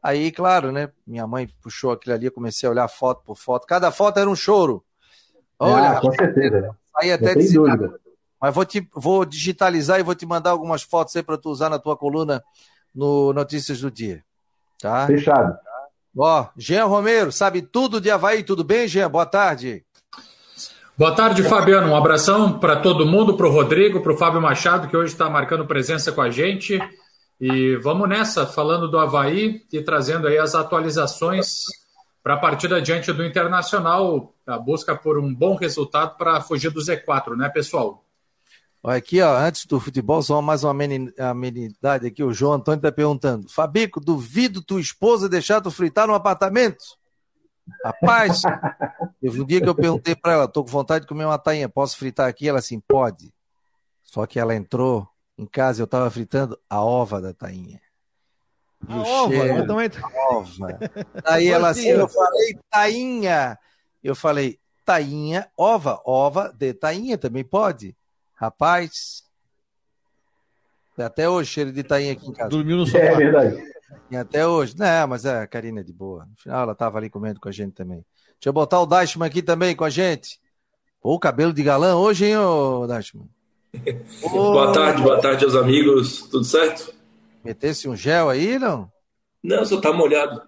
Aí, 0.01 0.32
claro, 0.32 0.71
né? 0.71 0.89
Minha 1.06 1.28
mãe 1.28 1.49
puxou 1.62 1.91
aquilo 1.91 2.15
ali, 2.15 2.28
eu 2.28 2.32
comecei 2.32 2.67
a 2.67 2.71
olhar 2.71 2.88
foto 2.88 3.23
por 3.25 3.36
foto. 3.36 3.67
Cada 3.67 3.91
foto 3.91 4.19
era 4.19 4.30
um 4.30 4.36
choro. 4.36 4.86
Olha, 5.60 5.91
ah, 5.91 6.01
com 6.01 6.12
certeza. 6.12 6.78
Aí 6.97 7.12
até 7.12 7.34
de 7.36 7.51
dúvida. 7.51 7.99
Mas 8.39 8.54
vou, 8.54 8.65
te, 8.65 8.88
vou 8.93 9.25
digitalizar 9.25 9.99
e 9.99 10.04
vou 10.04 10.15
te 10.15 10.25
mandar 10.25 10.51
algumas 10.51 10.84
fotos 10.84 11.15
aí 11.15 11.23
para 11.23 11.38
tu 11.38 11.49
usar 11.49 11.69
na 11.69 11.80
tua 11.80 11.97
coluna 11.97 12.43
no 12.93 13.34
Notícias 13.34 13.82
do 13.82 13.91
Dia. 13.91 14.23
Tá? 14.80 15.08
Fechado. 15.08 15.58
Ó, 16.17 16.47
Jean 16.56 16.86
Romero, 16.86 17.32
sabe 17.32 17.62
tudo 17.62 17.99
de 17.99 18.10
Havaí, 18.10 18.43
tudo 18.43 18.63
bem, 18.63 18.88
Jean? 18.88 19.10
Boa 19.10 19.25
tarde. 19.25 19.85
Boa 20.97 21.13
tarde, 21.13 21.43
Fabiano. 21.43 21.89
Um 21.89 21.95
abração 21.95 22.58
para 22.58 22.77
todo 22.77 23.05
mundo, 23.05 23.36
para 23.36 23.45
o 23.45 23.51
Rodrigo, 23.51 23.99
para 23.99 24.13
o 24.13 24.17
Fábio 24.17 24.39
Machado, 24.39 24.88
que 24.88 24.95
hoje 24.95 25.12
está 25.12 25.29
marcando 25.29 25.67
presença 25.67 26.10
com 26.10 26.21
a 26.21 26.29
gente. 26.29 26.79
E 27.38 27.75
vamos 27.75 28.08
nessa, 28.08 28.47
falando 28.47 28.89
do 28.89 28.97
Havaí 28.97 29.62
e 29.73 29.81
trazendo 29.81 30.25
aí 30.25 30.38
as 30.38 30.55
atualizações 30.55 31.65
para 32.23 32.36
a 32.36 32.38
partida 32.38 32.81
diante 32.81 33.12
do 33.12 33.25
Internacional, 33.25 34.34
a 34.47 34.58
busca 34.58 34.95
por 34.95 35.19
um 35.19 35.36
bom 35.36 35.55
resultado 35.55 36.15
para 36.17 36.39
fugir 36.39 36.71
do 36.71 36.79
Z4, 36.79 37.36
né, 37.36 37.49
pessoal? 37.49 38.05
Aqui, 38.81 39.21
ó, 39.21 39.36
antes 39.36 39.65
do 39.65 39.81
futebol, 39.81 40.23
só 40.23 40.41
mais 40.41 40.63
uma 40.63 40.73
amenidade 41.19 42.08
aqui. 42.08 42.23
O 42.23 42.31
João 42.31 42.53
Antônio 42.53 42.77
está 42.77 42.91
perguntando: 42.91 43.49
Fabico, 43.49 43.99
duvido 43.99 44.63
tua 44.63 44.79
esposa 44.79 45.27
deixar 45.27 45.60
tu 45.60 45.69
fritar 45.69 46.08
no 46.08 46.13
apartamento? 46.13 46.86
Rapaz, 47.84 48.41
teve 49.21 49.41
um 49.41 49.45
dia 49.45 49.62
que 49.62 49.69
eu 49.69 49.75
perguntei 49.75 50.15
para 50.15 50.34
ela: 50.34 50.47
tô 50.47 50.63
com 50.63 50.69
vontade 50.69 51.01
de 51.01 51.08
comer 51.08 51.25
uma 51.25 51.38
tainha, 51.38 51.67
posso 51.67 51.97
fritar 51.97 52.28
aqui? 52.28 52.47
Ela 52.47 52.60
assim: 52.60 52.80
pode. 52.80 53.34
Só 54.04 54.25
que 54.25 54.39
ela 54.39 54.56
entrou 54.56 55.08
em 55.38 55.45
casa 55.45 55.80
e 55.80 55.82
eu 55.82 55.86
estava 55.86 56.10
fritando 56.10 56.60
a 56.69 56.84
ova 56.84 57.19
da 57.19 57.34
tainha. 57.34 57.82
E 58.88 58.93
a 58.93 58.97
ova, 58.97 59.34
cheiro, 59.34 59.58
eu 59.58 59.67
também... 59.67 59.89
ova. 60.30 60.80
Aí 61.25 61.47
ela 61.47 61.69
assim, 61.69 61.88
eu 61.88 62.08
falei 62.08 62.60
tainha. 62.69 63.58
Eu 64.04 64.15
falei 64.15 64.60
tainha, 64.86 65.49
ova, 65.58 65.99
ova 66.06 66.54
de 66.56 66.73
tainha 66.73 67.17
também 67.17 67.43
pode. 67.43 67.97
Rapaz, 68.36 69.23
até 70.97 71.28
hoje 71.28 71.49
cheiro 71.49 71.71
de 71.71 71.84
tainha 71.84 72.13
aqui 72.13 72.28
em 72.28 72.34
casa. 72.34 72.49
Dormiu 72.49 72.78
no 72.78 72.86
sofá. 72.86 72.99
É 72.99 73.15
verdade. 73.15 73.74
E 74.10 74.17
até 74.17 74.48
hoje. 74.48 74.76
Não, 74.78 75.08
mas 75.08 75.26
é, 75.26 75.41
a 75.41 75.48
Karina 75.48 75.82
é 75.82 75.84
de 75.84 75.93
boa. 75.93 76.26
No 76.26 76.36
final 76.38 76.63
ela 76.63 76.71
estava 76.74 76.98
ali 76.98 77.10
comendo 77.10 77.39
com 77.39 77.50
a 77.50 77.52
gente 77.52 77.74
também. 77.74 78.06
Deixa 78.34 78.50
eu 78.50 78.54
botar 78.54 78.82
o 78.82 78.86
Dashman 78.86 79.28
aqui 79.28 79.41
também 79.41 79.76
com 79.76 79.84
a 79.84 79.89
gente. 79.89 80.39
Pô, 81.02 81.19
cabelo 81.19 81.54
de 81.54 81.63
galã 81.63 81.95
hoje, 81.95 82.26
hein, 82.26 82.38
ô 82.38 82.88
Dashman? 82.88 83.30
boa 84.32 84.71
tarde, 84.71 85.02
boa 85.02 85.21
tarde 85.21 85.45
aos 85.45 85.56
amigos. 85.56 86.24
Tudo 86.24 86.43
certo? 86.43 86.93
Metesse 87.43 87.88
um 87.88 87.95
gel 87.95 88.30
aí, 88.30 88.58
não? 88.58 88.91
Não, 89.43 89.63
só 89.63 89.80
tá 89.80 89.93
molhado. 89.93 90.41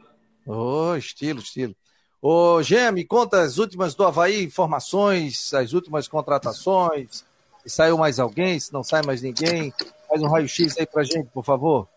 Ô, 0.46 0.92
oh, 0.92 0.96
estilo, 0.96 1.40
estilo. 1.40 1.76
Ô, 2.22 2.64
Gê, 2.64 2.90
me 2.90 3.06
conta 3.06 3.42
as 3.42 3.60
últimas 3.60 3.94
do 3.94 4.04
Havaí, 4.04 4.44
informações, 4.44 5.54
as 5.54 5.74
últimas 5.74 6.08
contratações, 6.08 7.24
se 7.64 7.70
saiu 7.70 7.98
mais 7.98 8.20
alguém, 8.20 8.60
se 8.60 8.74
não 8.74 8.84
sai 8.84 9.04
mais 9.04 9.22
ninguém. 9.22 9.72
Faz 10.10 10.22
um 10.22 10.28
raio-x 10.28 10.78
aí 10.80 10.88
pra 10.88 11.04
gente, 11.04 11.28
por 11.28 11.44
favor. 11.44 11.88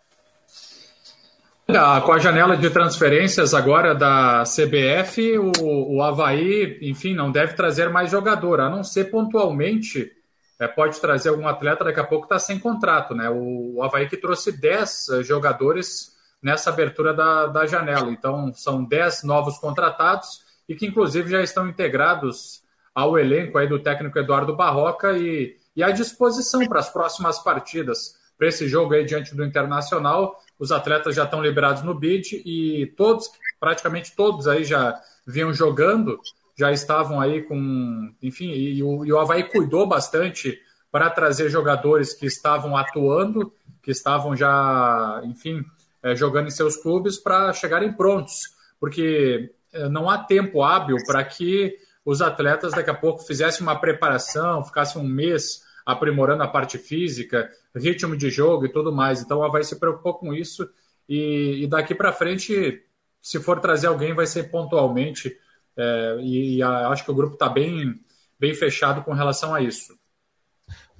Com 2.04 2.12
a 2.12 2.18
janela 2.18 2.56
de 2.56 2.68
transferências 2.68 3.54
agora 3.54 3.94
da 3.94 4.42
CBF, 4.42 5.38
o, 5.38 5.96
o 5.96 6.02
Havaí, 6.02 6.78
enfim, 6.82 7.14
não 7.14 7.30
deve 7.30 7.54
trazer 7.54 7.88
mais 7.88 8.10
jogador, 8.10 8.60
a 8.60 8.68
não 8.68 8.82
ser 8.82 9.04
pontualmente, 9.04 10.10
é, 10.58 10.66
pode 10.66 11.00
trazer 11.00 11.28
algum 11.28 11.46
atleta, 11.46 11.84
daqui 11.84 12.00
a 12.00 12.04
pouco 12.04 12.24
está 12.24 12.38
sem 12.38 12.58
contrato, 12.58 13.14
né? 13.14 13.30
O, 13.30 13.76
o 13.76 13.82
Havaí 13.82 14.08
que 14.08 14.16
trouxe 14.16 14.52
10 14.52 15.08
eh, 15.08 15.22
jogadores 15.22 16.10
nessa 16.42 16.70
abertura 16.70 17.14
da, 17.14 17.46
da 17.46 17.66
janela, 17.66 18.10
então 18.10 18.52
são 18.52 18.84
10 18.84 19.22
novos 19.22 19.56
contratados 19.58 20.40
e 20.68 20.74
que 20.74 20.86
inclusive 20.86 21.30
já 21.30 21.40
estão 21.40 21.68
integrados 21.68 22.62
ao 22.94 23.18
elenco 23.18 23.56
aí 23.58 23.68
do 23.68 23.78
técnico 23.78 24.18
Eduardo 24.18 24.56
Barroca 24.56 25.12
e, 25.16 25.56
e 25.76 25.82
à 25.82 25.90
disposição 25.90 26.66
para 26.66 26.80
as 26.80 26.90
próximas 26.90 27.38
partidas. 27.38 28.19
Para 28.40 28.48
esse 28.48 28.66
jogo 28.66 28.94
aí 28.94 29.04
diante 29.04 29.36
do 29.36 29.44
Internacional, 29.44 30.34
os 30.58 30.72
atletas 30.72 31.14
já 31.14 31.24
estão 31.24 31.42
liberados 31.42 31.82
no 31.82 31.94
bid 31.94 32.42
e 32.46 32.86
todos, 32.96 33.30
praticamente 33.60 34.16
todos 34.16 34.48
aí 34.48 34.64
já 34.64 34.98
vinham 35.26 35.52
jogando, 35.52 36.18
já 36.56 36.72
estavam 36.72 37.20
aí 37.20 37.42
com. 37.42 38.10
Enfim, 38.22 38.50
e 38.50 38.82
o, 38.82 39.04
e 39.04 39.12
o 39.12 39.18
Havaí 39.18 39.44
cuidou 39.44 39.86
bastante 39.86 40.58
para 40.90 41.10
trazer 41.10 41.50
jogadores 41.50 42.14
que 42.14 42.24
estavam 42.24 42.78
atuando, 42.78 43.52
que 43.82 43.90
estavam 43.90 44.34
já, 44.34 45.20
enfim, 45.24 45.62
é, 46.02 46.16
jogando 46.16 46.46
em 46.46 46.50
seus 46.50 46.78
clubes 46.78 47.18
para 47.18 47.52
chegarem 47.52 47.92
prontos, 47.92 48.56
porque 48.80 49.52
é, 49.70 49.86
não 49.86 50.08
há 50.08 50.16
tempo 50.16 50.62
hábil 50.62 50.96
para 51.06 51.22
que 51.24 51.76
os 52.06 52.22
atletas 52.22 52.72
daqui 52.72 52.88
a 52.88 52.94
pouco 52.94 53.22
fizessem 53.22 53.60
uma 53.60 53.78
preparação, 53.78 54.64
ficassem 54.64 55.02
um 55.02 55.06
mês 55.06 55.60
aprimorando 55.84 56.42
a 56.42 56.48
parte 56.48 56.78
física, 56.78 57.50
ritmo 57.74 58.16
de 58.16 58.30
jogo 58.30 58.66
e 58.66 58.72
tudo 58.72 58.92
mais. 58.92 59.20
Então, 59.20 59.38
o 59.38 59.42
Havaí 59.42 59.64
se 59.64 59.78
preocupou 59.78 60.14
com 60.14 60.34
isso 60.34 60.68
e, 61.08 61.64
e 61.64 61.66
daqui 61.66 61.94
para 61.94 62.12
frente, 62.12 62.82
se 63.20 63.40
for 63.40 63.60
trazer 63.60 63.88
alguém, 63.88 64.14
vai 64.14 64.26
ser 64.26 64.50
pontualmente. 64.50 65.36
É, 65.76 66.16
e, 66.20 66.56
e 66.56 66.62
a, 66.62 66.88
acho 66.88 67.04
que 67.04 67.10
o 67.10 67.14
grupo 67.14 67.34
está 67.34 67.48
bem, 67.48 68.00
bem 68.38 68.54
fechado 68.54 69.02
com 69.02 69.12
relação 69.12 69.54
a 69.54 69.60
isso. 69.60 69.98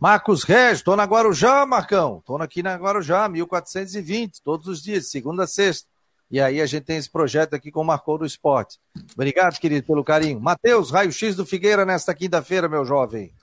Marcos 0.01 0.45
Regis, 0.45 0.79
estou 0.79 0.97
na 0.97 1.05
Guarujá, 1.05 1.67
Marcão. 1.67 2.19
Estou 2.19 2.41
aqui 2.41 2.63
na 2.63 2.75
Guarujá, 2.75 3.29
1420, 3.29 4.43
todos 4.43 4.67
os 4.67 4.83
dias, 4.83 5.11
segunda 5.11 5.45
a 5.45 5.47
sexta. 5.47 5.89
E 6.31 6.41
aí 6.41 6.61
a 6.61 6.67
gente 6.67 6.85
tem 6.85 6.97
esse 6.97 7.11
projeto 7.11 7.55
aqui 7.55 7.71
com 7.71 7.81
o 7.81 7.85
Marcou 7.85 8.17
do 8.17 8.25
Esporte. 8.25 8.79
Obrigado, 9.15 9.59
querido, 9.59 9.87
pelo 9.87 10.05
carinho. 10.05 10.41
Matheus, 10.41 10.91
raio-x 10.91 11.35
do 11.35 11.45
Figueira 11.45 11.85
nesta 11.85 12.15
quinta-feira, 12.15 12.69
meu 12.69 12.85
jovem. 12.85 13.35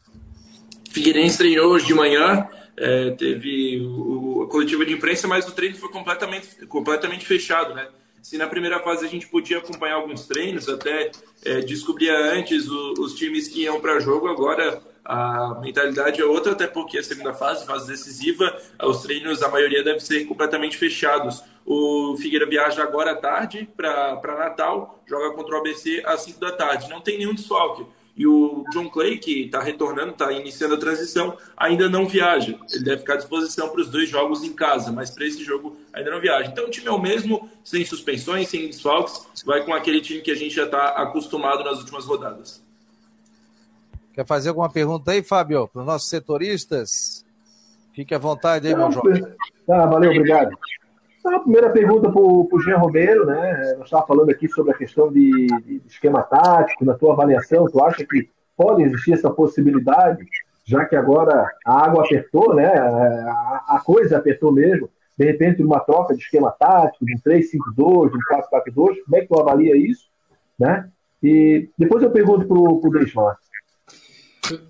Figueirense 0.98 1.38
treinou 1.38 1.72
hoje 1.72 1.86
de 1.86 1.94
manhã, 1.94 2.48
é, 2.76 3.12
teve 3.12 3.82
o, 3.82 4.44
a 4.44 4.48
coletiva 4.50 4.84
de 4.84 4.94
imprensa, 4.94 5.28
mas 5.28 5.48
o 5.48 5.52
treino 5.52 5.76
foi 5.78 5.90
completamente, 5.90 6.66
completamente 6.66 7.26
fechado, 7.26 7.76
né? 7.76 7.88
Se 8.22 8.38
na 8.38 8.48
primeira 8.48 8.80
fase 8.80 9.06
a 9.06 9.10
gente 9.10 9.28
podia 9.28 9.60
acompanhar 9.60 9.96
alguns 9.96 10.26
treinos, 10.28 10.68
até 10.68 11.12
é, 11.46 11.60
descobria 11.62 12.18
antes 12.34 12.68
o, 12.68 12.94
os 13.00 13.14
times 13.14 13.48
que 13.48 13.62
iam 13.62 13.80
para 13.80 14.00
jogo, 14.00 14.28
agora 14.28 14.82
a 15.06 15.60
mentalidade 15.62 16.20
é 16.20 16.26
outra, 16.26 16.52
até 16.52 16.68
porque 16.68 16.98
a 16.98 17.04
segunda 17.04 17.32
fase, 17.32 17.66
fase 17.66 17.88
decisiva, 17.88 18.60
os 18.84 19.02
treinos, 19.04 19.42
a 19.42 19.50
maioria 19.50 19.84
deve 19.84 20.00
ser 20.02 20.26
completamente 20.26 20.78
fechados. 20.78 21.42
O 21.66 22.18
Figueira 22.18 22.46
viaja 22.46 22.84
agora 22.84 23.12
à 23.12 23.16
tarde 23.16 23.70
para 23.78 24.20
Natal, 24.38 25.02
joga 25.08 25.34
contra 25.34 25.56
o 25.56 25.60
ABC 25.60 26.04
às 26.06 26.22
5 26.22 26.40
da 26.40 26.52
tarde. 26.52 26.90
Não 26.90 27.00
tem 27.00 27.20
nenhum 27.20 27.34
desfalque. 27.34 27.86
E 28.18 28.26
o 28.26 28.66
John 28.74 28.90
Clay, 28.90 29.20
que 29.20 29.44
está 29.44 29.62
retornando, 29.62 30.12
está 30.12 30.32
iniciando 30.32 30.74
a 30.74 30.80
transição, 30.80 31.38
ainda 31.56 31.88
não 31.88 32.08
viaja. 32.08 32.58
Ele 32.74 32.84
deve 32.84 32.98
ficar 32.98 33.14
à 33.14 33.18
disposição 33.18 33.70
para 33.70 33.80
os 33.80 33.90
dois 33.90 34.10
jogos 34.10 34.44
em 34.44 34.54
casa, 34.54 34.92
mas 34.92 35.12
para 35.12 35.26
esse 35.26 35.44
jogo 35.44 35.78
ainda 35.94 36.10
não 36.10 36.20
viaja. 36.20 36.50
Então 36.50 36.66
o 36.66 36.70
time 36.72 36.88
é 36.88 36.92
o 36.92 37.00
mesmo, 37.00 37.48
sem 37.64 37.86
suspensões, 37.86 38.50
sem 38.50 38.66
desfalques, 38.66 39.22
vai 39.46 39.64
com 39.64 39.72
aquele 39.72 40.02
time 40.02 40.22
que 40.22 40.32
a 40.32 40.36
gente 40.36 40.56
já 40.56 40.64
está 40.66 40.88
acostumado 40.90 41.64
nas 41.64 41.78
últimas 41.78 42.06
rodadas. 42.06 42.66
Quer 44.14 44.26
fazer 44.26 44.50
alguma 44.50 44.70
pergunta 44.70 45.12
aí, 45.12 45.22
Fábio, 45.22 45.68
para 45.68 45.82
os 45.82 45.86
nossos 45.86 46.10
setoristas? 46.10 47.24
Fique 47.94 48.16
à 48.16 48.18
vontade 48.18 48.68
aí, 48.68 48.76
meu 48.76 48.92
jovem. 48.92 49.22
Tá, 49.68 49.86
valeu, 49.86 50.10
obrigado. 50.10 50.58
A 51.34 51.40
primeira 51.40 51.70
pergunta 51.70 52.10
para 52.10 52.22
o 52.22 52.60
Jean 52.64 52.78
Romero, 52.78 53.26
né? 53.26 53.76
Nós 53.78 53.86
estávamos 53.86 54.08
falando 54.08 54.30
aqui 54.30 54.48
sobre 54.48 54.72
a 54.72 54.78
questão 54.78 55.12
de, 55.12 55.48
de, 55.66 55.82
esquema 55.86 56.24
tático, 56.24 56.86
na 56.86 56.94
tua 56.94 57.14
avaliação, 57.14 57.66
tu 57.66 57.84
acha 57.84 58.06
que 58.06 58.30
pode 58.56 58.84
existir 58.84 59.14
essa 59.14 59.30
possibilidade, 59.30 60.26
já 60.64 60.86
que 60.86 60.96
agora 60.96 61.52
a 61.66 61.86
água 61.86 62.06
apertou, 62.06 62.56
né? 62.56 62.68
A, 62.68 63.64
a 63.68 63.82
coisa 63.84 64.18
apertou 64.18 64.52
mesmo, 64.52 64.90
de 65.18 65.26
repente 65.26 65.64
uma 65.64 65.80
troca 65.80 66.16
de 66.16 66.22
esquema 66.22 66.52
tático, 66.52 67.06
de 67.06 67.14
um 67.14 67.20
3-5-2, 67.20 68.12
de 68.12 68.18
um 68.18 68.22
4-4-2, 68.76 69.04
como 69.04 69.16
é 69.16 69.22
que 69.22 69.28
tu 69.28 69.40
avalia 69.40 69.76
isso, 69.76 70.08
né? 70.58 70.90
E 71.22 71.70
depois 71.78 72.04
eu 72.04 72.12
pergunto 72.12 72.48
para 72.48 72.58
o 72.58 72.92
Deismar. 72.92 73.38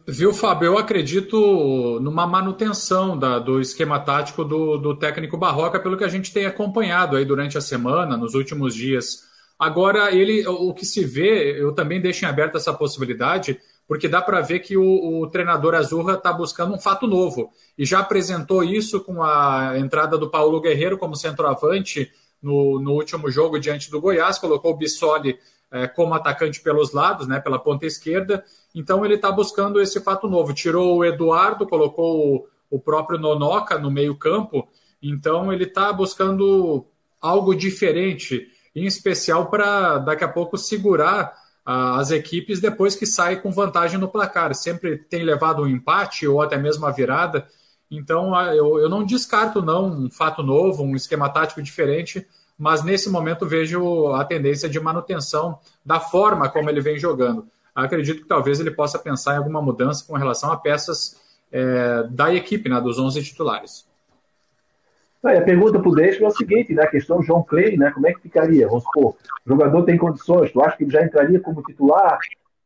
Viu, 0.07 0.34
Fábio? 0.34 0.67
Eu 0.67 0.78
acredito 0.78 1.99
numa 2.01 2.25
manutenção 2.25 3.17
da, 3.17 3.38
do 3.38 3.59
esquema 3.59 3.99
tático 3.99 4.43
do, 4.43 4.78
do, 4.78 4.95
técnico 4.95 5.38
Barroca, 5.38 5.80
pelo 5.80 5.97
que 5.97 6.03
a 6.03 6.07
gente 6.07 6.34
tem 6.34 6.45
acompanhado 6.45 7.15
aí 7.15 7.25
durante 7.25 7.57
a 7.57 7.61
semana, 7.61 8.17
nos 8.17 8.34
últimos 8.34 8.73
dias. 8.73 9.23
Agora, 9.59 10.11
ele, 10.15 10.47
o 10.47 10.73
que 10.73 10.86
se 10.86 11.03
vê, 11.03 11.61
eu 11.61 11.73
também 11.73 12.01
deixo 12.01 12.25
em 12.25 12.28
aberto 12.28 12.57
essa 12.57 12.73
possibilidade, 12.73 13.59
porque 13.88 14.07
dá 14.07 14.21
para 14.21 14.41
ver 14.41 14.59
que 14.59 14.78
o, 14.78 15.21
o 15.21 15.28
treinador 15.28 15.75
Azurra 15.75 16.13
está 16.13 16.34
buscando 16.34 16.73
um 16.73 16.80
fato 16.80 17.05
novo. 17.05 17.51
E 17.78 17.86
já 17.86 17.99
apresentou 17.99 18.63
isso 18.63 19.01
com 19.01 19.21
a 19.23 19.78
entrada 19.78 20.17
do 20.17 20.30
Paulo 20.30 20.61
Guerreiro 20.61 20.97
como 20.97 21.15
centroavante 21.15 22.11
no, 22.41 22.80
no 22.80 22.93
último 22.93 23.30
jogo 23.30 23.59
diante 23.59 23.89
do 23.89 23.99
Goiás, 23.99 24.38
colocou 24.38 24.71
o 24.71 24.78
Bissoli 24.78 25.38
é, 25.72 25.88
como 25.88 26.13
atacante 26.13 26.61
pelos 26.61 26.93
lados, 26.93 27.28
né, 27.28 27.39
pela 27.39 27.59
ponta 27.59 27.86
esquerda. 27.86 28.43
Então 28.74 29.03
ele 29.05 29.15
está 29.15 29.32
buscando 29.32 29.82
esse 29.82 29.99
fato 30.01 30.28
novo. 30.28 30.53
Tirou 30.53 30.97
o 30.97 31.05
Eduardo, 31.05 31.68
colocou 31.68 32.36
o, 32.36 32.47
o 32.70 32.80
próprio 32.80 33.20
Nonoca 33.20 33.78
no 33.78 33.91
meio 33.91 34.15
campo. 34.15 34.68
Então 35.01 35.51
ele 35.51 35.65
está 35.65 35.91
buscando 35.91 36.86
algo 37.22 37.55
diferente, 37.55 38.47
em 38.76 38.86
especial 38.86 39.49
para 39.49 39.97
daqui 39.97 40.24
a 40.24 40.28
pouco 40.28 40.57
segurar 40.57 41.34
as 41.65 42.11
equipes 42.11 42.61
depois 42.61 42.95
que 42.95 43.05
sai 43.05 43.41
com 43.41 43.51
vantagem 43.51 43.99
no 43.99 44.07
placar. 44.07 44.55
Sempre 44.55 44.97
tem 44.97 45.24
levado 45.24 45.63
um 45.63 45.68
empate 45.68 46.26
ou 46.26 46.41
até 46.41 46.57
mesmo 46.57 46.86
a 46.86 46.91
virada. 46.91 47.45
Então 47.91 48.34
eu, 48.53 48.80
eu 48.80 48.88
não 48.88 49.03
descarto 49.03 49.61
não 49.61 50.05
um 50.05 50.09
fato 50.09 50.41
novo, 50.41 50.84
um 50.84 50.95
esquema 50.95 51.30
tático 51.30 51.61
diferente 51.61 52.26
mas 52.58 52.84
nesse 52.84 53.10
momento 53.10 53.45
vejo 53.45 54.08
a 54.14 54.26
tendência 54.26 54.68
de 54.68 54.80
manutenção 54.80 55.60
da 55.86 55.99
forma 55.99 56.49
como 56.49 56.70
ele 56.70 56.82
vem 56.82 56.97
jogando. 56.97 57.47
Acredito 57.76 58.24
que 58.24 58.28
talvez 58.28 58.60
ele 58.60 58.72
possa 58.72 58.97
pensar 58.97 59.36
em 59.36 59.38
alguma 59.38 59.62
mudança 59.62 60.03
com 60.08 60.16
relação 60.16 60.51
a 60.51 60.58
peças 60.58 61.16
é, 61.51 62.03
da 62.10 62.34
equipe, 62.34 62.68
né, 62.68 62.82
dos 62.82 62.97
11 62.97 63.22
titulares. 63.24 63.88
a 65.24 65.41
pergunta 65.41 65.80
para 65.80 65.89
o 65.89 65.95
Deixo 65.95 66.24
é 66.24 66.28
o 66.28 66.32
seguinte, 66.32 66.74
né, 66.74 66.84
a 66.84 66.89
questão 66.89 67.18
do 67.18 67.24
João 67.24 67.43
Clay, 67.43 67.78
né, 67.78 67.91
como 67.91 68.08
é 68.08 68.14
que 68.14 68.22
ficaria? 68.22 68.68
Vamos 68.68 68.84
supor, 68.86 69.16
o 69.45 69.49
jogador 69.49 69.84
tem 69.84 69.97
condições, 69.97 70.51
tu 70.51 70.62
acha 70.62 70.76
que 70.76 70.86
ele 70.86 70.91
já 70.91 71.03
entraria 71.03 71.39
como 71.39 71.62
titular? 71.62 72.18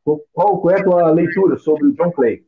Qual, 0.04 0.20
qual 0.60 0.70
é 0.72 0.80
a 0.80 0.84
tua 0.84 1.12
leitura 1.12 1.58
sobre 1.58 1.88
o 1.88 1.94
John 1.94 2.12
Clay? 2.12 2.44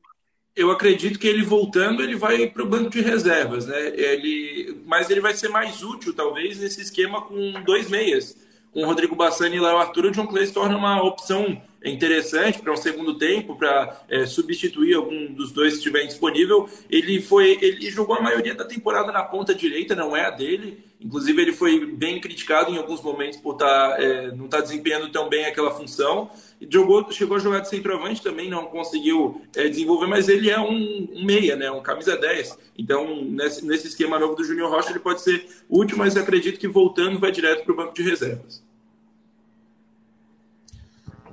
Eu 0.56 0.70
acredito 0.70 1.18
que 1.18 1.28
ele 1.28 1.44
voltando, 1.44 2.04
ele 2.04 2.16
vai 2.16 2.48
para 2.48 2.64
o 2.64 2.68
banco 2.68 2.90
de 2.90 3.02
reservas, 3.02 3.66
né? 3.66 3.88
Ele, 3.96 4.82
mas 4.86 5.10
ele 5.10 5.20
vai 5.20 5.34
ser 5.34 5.50
mais 5.50 5.82
útil, 5.82 6.14
talvez, 6.14 6.60
nesse 6.60 6.82
esquema 6.82 7.22
com 7.22 7.54
dois 7.66 7.90
meias. 7.90 8.38
Com 8.72 8.84
o 8.84 8.86
Rodrigo 8.86 9.16
Bassani 9.16 9.58
e 9.58 9.60
Léo 9.60 9.78
Arthur, 9.78 10.06
o 10.06 10.12
John 10.12 10.28
Clay 10.28 10.46
se 10.46 10.54
torna 10.54 10.78
uma 10.78 11.02
opção 11.04 11.62
interessante 11.90 12.60
para 12.60 12.72
um 12.72 12.78
segundo 12.78 13.18
tempo, 13.18 13.56
para 13.56 14.02
é, 14.10 14.26
substituir 14.26 14.94
algum 14.94 15.34
dos 15.34 15.52
dois 15.52 15.74
que 15.74 15.80
estiver 15.80 16.06
disponível. 16.06 16.70
Ele 16.90 17.22
foi, 17.22 17.58
ele 17.62 17.90
jogou 17.92 18.16
a 18.16 18.22
maioria 18.22 18.56
da 18.56 18.64
temporada 18.64 19.12
na 19.12 19.24
ponta 19.24 19.54
direita, 19.54 19.96
não 19.96 20.16
é 20.16 20.26
a 20.26 20.30
dele. 20.30 20.84
Inclusive 21.02 21.42
ele 21.42 21.52
foi 21.52 21.86
bem 21.86 22.22
criticado 22.22 22.72
em 22.72 22.78
alguns 22.78 23.02
momentos 23.02 23.38
por 23.38 23.56
tá, 23.56 23.98
é, 24.00 24.32
não 24.32 24.46
estar 24.46 24.60
tá 24.60 24.64
desempenhando 24.64 25.12
tão 25.12 25.28
bem 25.28 25.46
aquela 25.46 25.72
função. 25.72 26.32
Jogou, 26.70 27.12
chegou 27.12 27.36
a 27.36 27.40
jogar 27.42 27.60
de 27.60 27.68
centroavante 27.68 28.24
também, 28.24 28.50
não 28.50 28.68
conseguiu 28.68 29.42
é, 29.54 29.68
desenvolver, 29.68 30.08
mas 30.08 30.30
ele 30.30 30.50
é 30.50 30.58
um, 30.58 31.10
um, 31.14 31.26
meia, 31.26 31.58
né? 31.58 31.70
Um 31.70 31.82
camisa 31.82 32.16
10. 32.16 32.58
Então, 32.78 33.22
nesse, 33.26 33.66
nesse 33.66 33.88
esquema 33.88 34.18
novo 34.18 34.36
do 34.36 34.46
Júnior 34.46 34.72
Rocha, 34.72 34.92
ele 34.92 35.00
pode 35.00 35.22
ser 35.22 35.46
útil, 35.70 35.98
mas 35.98 36.16
acredito 36.16 36.58
que 36.58 36.68
voltando 36.70 37.20
vai 37.20 37.34
direto 37.34 37.66
para 37.66 37.74
o 37.74 37.76
banco 37.76 37.94
de 37.94 38.02
reservas. 38.02 38.64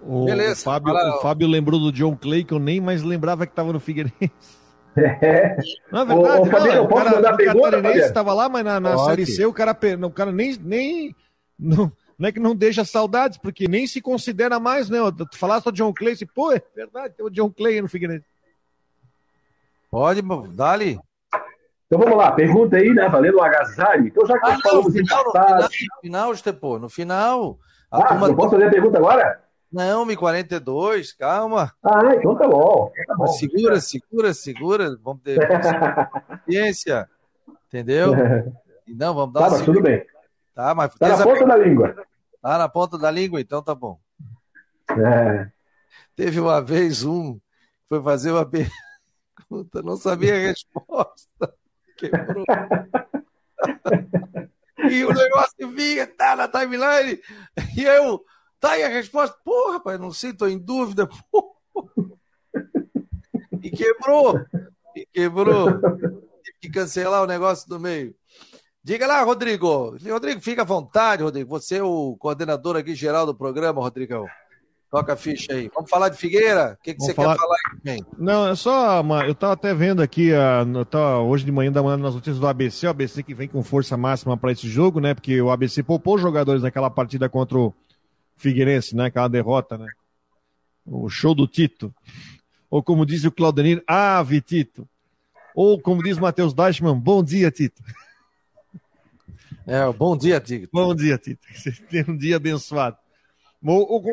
O, 0.03 0.25
Beleza, 0.25 0.61
o 0.61 0.65
Fábio, 0.65 0.95
o 0.95 1.21
Fábio 1.21 1.49
lembrou 1.49 1.79
do 1.79 1.93
John 1.93 2.17
Clay, 2.17 2.45
que 2.45 2.55
eu 2.55 2.59
nem 2.59 2.81
mais 2.81 3.03
lembrava 3.03 3.47
que 3.47 3.53
estava 3.53 3.73
no 3.73 3.81
Figueirense. 3.81 4.15
É. 4.97 5.57
Não, 5.93 6.01
é 6.01 6.05
verdade, 6.05 6.41
ô, 6.41 6.43
ô, 6.43 6.47
Fabiano, 6.47 6.75
não, 6.75 6.85
o 6.85 6.89
cara, 6.89 7.21
o 7.21 7.63
catarinense 7.63 8.09
estava 8.09 8.35
lá, 8.35 8.49
mas 8.49 8.65
na, 8.65 8.81
na 8.81 8.99
Série 8.99 9.25
C 9.25 9.47
o 9.47 9.53
cara, 9.53 9.71
o 10.05 10.11
cara 10.11 10.33
nem, 10.33 10.57
nem 10.61 11.15
não, 11.57 11.93
não 12.19 12.29
é 12.29 12.33
que 12.33 12.41
não 12.41 12.57
deixa 12.57 12.85
saudades, 12.85 13.39
porque 13.39 13.69
nem 13.69 13.87
se 13.87 14.01
considera 14.01 14.59
mais, 14.59 14.91
né? 14.91 14.99
Tu 15.31 15.39
falaste 15.39 15.67
do 15.67 15.73
John 15.73 15.95
Clay, 15.95 16.17
pô, 16.35 16.53
é 16.53 16.61
verdade, 16.75 17.15
tem 17.15 17.25
o 17.25 17.31
John 17.31 17.51
Clay 17.51 17.81
no 17.81 17.89
Figueirense. 17.89 18.27
Pode, 19.91 20.23
dali. 20.55 20.99
Então 21.87 21.99
vamos 21.99 22.17
lá, 22.17 22.31
pergunta 22.33 22.77
aí, 22.77 22.93
né? 22.93 23.09
Valendo 23.09 23.37
o 23.39 23.43
agasalho. 23.43 24.07
Então 24.07 24.27
já 24.27 24.39
que 24.39 24.47
ah, 24.47 24.53
nós 24.53 24.63
falamos 24.63 24.87
no 24.87 24.93
final, 24.93 25.25
no 25.25 25.33
final, 25.33 25.63
no 25.63 26.01
final, 26.01 26.33
Estepô, 26.33 26.79
no 26.79 26.89
final. 26.89 27.59
Ah, 27.91 28.03
turma... 28.09 28.29
não 28.29 28.37
posso 28.37 28.51
fazer 28.51 28.67
a 28.67 28.71
pergunta 28.71 28.99
agora? 28.99 29.41
Não, 29.73 30.05
1042, 30.05 31.13
calma. 31.13 31.73
Ah, 31.83 32.15
então 32.17 32.37
tá 32.37 32.49
bom. 32.49 32.91
Tá 33.07 33.15
bom. 33.15 33.27
Segura, 33.29 33.81
segura, 33.81 34.35
segura. 34.35 34.99
Vamos 35.01 35.23
ter 35.23 35.39
paciência. 36.29 37.09
Entendeu? 37.69 38.13
Não, 38.89 39.15
vamos 39.15 39.33
dar 39.33 39.43
tá, 39.43 39.51
mas 39.51 39.63
tudo 39.63 39.81
bem. 39.81 40.05
Tá, 40.53 40.75
mas 40.75 40.93
tá 40.97 41.17
na 41.17 41.23
ponta 41.23 41.47
da 41.47 41.57
língua. 41.57 41.95
Tá 42.43 42.59
na 42.59 42.69
ponta 42.69 42.99
da 42.99 43.11
língua, 43.11 43.41
então 43.41 43.63
tá 43.63 43.73
bom. 43.73 44.01
É. 44.91 45.49
Teve 46.17 46.41
uma 46.41 46.61
vez 46.61 47.05
um 47.05 47.35
que 47.35 47.41
foi 47.89 48.03
fazer 48.03 48.33
uma 48.33 48.45
pergunta, 48.45 49.83
não 49.83 49.97
sabia 49.97 50.35
a 50.35 50.39
resposta. 50.39 51.55
Quebrou. 51.97 52.45
e 54.91 55.05
o 55.05 55.13
negócio 55.13 55.71
vinha, 55.71 56.09
tá 56.09 56.35
na 56.35 56.49
timeline, 56.49 57.21
e 57.77 57.85
eu 57.85 58.25
Tá 58.61 58.73
aí 58.73 58.83
a 58.83 58.89
resposta. 58.89 59.37
Pô, 59.43 59.73
rapaz, 59.73 59.99
não 59.99 60.13
sei, 60.13 60.35
tô 60.35 60.47
em 60.47 60.59
dúvida. 60.59 61.09
Pô. 61.33 61.57
E 63.63 63.71
quebrou. 63.71 64.41
E 64.95 65.07
quebrou. 65.07 65.73
Tive 66.43 66.59
que 66.61 66.71
cancelar 66.71 67.23
o 67.23 67.27
negócio 67.27 67.69
do 67.69 67.81
meio. 67.81 68.15
Diga 68.83 69.07
lá, 69.07 69.23
Rodrigo. 69.23 69.97
Rodrigo, 70.07 70.41
fica 70.41 70.63
à 70.63 70.65
vontade, 70.65 71.23
Rodrigo. 71.23 71.49
Você 71.51 71.77
é 71.77 71.83
o 71.83 72.17
coordenador 72.19 72.77
aqui 72.77 72.95
geral 72.95 73.27
do 73.27 73.35
programa, 73.35 73.81
Rodrigão. 73.81 74.27
Toca 74.91 75.13
a 75.13 75.17
ficha 75.17 75.53
aí. 75.53 75.71
Vamos 75.73 75.89
falar 75.89 76.09
de 76.09 76.17
Figueira? 76.17 76.77
O 76.79 76.83
que, 76.83 76.95
que 76.95 77.01
você 77.01 77.15
falar... 77.15 77.35
quer 77.35 77.41
falar 77.41 77.57
aí, 77.87 78.05
Não, 78.19 78.49
é 78.49 78.55
só. 78.57 79.01
Uma... 79.01 79.25
Eu 79.25 79.33
estava 79.33 79.53
até 79.53 79.73
vendo 79.73 80.03
aqui, 80.03 80.33
uh, 80.33 80.85
tava 80.87 81.21
hoje 81.21 81.45
de 81.45 81.53
manhã 81.53 81.71
da 81.71 81.83
manhã 81.83 81.97
nas 81.97 82.15
notícias 82.15 82.41
do 82.41 82.47
ABC, 82.47 82.87
o 82.87 82.91
ABC 82.91 83.23
que 83.23 83.33
vem 83.33 83.47
com 83.47 83.63
força 83.63 83.97
máxima 83.97 84.37
para 84.37 84.51
esse 84.51 84.69
jogo, 84.69 84.99
né? 84.99 85.15
Porque 85.15 85.41
o 85.41 85.51
ABC 85.51 85.83
poupou 85.83 86.19
jogadores 86.19 86.63
naquela 86.63 86.91
partida 86.91 87.29
contra 87.29 87.57
o 87.57 87.73
Figueirense, 88.41 88.97
né? 88.97 89.07
Aquela 89.07 89.29
derrota, 89.29 89.77
né? 89.77 89.87
O 90.87 91.09
show 91.11 91.35
do 91.35 91.47
Tito. 91.47 91.95
Ou 92.71 92.83
como 92.83 93.05
diz 93.05 93.25
o 93.25 93.31
Claudenir, 93.31 93.83
ave 93.87 94.41
Tito. 94.41 94.89
Ou 95.55 95.81
como 95.81 96.03
diz 96.03 96.17
o 96.17 96.23
Matheus 96.23 96.55
Deichmann, 96.55 96.99
bom 96.99 97.23
dia, 97.23 97.51
Tito. 97.51 97.83
É, 99.67 99.93
bom 99.93 100.17
dia, 100.17 100.41
Tito. 100.41 100.69
Bom 100.73 100.95
dia, 100.95 101.19
Tito. 101.19 101.47
Você 101.55 101.71
tem 101.73 102.05
um 102.09 102.17
dia 102.17 102.37
abençoado. 102.37 102.97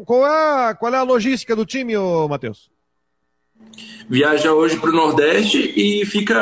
Qual 0.05 0.27
é, 0.27 0.75
qual 0.75 0.93
é 0.93 0.97
a 0.97 1.03
logística 1.03 1.55
do 1.55 1.65
time, 1.65 1.93
Matheus? 2.29 2.69
Viaja 4.09 4.51
hoje 4.51 4.77
para 4.77 4.89
o 4.89 4.93
Nordeste 4.93 5.73
e 5.75 6.05
fica 6.05 6.35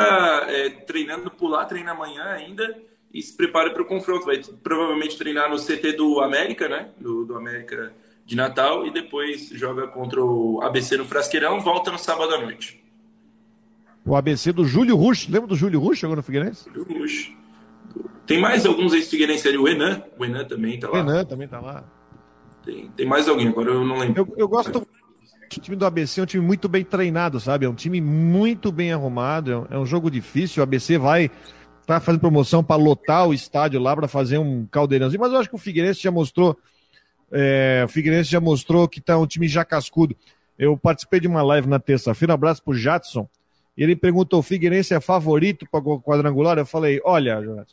é, 0.50 0.70
treinando 0.70 1.30
por 1.30 1.50
lá, 1.50 1.66
treina 1.66 1.92
amanhã 1.92 2.24
ainda 2.24 2.76
e 3.16 3.22
se 3.22 3.36
prepara 3.36 3.72
para 3.72 3.82
o 3.82 3.86
confronto. 3.86 4.26
Vai 4.26 4.42
provavelmente 4.62 5.18
treinar 5.18 5.50
no 5.50 5.56
CT 5.56 5.94
do 5.94 6.20
América, 6.20 6.68
né? 6.68 6.90
Do, 7.00 7.24
do 7.24 7.38
América 7.38 7.94
de 8.26 8.36
Natal 8.36 8.86
e 8.86 8.92
depois 8.92 9.50
joga 9.54 9.88
contra 9.88 10.22
o 10.22 10.62
ABC 10.62 10.98
no 10.98 11.06
Frasqueirão, 11.06 11.62
volta 11.62 11.92
no 11.92 11.98
sábado 11.98 12.34
à 12.34 12.42
noite. 12.42 12.84
O 14.06 14.16
ABC 14.16 14.52
do 14.52 14.66
Júlio 14.66 14.98
Rush, 14.98 15.30
lembra 15.30 15.48
do 15.48 15.56
Júlio 15.56 15.80
Rush 15.80 16.04
agora 16.04 16.18
no 16.18 16.24
Figueirense? 16.24 16.70
Júlio 16.74 17.00
Rush. 17.00 17.34
Tem 18.28 18.40
mais 18.40 18.66
alguns 18.66 18.94
ex-figueirenses 18.94 19.46
ali, 19.46 19.58
o 19.58 19.68
Enan, 19.68 20.04
o 20.18 20.26
Enan 20.26 20.44
também 20.44 20.78
tá 20.78 20.90
lá. 20.90 20.94
O 20.94 20.98
Enan 20.98 21.26
também 21.26 21.48
tá 21.48 21.60
lá. 21.62 21.84
Tem, 22.66 22.90
tem 22.98 23.06
mais 23.06 23.30
alguém, 23.30 23.48
agora 23.48 23.72
eu 23.72 23.86
não 23.86 23.98
lembro. 23.98 24.28
Eu, 24.28 24.34
eu 24.38 24.48
gosto. 24.48 24.80
O 24.80 25.60
time 25.62 25.78
do 25.78 25.86
ABC 25.86 26.20
é 26.20 26.24
um 26.24 26.26
time 26.26 26.44
muito 26.44 26.68
bem 26.68 26.84
treinado, 26.84 27.40
sabe? 27.40 27.66
É 27.66 27.70
um 27.70 27.76
time 27.76 28.02
muito 28.02 28.72
bem 28.72 28.92
arrumado. 28.92 29.52
É 29.52 29.58
um, 29.58 29.68
é 29.70 29.80
um 29.80 29.86
jogo 29.86 30.12
difícil. 30.12 30.62
O 30.62 30.64
ABC 30.64 30.98
vai 30.98 31.32
tá 31.86 32.00
fazendo 32.00 32.22
promoção 32.22 32.64
para 32.64 32.82
lotar 32.82 33.28
o 33.28 33.34
estádio 33.34 33.80
lá 33.80 33.96
para 33.96 34.08
fazer 34.08 34.38
um 34.38 34.66
caldeirãozinho. 34.66 35.22
Mas 35.22 35.32
eu 35.32 35.40
acho 35.40 35.50
que 35.50 35.56
o 35.56 35.60
Figueirense 35.60 36.02
já 36.02 36.12
mostrou. 36.12 36.58
É, 37.32 37.84
o 37.86 37.88
Figueirense 37.88 38.30
já 38.30 38.40
mostrou 38.40 38.88
que 38.88 39.02
tá 39.02 39.18
um 39.18 39.28
time 39.28 39.48
já 39.48 39.64
cascudo. 39.66 40.16
Eu 40.58 40.78
participei 40.78 41.20
de 41.20 41.28
uma 41.28 41.42
live 41.42 41.68
na 41.68 41.80
terça-feira. 41.80 42.34
Um 42.34 42.36
abraço 42.36 42.64
pro 42.64 42.74
Jadson. 42.74 43.28
E 43.78 43.84
ele 43.84 43.96
perguntou: 43.96 44.40
o 44.40 44.44
Figueirense 44.44 44.94
é 44.94 45.00
favorito 45.00 45.68
para 45.70 45.82
quadrangular? 45.82 46.58
Eu 46.58 46.66
falei: 46.66 47.02
olha, 47.04 47.66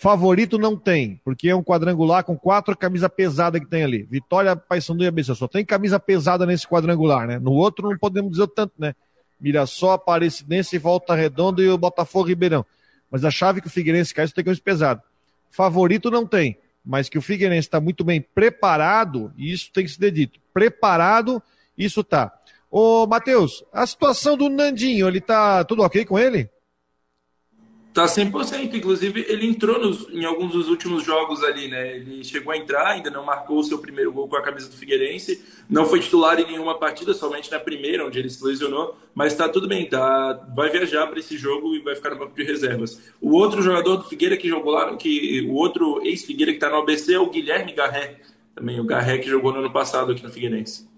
Favorito 0.00 0.58
não 0.58 0.76
tem, 0.76 1.20
porque 1.24 1.48
é 1.48 1.56
um 1.56 1.62
quadrangular 1.62 2.22
com 2.22 2.38
quatro 2.38 2.76
camisas 2.76 3.10
pesadas 3.10 3.60
que 3.60 3.66
tem 3.66 3.82
ali. 3.82 4.04
Vitória, 4.04 4.54
Paysandu 4.54 5.02
e 5.02 5.08
ABC. 5.08 5.34
Só 5.34 5.48
tem 5.48 5.64
camisa 5.64 5.98
pesada 5.98 6.46
nesse 6.46 6.68
quadrangular, 6.68 7.26
né? 7.26 7.40
No 7.40 7.50
outro 7.50 7.90
não 7.90 7.98
podemos 7.98 8.30
dizer 8.30 8.46
tanto, 8.46 8.74
né? 8.78 8.94
Mirassol, 9.40 9.90
Aparecidense, 9.90 10.78
Volta 10.78 11.16
Redonda 11.16 11.60
e 11.62 11.68
o 11.68 11.76
Botafogo 11.76 12.28
Ribeirão. 12.28 12.64
Mas 13.10 13.24
a 13.24 13.30
chave 13.30 13.60
que 13.60 13.66
o 13.66 13.70
Figueirense 13.70 14.14
cai, 14.14 14.24
isso 14.24 14.34
tem 14.34 14.44
camisa 14.44 14.62
pesada. 14.62 15.02
Favorito 15.50 16.10
não 16.10 16.26
tem, 16.26 16.58
mas 16.84 17.08
que 17.08 17.18
o 17.18 17.22
Figueirense 17.22 17.66
está 17.66 17.80
muito 17.80 18.04
bem 18.04 18.20
preparado, 18.20 19.32
e 19.36 19.52
isso 19.52 19.70
tem 19.72 19.84
que 19.84 19.90
ser 19.90 20.10
dito. 20.10 20.38
Preparado, 20.52 21.42
isso 21.76 22.04
tá. 22.04 22.32
Ô, 22.70 23.06
Matheus, 23.06 23.64
a 23.72 23.86
situação 23.86 24.36
do 24.36 24.48
Nandinho, 24.48 25.08
ele 25.08 25.20
tá 25.20 25.64
tudo 25.64 25.82
ok 25.82 26.04
com 26.04 26.18
ele? 26.18 26.50
Tá 27.92 28.04
100%. 28.04 28.74
Inclusive, 28.74 29.26
ele 29.28 29.46
entrou 29.46 29.78
nos, 29.80 30.08
em 30.10 30.24
alguns 30.24 30.52
dos 30.52 30.68
últimos 30.68 31.02
jogos 31.02 31.42
ali, 31.42 31.68
né? 31.68 31.96
Ele 31.96 32.22
chegou 32.22 32.52
a 32.52 32.56
entrar, 32.56 32.86
ainda 32.86 33.10
não 33.10 33.24
marcou 33.24 33.58
o 33.58 33.64
seu 33.64 33.78
primeiro 33.78 34.12
gol 34.12 34.28
com 34.28 34.36
a 34.36 34.42
camisa 34.42 34.68
do 34.68 34.76
Figueirense. 34.76 35.42
Não 35.68 35.86
foi 35.86 36.00
titular 36.00 36.38
em 36.38 36.46
nenhuma 36.46 36.78
partida, 36.78 37.12
somente 37.12 37.50
na 37.50 37.58
primeira, 37.58 38.06
onde 38.06 38.18
ele 38.18 38.30
se 38.30 38.44
lesionou. 38.44 38.96
Mas 39.14 39.34
tá 39.34 39.48
tudo 39.48 39.66
bem, 39.66 39.88
tá? 39.88 40.48
Vai 40.54 40.70
viajar 40.70 41.06
para 41.06 41.18
esse 41.18 41.36
jogo 41.36 41.74
e 41.74 41.80
vai 41.80 41.96
ficar 41.96 42.10
no 42.10 42.18
banco 42.18 42.36
de 42.36 42.44
reservas. 42.44 43.00
O 43.20 43.34
outro 43.34 43.62
jogador 43.62 43.96
do 43.96 44.04
Figueira 44.04 44.36
que 44.36 44.48
jogou 44.48 44.72
lá, 44.72 44.94
que, 44.96 45.44
o 45.48 45.54
outro 45.54 46.00
ex-Figueira 46.04 46.52
que 46.52 46.58
tá 46.58 46.70
no 46.70 46.76
ABC 46.76 47.14
é 47.14 47.18
o 47.18 47.30
Guilherme 47.30 47.72
Garré. 47.72 48.20
Também 48.54 48.78
o 48.78 48.84
Garré 48.84 49.18
que 49.18 49.28
jogou 49.28 49.52
no 49.52 49.58
ano 49.58 49.72
passado 49.72 50.12
aqui 50.12 50.22
no 50.22 50.30
Figueirense. 50.30 50.88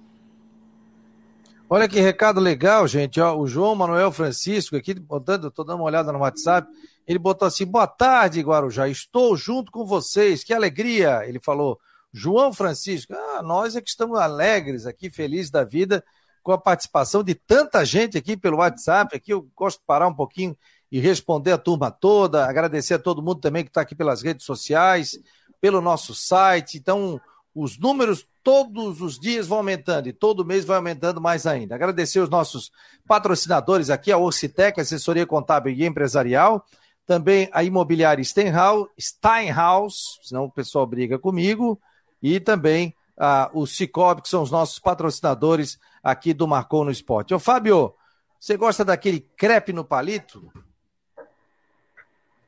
Olha 1.73 1.89
que 1.89 2.01
recado 2.01 2.41
legal, 2.41 2.89
gente. 2.89 3.21
Ó, 3.21 3.39
o 3.39 3.47
João 3.47 3.77
Manuel 3.77 4.11
Francisco, 4.11 4.75
aqui, 4.75 4.93
botando, 4.93 5.47
estou 5.47 5.64
dando 5.64 5.77
uma 5.77 5.85
olhada 5.85 6.11
no 6.11 6.18
WhatsApp, 6.18 6.68
ele 7.07 7.16
botou 7.16 7.47
assim: 7.47 7.64
boa 7.64 7.87
tarde, 7.87 8.41
Guarujá, 8.41 8.89
estou 8.89 9.37
junto 9.37 9.71
com 9.71 9.87
vocês, 9.87 10.43
que 10.43 10.53
alegria. 10.53 11.25
Ele 11.29 11.39
falou, 11.39 11.79
João 12.12 12.53
Francisco, 12.53 13.14
ah, 13.14 13.41
nós 13.41 13.77
é 13.77 13.81
que 13.81 13.89
estamos 13.89 14.18
alegres 14.18 14.85
aqui, 14.85 15.09
felizes 15.09 15.49
da 15.49 15.62
vida, 15.62 16.05
com 16.43 16.51
a 16.51 16.59
participação 16.59 17.23
de 17.23 17.37
tanta 17.37 17.85
gente 17.85 18.18
aqui 18.18 18.37
pelo 18.37 18.57
WhatsApp. 18.57 19.14
Aqui 19.14 19.33
eu 19.33 19.49
gosto 19.55 19.79
de 19.79 19.87
parar 19.87 20.09
um 20.09 20.14
pouquinho 20.14 20.57
e 20.91 20.99
responder 20.99 21.53
a 21.53 21.59
turma 21.59 21.89
toda, 21.89 22.47
agradecer 22.47 22.95
a 22.95 22.99
todo 22.99 23.23
mundo 23.23 23.41
também 23.41 23.62
que 23.62 23.71
está 23.71 23.83
aqui 23.83 23.95
pelas 23.95 24.23
redes 24.23 24.45
sociais, 24.45 25.21
pelo 25.61 25.81
nosso 25.81 26.16
site. 26.16 26.79
Então, 26.79 27.21
os 27.55 27.79
números 27.79 28.27
todos 28.43 29.01
os 29.01 29.19
dias 29.19 29.47
vão 29.47 29.59
aumentando 29.59 30.09
e 30.09 30.13
todo 30.13 30.45
mês 30.45 30.65
vai 30.65 30.77
aumentando 30.77 31.21
mais 31.21 31.47
ainda. 31.47 31.75
Agradecer 31.75 32.21
os 32.21 32.29
nossos 32.29 32.71
patrocinadores 33.07 33.91
aqui, 33.91 34.13
a 34.13 34.19
Orcitec, 34.19 34.81
assessoria 34.81 35.27
contábil 35.27 35.73
e 35.73 35.85
empresarial, 35.85 36.65
também 37.07 37.49
a 37.53 37.65
imobiliária 37.65 38.23
Steinhaus, 38.23 38.89
Steinhaus 38.99 40.21
senão 40.23 40.45
o 40.45 40.51
pessoal 40.51 40.87
briga 40.87 41.19
comigo, 41.19 41.81
e 42.23 42.39
também 42.39 42.95
ah, 43.19 43.51
o 43.53 43.67
Cicobi, 43.67 44.23
que 44.23 44.29
são 44.29 44.43
os 44.43 44.51
nossos 44.51 44.79
patrocinadores 44.79 45.79
aqui 46.03 46.33
do 46.33 46.47
Marcou 46.47 46.85
no 46.85 46.91
Esporte. 46.91 47.35
Ô 47.35 47.39
Fábio, 47.39 47.95
você 48.39 48.57
gosta 48.57 48.85
daquele 48.85 49.21
crepe 49.37 49.73
no 49.73 49.85
palito? 49.85 50.51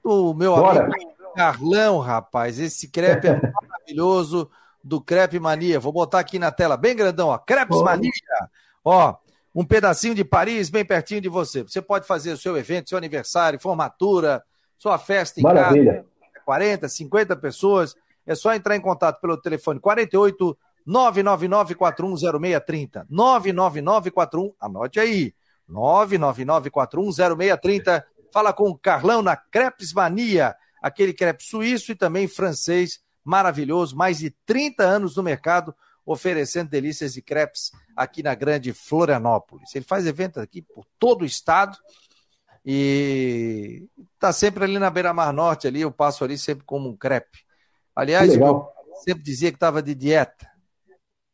O 0.02 0.32
meu 0.32 0.54
Bora. 0.54 0.84
amigo 0.84 1.12
Carlão, 1.34 1.98
rapaz, 1.98 2.58
esse 2.58 2.88
crepe 2.88 3.28
é 3.28 3.40
maravilhoso 3.40 4.50
do 4.82 5.00
Crepe 5.00 5.38
Mania. 5.38 5.80
Vou 5.80 5.92
botar 5.92 6.20
aqui 6.20 6.38
na 6.38 6.50
tela, 6.50 6.76
bem 6.76 6.96
grandão, 6.96 7.28
ó. 7.28 7.38
Crepes 7.38 7.76
oh. 7.76 7.84
Mania. 7.84 8.10
Ó, 8.84 9.16
um 9.54 9.64
pedacinho 9.64 10.14
de 10.14 10.24
Paris 10.24 10.70
bem 10.70 10.84
pertinho 10.84 11.20
de 11.20 11.28
você. 11.28 11.62
Você 11.62 11.80
pode 11.80 12.06
fazer 12.06 12.32
o 12.32 12.38
seu 12.38 12.56
evento, 12.56 12.88
seu 12.88 12.98
aniversário, 12.98 13.60
formatura, 13.60 14.42
sua 14.76 14.98
festa 14.98 15.40
em 15.40 15.42
Maravilha. 15.42 15.94
casa. 15.94 16.06
40, 16.44 16.88
50 16.88 17.36
pessoas. 17.36 17.94
É 18.26 18.34
só 18.34 18.54
entrar 18.54 18.76
em 18.76 18.80
contato 18.80 19.20
pelo 19.20 19.36
telefone 19.36 19.78
48 19.78 20.56
999410630. 20.86 23.06
99941, 23.08 24.52
anote 24.60 25.00
aí. 25.00 25.34
999410630. 25.70 28.04
Fala 28.32 28.52
com 28.52 28.68
o 28.70 28.76
Carlão 28.76 29.22
na 29.22 29.36
Crepes 29.36 29.92
Mania, 29.92 30.56
aquele 30.82 31.12
crepe 31.12 31.44
suíço 31.44 31.92
e 31.92 31.94
também 31.94 32.26
francês 32.26 33.00
maravilhoso, 33.24 33.96
mais 33.96 34.18
de 34.18 34.30
30 34.44 34.82
anos 34.82 35.16
no 35.16 35.22
mercado, 35.22 35.74
oferecendo 36.04 36.68
delícias 36.68 37.14
de 37.14 37.22
crepes 37.22 37.70
aqui 37.96 38.22
na 38.22 38.34
grande 38.34 38.72
Florianópolis. 38.72 39.74
Ele 39.74 39.84
faz 39.84 40.06
eventos 40.06 40.42
aqui 40.42 40.62
por 40.62 40.84
todo 40.98 41.22
o 41.22 41.26
estado 41.26 41.78
e 42.64 43.88
está 44.14 44.32
sempre 44.32 44.64
ali 44.64 44.78
na 44.78 44.90
beira-mar 44.90 45.32
norte, 45.32 45.66
ali 45.66 45.80
eu 45.80 45.90
passo 45.90 46.24
ali 46.24 46.36
sempre 46.36 46.64
como 46.64 46.88
um 46.88 46.96
crepe. 46.96 47.40
Aliás, 47.94 48.34
eu 48.34 48.68
sempre 49.04 49.22
dizia 49.22 49.50
que 49.50 49.56
estava 49.56 49.82
de 49.82 49.94
dieta. 49.94 50.50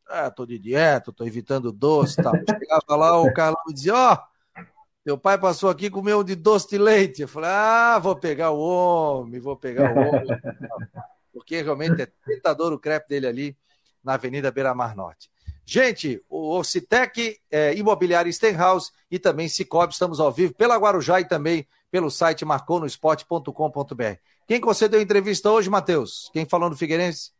Ah, 0.09 0.30
tô 0.30 0.47
de 0.47 0.59
dieta, 0.59 1.12
tô 1.12 1.24
evitando 1.24 1.70
doce 1.70 2.16
tal. 2.16 2.32
Chegava 2.49 2.97
lá, 2.97 3.20
o 3.20 3.32
Carlão 3.32 3.62
dizia, 3.68 3.95
ó, 3.95 4.14
oh, 4.14 4.62
teu 5.05 5.18
pai 5.18 5.39
passou 5.39 5.68
aqui 5.68 5.91
comeu 5.91 6.24
de 6.24 6.34
doce 6.34 6.70
de 6.70 6.78
leite. 6.78 7.22
Eu 7.22 7.28
falei, 7.28 7.51
ah, 7.51 7.99
vou 7.99 8.16
pegar 8.16 8.51
o 8.51 8.59
homem, 8.59 9.39
vou 9.39 9.57
pegar 9.57 9.95
o 9.95 9.99
homem 9.99 10.26
porque 11.33 11.62
realmente 11.62 12.03
é 12.03 12.07
tentador 12.24 12.72
o 12.72 12.79
crepe 12.79 13.09
dele 13.09 13.26
ali 13.26 13.57
na 14.03 14.14
Avenida 14.14 14.51
Beira 14.51 14.74
Mar 14.74 14.97
Norte. 14.97 15.31
Gente, 15.64 16.22
o 16.31 16.57
Ocitec, 16.57 17.39
é, 17.51 17.74
Imobiliário 17.74 18.33
Stenhouse 18.33 18.91
e 19.11 19.18
também 19.18 19.49
Cicobi, 19.49 19.93
estamos 19.93 20.18
ao 20.18 20.33
vivo 20.33 20.55
pela 20.55 20.79
Guarujá 20.79 21.20
e 21.20 21.29
também 21.29 21.68
pelo 21.91 22.11
site 22.11 22.45
marconosport.com.br. 22.45 24.18
Quem 24.47 24.61
concedeu 24.61 24.99
a 24.99 25.03
entrevista 25.03 25.51
hoje, 25.51 25.68
Matheus? 25.68 26.31
Quem 26.33 26.47
falou 26.47 26.70
no 26.70 26.76
Figueirense? 26.76 27.33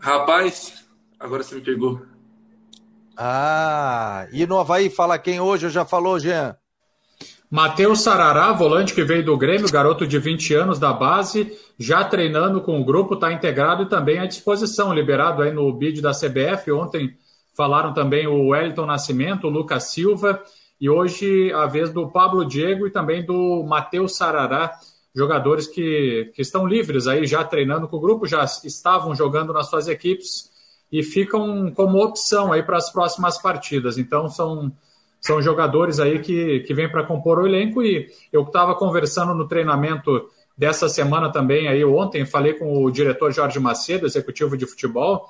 Rapaz, 0.00 0.84
agora 1.18 1.44
você 1.44 1.54
me 1.54 1.60
pegou. 1.60 2.04
Ah, 3.16 4.26
e 4.32 4.44
no 4.46 4.58
Havaí 4.58 4.90
fala 4.90 5.18
quem 5.18 5.40
hoje? 5.40 5.66
Eu 5.66 5.70
já 5.70 5.84
falou, 5.84 6.18
Jean? 6.18 6.56
Matheus 7.50 8.00
Sarará, 8.00 8.52
volante 8.52 8.92
que 8.92 9.04
veio 9.04 9.24
do 9.24 9.36
Grêmio, 9.36 9.70
garoto 9.70 10.04
de 10.06 10.18
20 10.18 10.54
anos 10.54 10.78
da 10.80 10.92
base, 10.92 11.56
já 11.78 12.02
treinando 12.02 12.60
com 12.60 12.80
o 12.80 12.84
grupo, 12.84 13.14
está 13.14 13.32
integrado 13.32 13.84
e 13.84 13.88
também 13.88 14.18
à 14.18 14.26
disposição, 14.26 14.92
liberado 14.92 15.42
aí 15.42 15.52
no 15.52 15.72
bid 15.72 16.02
da 16.02 16.10
CBF. 16.10 16.72
Ontem 16.72 17.16
falaram 17.56 17.94
também 17.94 18.26
o 18.26 18.48
Wellington 18.48 18.84
Nascimento, 18.84 19.46
o 19.46 19.50
Lucas 19.50 19.84
Silva, 19.84 20.42
e 20.80 20.90
hoje 20.90 21.52
a 21.52 21.66
vez 21.66 21.90
do 21.90 22.08
Pablo 22.10 22.44
Diego 22.44 22.86
e 22.86 22.90
também 22.90 23.24
do 23.24 23.64
Matheus 23.64 24.16
Sarará, 24.16 24.72
jogadores 25.14 25.68
que, 25.68 26.32
que 26.34 26.42
estão 26.42 26.66
livres 26.66 27.06
aí, 27.06 27.26
já 27.26 27.44
treinando 27.44 27.86
com 27.86 27.96
o 27.96 28.00
grupo, 28.00 28.26
já 28.26 28.44
estavam 28.44 29.14
jogando 29.14 29.52
nas 29.52 29.70
suas 29.70 29.86
equipes 29.86 30.50
e 30.90 31.02
ficam 31.02 31.72
como 31.72 32.02
opção 32.02 32.52
aí 32.52 32.62
para 32.62 32.76
as 32.76 32.90
próximas 32.90 33.40
partidas. 33.40 33.96
Então 33.96 34.28
são 34.28 34.72
são 35.26 35.42
jogadores 35.42 35.98
aí 35.98 36.20
que, 36.20 36.60
que 36.60 36.72
vêm 36.72 36.88
para 36.88 37.04
compor 37.04 37.40
o 37.40 37.46
elenco 37.46 37.82
e 37.82 38.08
eu 38.32 38.42
estava 38.42 38.76
conversando 38.76 39.34
no 39.34 39.48
treinamento 39.48 40.28
dessa 40.56 40.88
semana 40.88 41.30
também 41.30 41.66
aí 41.66 41.84
ontem, 41.84 42.24
falei 42.24 42.54
com 42.54 42.84
o 42.84 42.90
diretor 42.90 43.32
Jorge 43.32 43.58
Macedo, 43.58 44.06
executivo 44.06 44.56
de 44.56 44.66
futebol, 44.66 45.28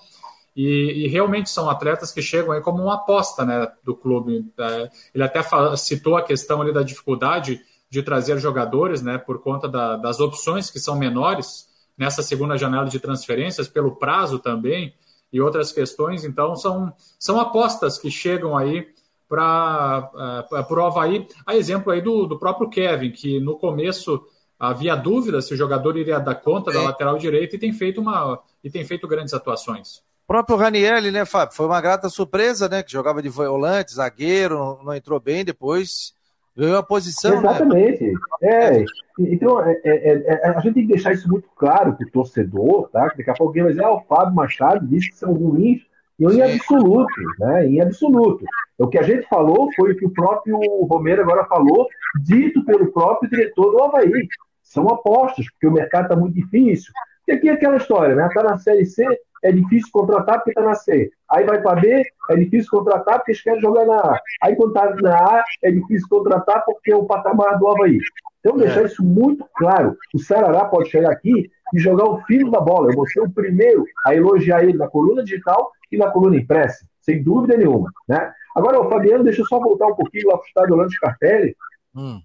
e, 0.54 1.04
e 1.04 1.08
realmente 1.08 1.48
são 1.48 1.68
atletas 1.70 2.12
que 2.12 2.20
chegam 2.20 2.52
aí 2.52 2.60
como 2.60 2.82
uma 2.82 2.94
aposta 2.94 3.44
né, 3.44 3.72
do 3.82 3.96
clube. 3.96 4.44
É, 4.58 4.90
ele 5.14 5.24
até 5.24 5.40
citou 5.76 6.16
a 6.16 6.22
questão 6.22 6.60
ali 6.60 6.72
da 6.72 6.82
dificuldade 6.82 7.60
de 7.88 8.02
trazer 8.02 8.38
jogadores, 8.38 9.00
né, 9.00 9.16
por 9.16 9.40
conta 9.40 9.66
da, 9.66 9.96
das 9.96 10.20
opções 10.20 10.70
que 10.70 10.78
são 10.78 10.96
menores 10.96 11.66
nessa 11.96 12.22
segunda 12.22 12.56
janela 12.58 12.86
de 12.86 13.00
transferências, 13.00 13.66
pelo 13.66 13.96
prazo 13.96 14.38
também 14.38 14.94
e 15.32 15.40
outras 15.40 15.72
questões. 15.72 16.24
Então, 16.24 16.54
são, 16.54 16.92
são 17.18 17.40
apostas 17.40 17.98
que 17.98 18.10
chegam 18.10 18.56
aí 18.56 18.86
para 19.28 20.10
uh, 20.50 20.74
o 20.74 20.80
Havaí. 20.84 21.26
A 21.46 21.56
exemplo 21.56 21.92
aí 21.92 22.00
do, 22.00 22.26
do 22.26 22.38
próprio 22.38 22.68
Kevin, 22.68 23.10
que 23.10 23.40
no 23.40 23.58
começo 23.58 24.24
havia 24.58 24.94
dúvida 24.94 25.42
se 25.42 25.52
o 25.52 25.56
jogador 25.56 25.96
iria 25.96 26.18
dar 26.18 26.36
conta 26.36 26.72
da 26.72 26.82
lateral 26.82 27.18
direita 27.18 27.56
e 27.56 27.58
tem 27.58 27.72
feito 27.72 28.00
uma 28.00 28.40
e 28.64 28.70
tem 28.70 28.84
feito 28.84 29.06
grandes 29.06 29.34
atuações. 29.34 29.98
O 30.24 30.26
próprio 30.26 30.56
Ranielli, 30.56 31.12
né, 31.12 31.24
Fábio? 31.24 31.54
Foi 31.54 31.66
uma 31.66 31.80
grata 31.80 32.08
surpresa, 32.08 32.68
né? 32.68 32.82
Que 32.82 32.90
jogava 32.90 33.22
de 33.22 33.28
volante, 33.28 33.94
zagueiro, 33.94 34.58
não, 34.58 34.84
não 34.84 34.94
entrou 34.94 35.20
bem, 35.20 35.44
depois 35.44 36.16
ganhou 36.56 36.78
a 36.78 36.82
posição. 36.82 37.32
Né? 37.32 37.38
Exatamente. 37.38 38.04
Né? 38.04 38.18
É, 38.42 38.84
então, 39.20 39.60
é, 39.60 39.78
é, 39.84 40.24
é, 40.26 40.48
a 40.48 40.60
gente 40.60 40.74
tem 40.74 40.86
que 40.86 40.92
deixar 40.94 41.12
isso 41.12 41.28
muito 41.28 41.48
claro 41.54 41.94
para 41.94 42.06
o 42.06 42.10
torcedor, 42.10 42.88
tá? 42.88 43.06
Daqui 43.16 43.30
a 43.30 43.34
pouco 43.34 43.50
alguém 43.50 43.62
vai 43.62 43.72
dizer, 43.72 43.84
ah, 43.84 43.92
o 43.92 44.00
Fábio 44.00 44.34
Machado 44.34 44.86
disse 44.86 45.10
que 45.10 45.16
são 45.16 45.32
ruins. 45.32 45.82
E 46.18 46.24
em 46.24 46.42
absoluto, 46.42 47.12
né? 47.38 47.66
Em 47.66 47.80
absoluto. 47.80 48.44
O 48.78 48.88
que 48.88 48.98
a 48.98 49.02
gente 49.02 49.26
falou 49.28 49.68
foi 49.74 49.92
o 49.92 49.96
que 49.96 50.06
o 50.06 50.10
próprio 50.10 50.58
Romero 50.90 51.22
agora 51.22 51.44
falou, 51.44 51.86
dito 52.22 52.64
pelo 52.64 52.92
próprio 52.92 53.30
diretor 53.30 53.70
do 53.70 53.82
Havaí. 53.82 54.28
São 54.62 54.88
apostas, 54.88 55.46
porque 55.50 55.66
o 55.66 55.72
mercado 55.72 56.04
está 56.04 56.16
muito 56.16 56.34
difícil. 56.34 56.92
E 57.28 57.32
aqui 57.32 57.48
é 57.48 57.52
aquela 57.52 57.76
história, 57.76 58.14
né? 58.14 58.26
Está 58.26 58.42
na 58.42 58.58
Série 58.58 58.84
C, 58.84 59.04
é 59.42 59.52
difícil 59.52 59.88
contratar 59.92 60.36
porque 60.36 60.50
está 60.50 60.62
na 60.62 60.74
C. 60.74 61.10
Aí 61.30 61.44
vai 61.44 61.60
para 61.60 61.80
B, 61.80 62.02
é 62.30 62.36
difícil 62.36 62.70
contratar 62.70 63.16
porque 63.18 63.32
eles 63.32 63.42
querem 63.42 63.60
jogar 63.60 63.84
na 63.84 63.96
A. 63.96 64.20
Aí 64.42 64.56
quando 64.56 64.76
está 64.76 64.94
na 65.02 65.16
A, 65.16 65.44
é 65.62 65.70
difícil 65.70 66.08
contratar 66.08 66.64
porque 66.64 66.92
é 66.92 66.96
o 66.96 67.04
patamar 67.04 67.58
do 67.58 67.68
Havaí. 67.68 67.98
Então, 68.40 68.56
deixar 68.56 68.82
é. 68.82 68.84
isso 68.84 69.04
muito 69.04 69.44
claro. 69.56 69.96
O 70.14 70.20
Ceará 70.20 70.66
pode 70.66 70.88
chegar 70.88 71.10
aqui 71.10 71.50
e 71.74 71.78
jogar 71.80 72.04
o 72.04 72.20
filo 72.26 72.50
da 72.50 72.60
bola. 72.60 72.90
Eu 72.90 72.94
vou 72.94 73.06
ser 73.08 73.20
o 73.20 73.30
primeiro 73.30 73.84
a 74.06 74.14
elogiar 74.14 74.62
ele 74.62 74.78
na 74.78 74.86
coluna 74.86 75.24
digital 75.24 75.72
e 75.90 75.96
na 75.96 76.10
coluna 76.10 76.36
impressa, 76.36 76.86
sem 77.00 77.22
dúvida 77.22 77.56
nenhuma. 77.56 77.90
Né? 78.08 78.32
Agora, 78.54 78.80
o 78.80 78.88
Fabiano, 78.88 79.24
deixa 79.24 79.42
eu 79.42 79.46
só 79.46 79.58
voltar 79.58 79.86
um 79.86 79.94
pouquinho 79.94 80.28
lá 80.28 80.38
para 80.38 80.44
o 80.44 80.48
estádio 80.48 80.72
Orlando 80.72 80.92
Scarpelli. 80.92 81.56
Hum. 81.94 82.20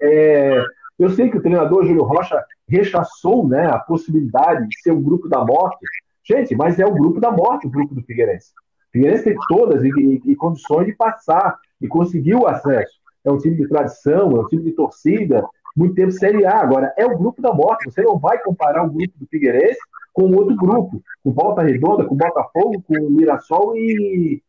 É, 0.00 0.64
eu 0.98 1.10
sei 1.10 1.30
que 1.30 1.36
o 1.36 1.42
treinador 1.42 1.84
Júlio 1.84 2.04
Rocha 2.04 2.44
rechaçou 2.68 3.46
né, 3.48 3.66
a 3.66 3.78
possibilidade 3.78 4.68
de 4.68 4.80
ser 4.80 4.92
o 4.92 5.00
grupo 5.00 5.28
da 5.28 5.44
morte. 5.44 5.84
Gente, 6.22 6.54
mas 6.54 6.78
é 6.78 6.86
o 6.86 6.94
grupo 6.94 7.20
da 7.20 7.30
morte, 7.30 7.66
o 7.66 7.70
grupo 7.70 7.94
do 7.94 8.02
Figueirense. 8.02 8.52
O 8.88 8.92
Figueirense 8.92 9.24
tem 9.24 9.36
todas 9.48 9.82
e, 9.82 9.88
e, 9.88 10.32
e 10.32 10.36
condições 10.36 10.86
de 10.86 10.94
passar 10.94 11.58
e 11.80 11.88
conseguir 11.88 12.34
o 12.34 12.46
acesso. 12.46 12.94
É 13.24 13.30
um 13.30 13.38
time 13.38 13.56
de 13.56 13.68
tradição, 13.68 14.30
é 14.36 14.40
um 14.40 14.46
time 14.46 14.62
de 14.62 14.72
torcida, 14.72 15.44
muito 15.76 15.94
tempo 15.94 16.12
Série 16.12 16.46
A. 16.46 16.60
Agora, 16.60 16.92
é 16.96 17.04
o 17.04 17.16
grupo 17.16 17.42
da 17.42 17.52
morte. 17.52 17.90
Você 17.90 18.02
não 18.02 18.18
vai 18.18 18.38
comparar 18.38 18.84
o 18.84 18.90
grupo 18.90 19.12
do 19.18 19.26
Figueirense 19.26 19.78
com 20.12 20.30
outro 20.32 20.54
grupo, 20.54 21.02
com 21.22 21.32
Volta 21.32 21.62
Redonda, 21.62 22.04
com 22.04 22.14
Botafogo, 22.14 22.82
com 22.86 23.10
Mirassol 23.10 23.76
e. 23.76 24.42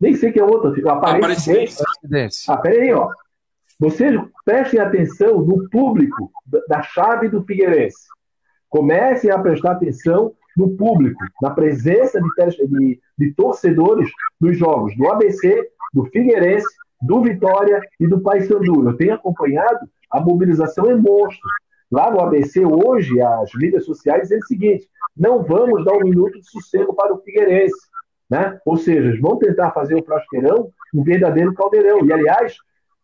Nem 0.00 0.14
sei 0.14 0.32
que 0.32 0.40
é 0.40 0.44
outro. 0.44 0.72
Aparecidense. 0.88 1.82
Ah, 2.50 2.56
peraí, 2.56 2.92
ó. 2.92 3.08
Vocês 3.78 4.20
prestem 4.44 4.80
atenção 4.80 5.40
no 5.40 5.68
público 5.70 6.30
da 6.68 6.82
chave 6.82 7.28
do 7.28 7.44
Figueirense. 7.44 8.08
Comecem 8.68 9.30
a 9.30 9.38
prestar 9.38 9.72
atenção 9.72 10.34
no 10.56 10.76
público, 10.76 11.20
na 11.40 11.50
presença 11.50 12.20
de, 12.20 12.66
de, 12.66 13.00
de 13.16 13.34
torcedores 13.34 14.10
dos 14.40 14.58
jogos 14.58 14.96
do 14.96 15.08
ABC, 15.08 15.70
do 15.94 16.04
Figueirense, 16.06 16.66
do 17.00 17.22
Vitória 17.22 17.80
e 18.00 18.08
do 18.08 18.20
Paysandu. 18.20 18.88
Eu 18.88 18.96
tenho 18.96 19.14
acompanhado 19.14 19.88
a 20.10 20.20
mobilização 20.20 20.90
é 20.90 20.94
monstro. 20.94 21.48
Lá 21.90 22.10
no 22.10 22.20
ABC, 22.20 22.64
hoje, 22.64 23.20
as 23.20 23.50
mídias 23.54 23.84
sociais 23.84 24.22
dizem 24.22 24.38
o 24.38 24.46
seguinte: 24.46 24.88
não 25.16 25.42
vamos 25.42 25.84
dar 25.84 25.94
um 25.94 26.04
minuto 26.04 26.38
de 26.38 26.50
sossego 26.50 26.94
para 26.94 27.14
o 27.14 27.18
Figueirense. 27.18 27.88
Né? 28.28 28.58
Ou 28.64 28.76
seja, 28.76 29.18
vão 29.20 29.38
tentar 29.38 29.70
fazer 29.70 29.94
o 29.94 30.04
Frasqueirão 30.04 30.70
um 30.94 31.02
verdadeiro 31.02 31.54
caldeirão. 31.54 32.04
E, 32.04 32.12
aliás, 32.12 32.56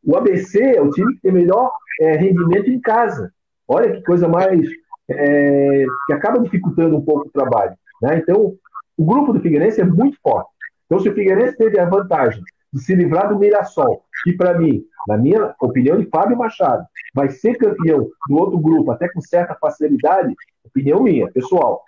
o 0.02 0.16
ABC 0.16 0.60
é 0.60 0.82
o 0.82 0.90
time 0.90 1.14
que 1.14 1.22
tem 1.22 1.32
melhor 1.32 1.72
é, 2.00 2.12
rendimento 2.12 2.68
em 2.70 2.80
casa. 2.80 3.32
Olha 3.66 3.92
que 3.92 4.02
coisa 4.02 4.28
mais. 4.28 4.66
É, 5.10 5.84
que 6.06 6.12
acaba 6.14 6.40
dificultando 6.40 6.96
um 6.96 7.04
pouco 7.04 7.28
o 7.28 7.30
trabalho. 7.30 7.74
Né? 8.02 8.18
Então, 8.18 8.54
o 8.96 9.04
grupo 9.04 9.32
do 9.32 9.40
Figueirense 9.40 9.80
é 9.80 9.84
muito 9.84 10.18
forte. 10.22 10.50
Então, 10.86 10.98
se 10.98 11.08
o 11.08 11.14
Figueirense 11.14 11.56
teve 11.56 11.78
a 11.78 11.88
vantagem 11.88 12.42
de 12.74 12.82
se 12.82 12.94
livrar 12.94 13.28
do 13.28 13.38
Mirassol, 13.38 14.02
que 14.24 14.32
para 14.32 14.58
mim, 14.58 14.84
na 15.06 15.16
minha 15.16 15.54
opinião 15.60 15.96
de 15.96 16.06
Fábio 16.06 16.36
Machado, 16.36 16.84
vai 17.14 17.30
ser 17.30 17.56
campeão 17.56 18.08
do 18.28 18.36
outro 18.36 18.58
grupo 18.58 18.90
até 18.90 19.08
com 19.08 19.20
certa 19.20 19.54
facilidade, 19.54 20.34
opinião 20.64 21.00
minha, 21.00 21.30
pessoal. 21.30 21.84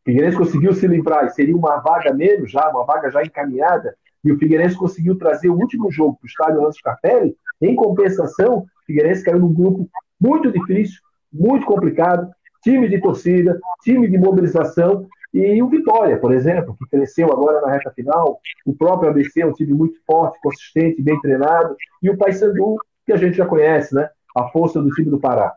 O 0.00 0.04
Figueirense 0.04 0.36
conseguiu 0.36 0.72
se 0.74 0.86
livrar 0.88 1.26
e 1.26 1.30
seria 1.30 1.56
uma 1.56 1.76
vaga 1.76 2.12
menos 2.12 2.50
já, 2.50 2.68
uma 2.70 2.84
vaga 2.84 3.08
já 3.10 3.22
encaminhada, 3.22 3.94
e 4.24 4.32
o 4.32 4.38
Figueirense 4.38 4.76
conseguiu 4.76 5.16
trazer 5.16 5.48
o 5.48 5.56
último 5.56 5.90
jogo 5.92 6.16
para 6.16 6.26
o 6.26 6.28
estádio 6.28 6.62
Lance 6.62 6.82
Capelli. 6.82 7.36
Em 7.62 7.76
compensação, 7.76 8.58
o 8.58 8.66
Figueirense 8.86 9.24
caiu 9.24 9.38
num 9.38 9.52
grupo 9.52 9.88
muito 10.20 10.50
difícil, 10.50 11.00
muito 11.32 11.64
complicado, 11.64 12.28
time 12.62 12.88
de 12.88 13.00
torcida, 13.00 13.58
time 13.82 14.08
de 14.08 14.18
mobilização, 14.18 15.06
e 15.32 15.62
o 15.62 15.68
Vitória, 15.68 16.18
por 16.18 16.32
exemplo, 16.32 16.76
que 16.76 16.86
cresceu 16.86 17.32
agora 17.32 17.60
na 17.60 17.70
reta 17.70 17.92
final, 17.92 18.40
o 18.66 18.74
próprio 18.74 19.10
ABC 19.10 19.40
é 19.40 19.46
um 19.46 19.52
time 19.52 19.72
muito 19.72 19.94
forte, 20.04 20.40
consistente, 20.40 21.00
bem 21.00 21.20
treinado, 21.20 21.76
e 22.02 22.10
o 22.10 22.16
Paysandu, 22.16 22.76
que 23.06 23.12
a 23.12 23.16
gente 23.16 23.36
já 23.36 23.46
conhece, 23.46 23.94
né? 23.94 24.08
A 24.36 24.48
força 24.48 24.82
do 24.82 24.90
time 24.90 25.10
do 25.10 25.20
Pará. 25.20 25.52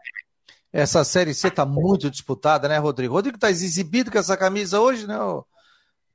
Essa 0.72 1.04
Série 1.04 1.34
C 1.34 1.48
está 1.48 1.66
muito 1.66 2.10
disputada, 2.10 2.68
né, 2.68 2.78
Rodrigo? 2.78 3.14
Rodrigo 3.14 3.38
está 3.38 3.50
exibido 3.50 4.12
com 4.12 4.18
essa 4.18 4.38
camisa 4.38 4.80
hoje, 4.80 5.08
né? 5.08 5.18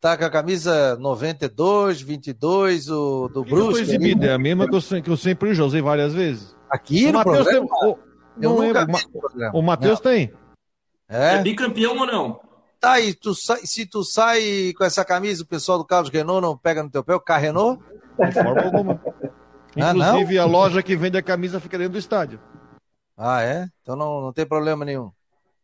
Tá 0.01 0.17
com 0.17 0.25
a 0.25 0.31
camisa 0.31 0.97
92, 0.97 2.01
22, 2.01 2.89
o 2.89 3.29
do 3.29 3.45
Brusque. 3.45 3.83
exibido, 3.83 4.25
é 4.25 4.33
a 4.33 4.39
mesma 4.39 4.69
que 4.69 4.75
eu, 4.75 5.03
que 5.03 5.11
eu 5.11 5.17
sempre 5.17 5.51
usei 5.51 5.83
várias 5.83 6.15
vezes. 6.15 6.57
Aqui 6.71 7.07
o 7.07 7.13
no 7.13 7.19
Matheus 7.19 7.47
tem, 7.47 7.61
o, 7.61 7.99
eu 8.41 8.51
nunca 8.51 8.87
o, 9.53 9.59
o 9.59 9.63
Matheus 9.63 9.99
tem. 9.99 10.33
É? 11.09 11.37
é 11.37 11.43
bicampeão 11.43 11.97
ou 11.97 12.07
não? 12.07 12.48
Tá, 12.81 12.93
aí, 12.93 13.13
tu 13.13 13.35
sai, 13.35 13.59
se 13.65 13.87
tu 13.87 14.05
sai 14.05 14.73
com 14.77 14.85
essa 14.85 15.05
camisa, 15.05 15.43
o 15.43 15.47
pessoal 15.47 15.79
do 15.79 15.85
Carlos 15.85 16.11
Renault 16.11 16.41
não 16.41 16.57
pega 16.57 16.83
no 16.83 16.91
teu 16.91 17.03
pé, 17.03 17.15
o 17.15 17.21
carro 17.21 17.43
Renault? 17.43 17.83
De 18.19 18.33
forma 18.33 18.63
alguma. 18.63 19.01
Ah, 19.77 19.91
Inclusive, 19.93 20.39
a 20.39 20.45
loja 20.45 20.83
que 20.83 20.97
vende 20.97 21.19
a 21.19 21.23
camisa 21.23 21.61
fica 21.61 21.77
dentro 21.77 21.93
do 21.93 21.99
estádio. 21.99 22.41
Ah, 23.17 23.43
é? 23.43 23.69
Então 23.83 23.97
não, 23.97 24.21
não 24.21 24.33
tem 24.33 24.47
problema 24.47 24.85
nenhum. 24.85 25.11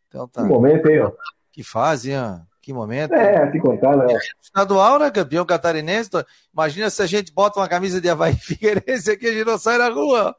Então 0.09 0.27
tá. 0.29 0.43
Que 0.43 0.49
momento, 0.49 0.89
hein, 0.89 1.03
ó. 1.03 1.13
Que 1.53 1.63
fase, 1.63 2.13
hein? 2.13 2.41
Que 2.61 2.73
momento. 2.73 3.13
É, 3.13 3.51
te 3.51 3.61
contar, 3.61 3.97
né? 3.97 4.07
Estadual, 4.41 4.99
né? 4.99 5.11
Campeão 5.11 5.45
catarinense. 5.45 6.11
Imagina 6.53 6.91
se 6.91 7.03
a 7.03 7.07
gente 7.07 7.33
bota 7.33 7.61
uma 7.61 7.69
camisa 7.69 8.01
de 8.01 8.09
Havaí 8.09 8.35
Figueirense 8.41 9.11
aqui, 9.11 9.29
a 9.29 9.33
gente 9.33 9.47
não 9.47 9.59
sai 9.59 9.79
na 9.79 9.89
rua. 9.89 10.35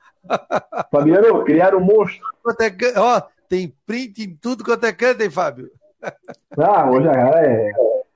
Fabiano, 0.92 1.44
criaram 1.44 1.78
um 1.78 1.86
monstro. 1.86 2.26
É, 2.60 3.00
ó, 3.00 3.22
tem 3.48 3.74
print 3.86 4.24
em 4.24 4.36
tudo 4.36 4.64
quanto 4.64 4.86
é 4.86 4.92
canto, 4.92 5.22
hein, 5.22 5.30
Fábio? 5.30 5.70
Ah, 6.58 6.90
hoje 6.90 7.08
é, 7.08 7.72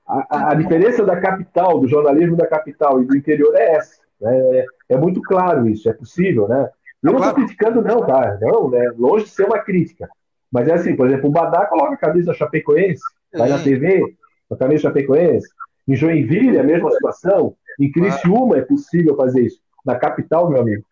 a, 0.06 0.50
a, 0.50 0.54
diferença 0.54 1.04
da 1.04 1.20
capital, 1.20 1.78
do 1.78 1.86
jornalismo 1.86 2.36
da 2.36 2.46
capital 2.46 3.00
e 3.00 3.04
do 3.04 3.16
interior 3.16 3.54
é 3.54 3.76
essa. 3.76 4.00
Né? 4.20 4.36
É, 4.36 4.66
é 4.90 4.96
muito 4.96 5.20
claro 5.22 5.68
isso, 5.68 5.88
é 5.88 5.92
possível, 5.92 6.48
né? 6.48 6.68
Eu 7.02 7.12
não 7.12 7.20
estou 7.20 7.34
criticando, 7.34 7.82
não, 7.82 8.04
tá? 8.06 8.38
Não, 8.40 8.68
né? 8.68 8.92
Longe 8.98 9.24
de 9.24 9.30
ser 9.30 9.44
uma 9.44 9.58
crítica. 9.58 10.08
Mas 10.52 10.68
é 10.68 10.74
assim, 10.74 10.96
por 10.96 11.06
exemplo, 11.06 11.28
o 11.28 11.32
Badá 11.32 11.66
coloca 11.66 11.94
a 11.94 11.98
camisa 11.98 12.34
Chapecoense, 12.34 13.02
vai 13.32 13.48
na 13.48 13.62
TV, 13.62 14.02
a 14.50 14.56
camisa 14.56 14.82
Chapecoense. 14.82 15.48
Em 15.88 15.96
Joinville, 15.96 16.58
a 16.58 16.62
mesma 16.62 16.90
situação. 16.90 17.56
Em 17.78 17.90
Criciúma 17.90 18.58
é 18.58 18.62
possível 18.62 19.16
fazer 19.16 19.42
isso. 19.42 19.60
Na 19.84 19.96
capital, 19.96 20.50
meu 20.50 20.60
amigo. 20.60 20.84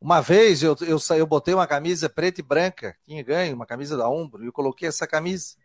Uma 0.00 0.20
vez 0.20 0.62
eu, 0.62 0.76
eu, 0.82 0.98
eu 1.16 1.26
botei 1.26 1.54
uma 1.54 1.66
camisa 1.66 2.08
preta 2.08 2.40
e 2.40 2.44
branca, 2.44 2.94
tinha 3.06 3.22
ganho, 3.22 3.56
uma 3.56 3.66
camisa 3.66 3.96
da 3.96 4.08
Umbro, 4.08 4.42
e 4.42 4.46
eu 4.46 4.52
coloquei 4.52 4.86
essa 4.86 5.06
camisa. 5.06 5.56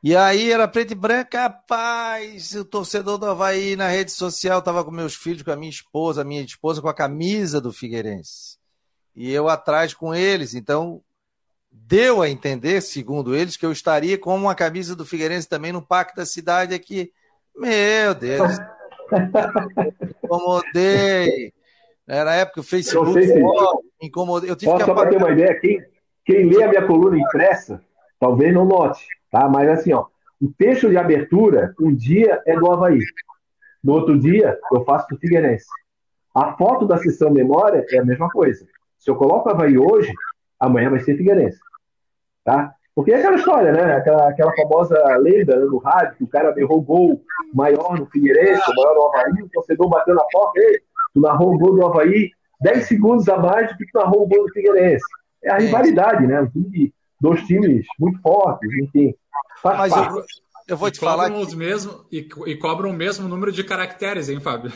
E 0.00 0.14
aí 0.14 0.52
era 0.52 0.68
preto 0.68 0.92
e 0.92 0.94
branco, 0.94 1.36
rapaz, 1.36 2.54
o 2.54 2.64
torcedor 2.64 3.18
do 3.18 3.26
Havaí 3.26 3.74
na 3.74 3.88
rede 3.88 4.12
social 4.12 4.62
tava 4.62 4.84
com 4.84 4.92
meus 4.92 5.16
filhos, 5.16 5.42
com 5.42 5.50
a 5.50 5.56
minha 5.56 5.70
esposa, 5.70 6.22
a 6.22 6.24
minha 6.24 6.40
esposa 6.40 6.80
com 6.80 6.88
a 6.88 6.94
camisa 6.94 7.60
do 7.60 7.72
Figueirense. 7.72 8.58
E 9.14 9.32
eu 9.32 9.48
atrás 9.48 9.92
com 9.92 10.14
eles, 10.14 10.54
então 10.54 11.02
deu 11.70 12.22
a 12.22 12.28
entender, 12.28 12.80
segundo 12.80 13.34
eles, 13.34 13.56
que 13.56 13.66
eu 13.66 13.72
estaria 13.72 14.16
com 14.16 14.36
uma 14.36 14.54
camisa 14.54 14.94
do 14.94 15.04
Figueirense 15.04 15.48
também 15.48 15.72
no 15.72 15.82
Parque 15.82 16.14
da 16.14 16.24
Cidade 16.24 16.74
aqui. 16.74 17.10
Meu 17.56 18.14
Deus. 18.14 18.52
Incomodei. 20.22 21.52
Era 22.06 22.30
a 22.30 22.34
época 22.36 22.54
que 22.54 22.60
o 22.60 22.64
Facebook 22.70 23.20
se... 23.20 23.34
incomodei. 24.00 24.48
Eu 24.48 24.54
tive 24.54 24.70
Posso 24.70 24.84
que 24.84 24.90
só 24.90 24.94
para 24.94 25.10
ter 25.10 25.16
uma 25.16 25.32
ideia, 25.32 25.58
quem, 25.60 25.84
quem 26.24 26.44
lê 26.44 26.62
a 26.62 26.68
minha 26.68 26.86
coluna 26.86 27.18
impressa, 27.18 27.82
talvez 28.20 28.54
não 28.54 28.64
note. 28.64 29.04
Tá? 29.30 29.48
Mas 29.48 29.68
assim, 29.68 29.92
ó, 29.92 30.06
o 30.40 30.52
texto 30.56 30.88
de 30.88 30.96
abertura, 30.96 31.74
um 31.80 31.94
dia 31.94 32.40
é 32.46 32.56
do 32.56 32.70
Havaí. 32.70 33.00
No 33.82 33.94
outro 33.94 34.18
dia, 34.18 34.58
eu 34.72 34.84
faço 34.84 35.06
do 35.08 35.18
Figueirense. 35.18 35.66
A 36.34 36.56
foto 36.56 36.86
da 36.86 36.98
sessão 36.98 37.30
memória 37.30 37.84
é 37.90 37.98
a 37.98 38.04
mesma 38.04 38.28
coisa. 38.30 38.66
Se 38.98 39.10
eu 39.10 39.16
coloco 39.16 39.48
Havaí 39.48 39.78
hoje, 39.78 40.12
amanhã 40.58 40.90
vai 40.90 41.00
ser 41.00 41.16
Figueirense. 41.16 41.58
Tá? 42.44 42.72
Porque 42.94 43.12
é 43.12 43.18
aquela 43.18 43.36
história, 43.36 43.72
né? 43.72 43.94
Aquela, 43.94 44.28
aquela 44.28 44.52
famosa 44.56 44.98
lenda 45.18 45.56
né, 45.56 45.64
no 45.66 45.78
rádio, 45.78 46.16
que 46.16 46.24
o 46.24 46.28
cara 46.28 46.52
errou 46.56 46.82
gol 46.82 47.22
maior 47.54 47.98
no 47.98 48.06
Figueirense, 48.06 48.62
o 48.70 48.74
maior 48.74 48.94
no 48.94 49.06
Havaí, 49.06 49.42
o 49.42 49.48
torcedor 49.50 49.88
bateu 49.88 50.14
na 50.14 50.24
porta, 50.32 50.58
ei, 50.60 50.80
tu 51.14 51.20
narrou 51.20 51.54
o 51.54 51.58
gol 51.58 51.74
do 51.76 51.86
Havaí 51.86 52.30
10 52.60 52.86
segundos 52.86 53.28
a 53.28 53.38
mais 53.38 53.70
do 53.70 53.78
que 53.78 53.86
tu 53.86 53.98
narrou 53.98 54.24
o 54.24 54.26
gol 54.26 54.46
do 54.46 54.52
Figueirense. 54.52 55.04
É 55.44 55.50
a 55.50 55.58
rivalidade, 55.58 56.26
né? 56.26 56.40
Um 56.40 56.50
time 56.50 56.70
de 56.70 56.94
dois 57.20 57.42
times 57.46 57.86
muito 57.98 58.20
fortes, 58.20 58.70
enfim. 58.82 59.14
Faz 59.62 59.78
Mas 59.78 59.92
parte. 59.92 60.14
eu, 60.14 60.24
eu 60.68 60.76
vou 60.76 60.90
te 60.90 61.00
falar. 61.00 61.30
Que... 61.30 61.36
Os 61.36 61.54
mesmo, 61.54 62.06
e, 62.10 62.28
e 62.46 62.56
cobram 62.56 62.90
o 62.90 62.94
mesmo 62.94 63.28
número 63.28 63.52
de 63.52 63.64
caracteres, 63.64 64.28
hein, 64.28 64.40
Fábio? 64.40 64.72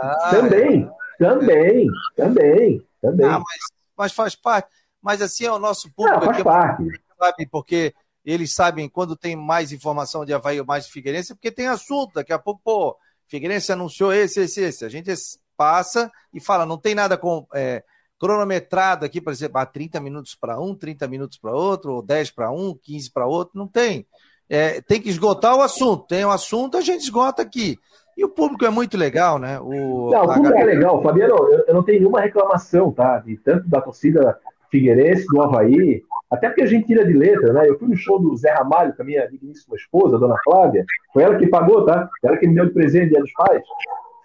Ah, 0.00 0.30
também, 0.30 0.84
é. 0.84 1.24
também, 1.24 1.86
também, 2.16 2.82
também. 3.00 3.26
Ah, 3.26 3.38
mas, 3.38 3.58
mas, 3.96 4.12
faz 4.12 4.34
parte. 4.34 4.68
Mas 5.02 5.22
assim 5.22 5.44
é 5.44 5.52
o 5.52 5.58
nosso 5.58 5.92
público. 5.92 6.24
Não, 6.24 6.32
faz 6.32 6.42
parte 6.42 6.82
sabe, 7.18 7.46
porque 7.46 7.94
eles 8.24 8.52
sabem 8.52 8.88
quando 8.88 9.16
tem 9.16 9.34
mais 9.34 9.72
informação 9.72 10.24
de 10.24 10.34
Havaí 10.34 10.60
ou 10.60 10.66
mais 10.66 10.86
de 10.86 10.92
Figueirense, 10.92 11.34
porque 11.34 11.50
tem 11.50 11.66
assunto. 11.66 12.14
Daqui 12.14 12.32
a 12.32 12.38
pouco, 12.38 12.60
pô, 12.62 12.96
Figueirense 13.26 13.72
anunciou 13.72 14.12
esse, 14.12 14.40
esse, 14.40 14.60
esse. 14.60 14.84
A 14.84 14.88
gente 14.88 15.12
passa 15.56 16.10
e 16.32 16.40
fala, 16.40 16.66
não 16.66 16.78
tem 16.78 16.94
nada 16.94 17.16
com, 17.16 17.46
é, 17.54 17.82
cronometrado 18.18 19.04
aqui, 19.04 19.20
por 19.20 19.32
exemplo, 19.32 19.58
ah, 19.58 19.66
30 19.66 20.00
minutos 20.00 20.34
para 20.34 20.60
um, 20.60 20.74
30 20.74 21.06
minutos 21.08 21.38
para 21.38 21.52
outro, 21.52 21.94
ou 21.94 22.02
10 22.02 22.30
para 22.30 22.50
um, 22.50 22.74
15 22.74 23.12
para 23.12 23.26
outro, 23.26 23.58
não 23.58 23.66
tem. 23.66 24.06
É, 24.48 24.80
tem 24.80 25.00
que 25.00 25.08
esgotar 25.08 25.56
o 25.56 25.62
assunto. 25.62 26.06
Tem 26.06 26.24
o 26.24 26.28
um 26.28 26.30
assunto, 26.30 26.76
a 26.76 26.80
gente 26.80 27.02
esgota 27.02 27.42
aqui. 27.42 27.78
E 28.16 28.24
o 28.24 28.28
público 28.28 28.64
é 28.64 28.70
muito 28.70 28.96
legal, 28.96 29.38
né? 29.38 29.60
O, 29.60 30.10
não, 30.10 30.24
o 30.24 30.34
público 30.34 30.56
é 30.56 30.64
legal, 30.64 31.02
Fabiano. 31.02 31.34
Eu, 31.34 31.64
eu, 31.68 31.74
não 31.74 31.82
tenho 31.82 31.98
nenhuma 32.00 32.20
reclamação, 32.20 32.90
tá? 32.90 33.18
De 33.18 33.36
tanto 33.36 33.68
da 33.68 33.80
torcida 33.80 34.38
Figueirense, 34.70 35.26
do 35.26 35.42
Havaí, 35.42 36.02
até 36.30 36.48
porque 36.48 36.62
a 36.62 36.66
gente 36.66 36.86
tira 36.86 37.04
de 37.04 37.12
letra, 37.12 37.52
né? 37.52 37.68
Eu 37.68 37.78
fui 37.78 37.88
no 37.88 37.96
show 37.96 38.18
do 38.18 38.34
Zé 38.36 38.50
Ramalho 38.52 38.94
com 38.96 39.02
a 39.02 39.04
minha 39.04 39.26
digníssima 39.28 39.76
esposa, 39.76 40.16
a 40.16 40.18
dona 40.18 40.36
Flávia. 40.42 40.84
Foi 41.12 41.22
ela 41.22 41.36
que 41.36 41.46
pagou, 41.46 41.84
tá? 41.84 42.08
Ela 42.24 42.38
que 42.38 42.48
me 42.48 42.54
deu 42.54 42.66
de 42.66 42.72
presente 42.72 43.10
dia 43.10 43.20
dos 43.20 43.32
pais. 43.32 43.62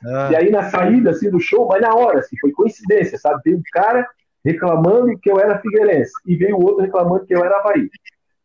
Ah. 0.05 0.29
E 0.31 0.35
aí, 0.35 0.51
na 0.51 0.69
saída 0.69 1.11
assim, 1.11 1.29
do 1.29 1.39
show, 1.39 1.67
mas 1.67 1.81
na 1.81 1.93
hora, 1.93 2.19
assim, 2.19 2.37
foi 2.39 2.51
coincidência, 2.51 3.17
sabe? 3.17 3.41
Veio 3.45 3.57
um 3.57 3.63
cara 3.71 4.07
reclamando 4.43 5.17
que 5.19 5.29
eu 5.29 5.39
era 5.39 5.59
Figueirense 5.59 6.13
e 6.25 6.35
veio 6.35 6.57
o 6.57 6.63
outro 6.63 6.81
reclamando 6.81 7.25
que 7.25 7.35
eu 7.35 7.43
era 7.43 7.57
Havaí. 7.57 7.89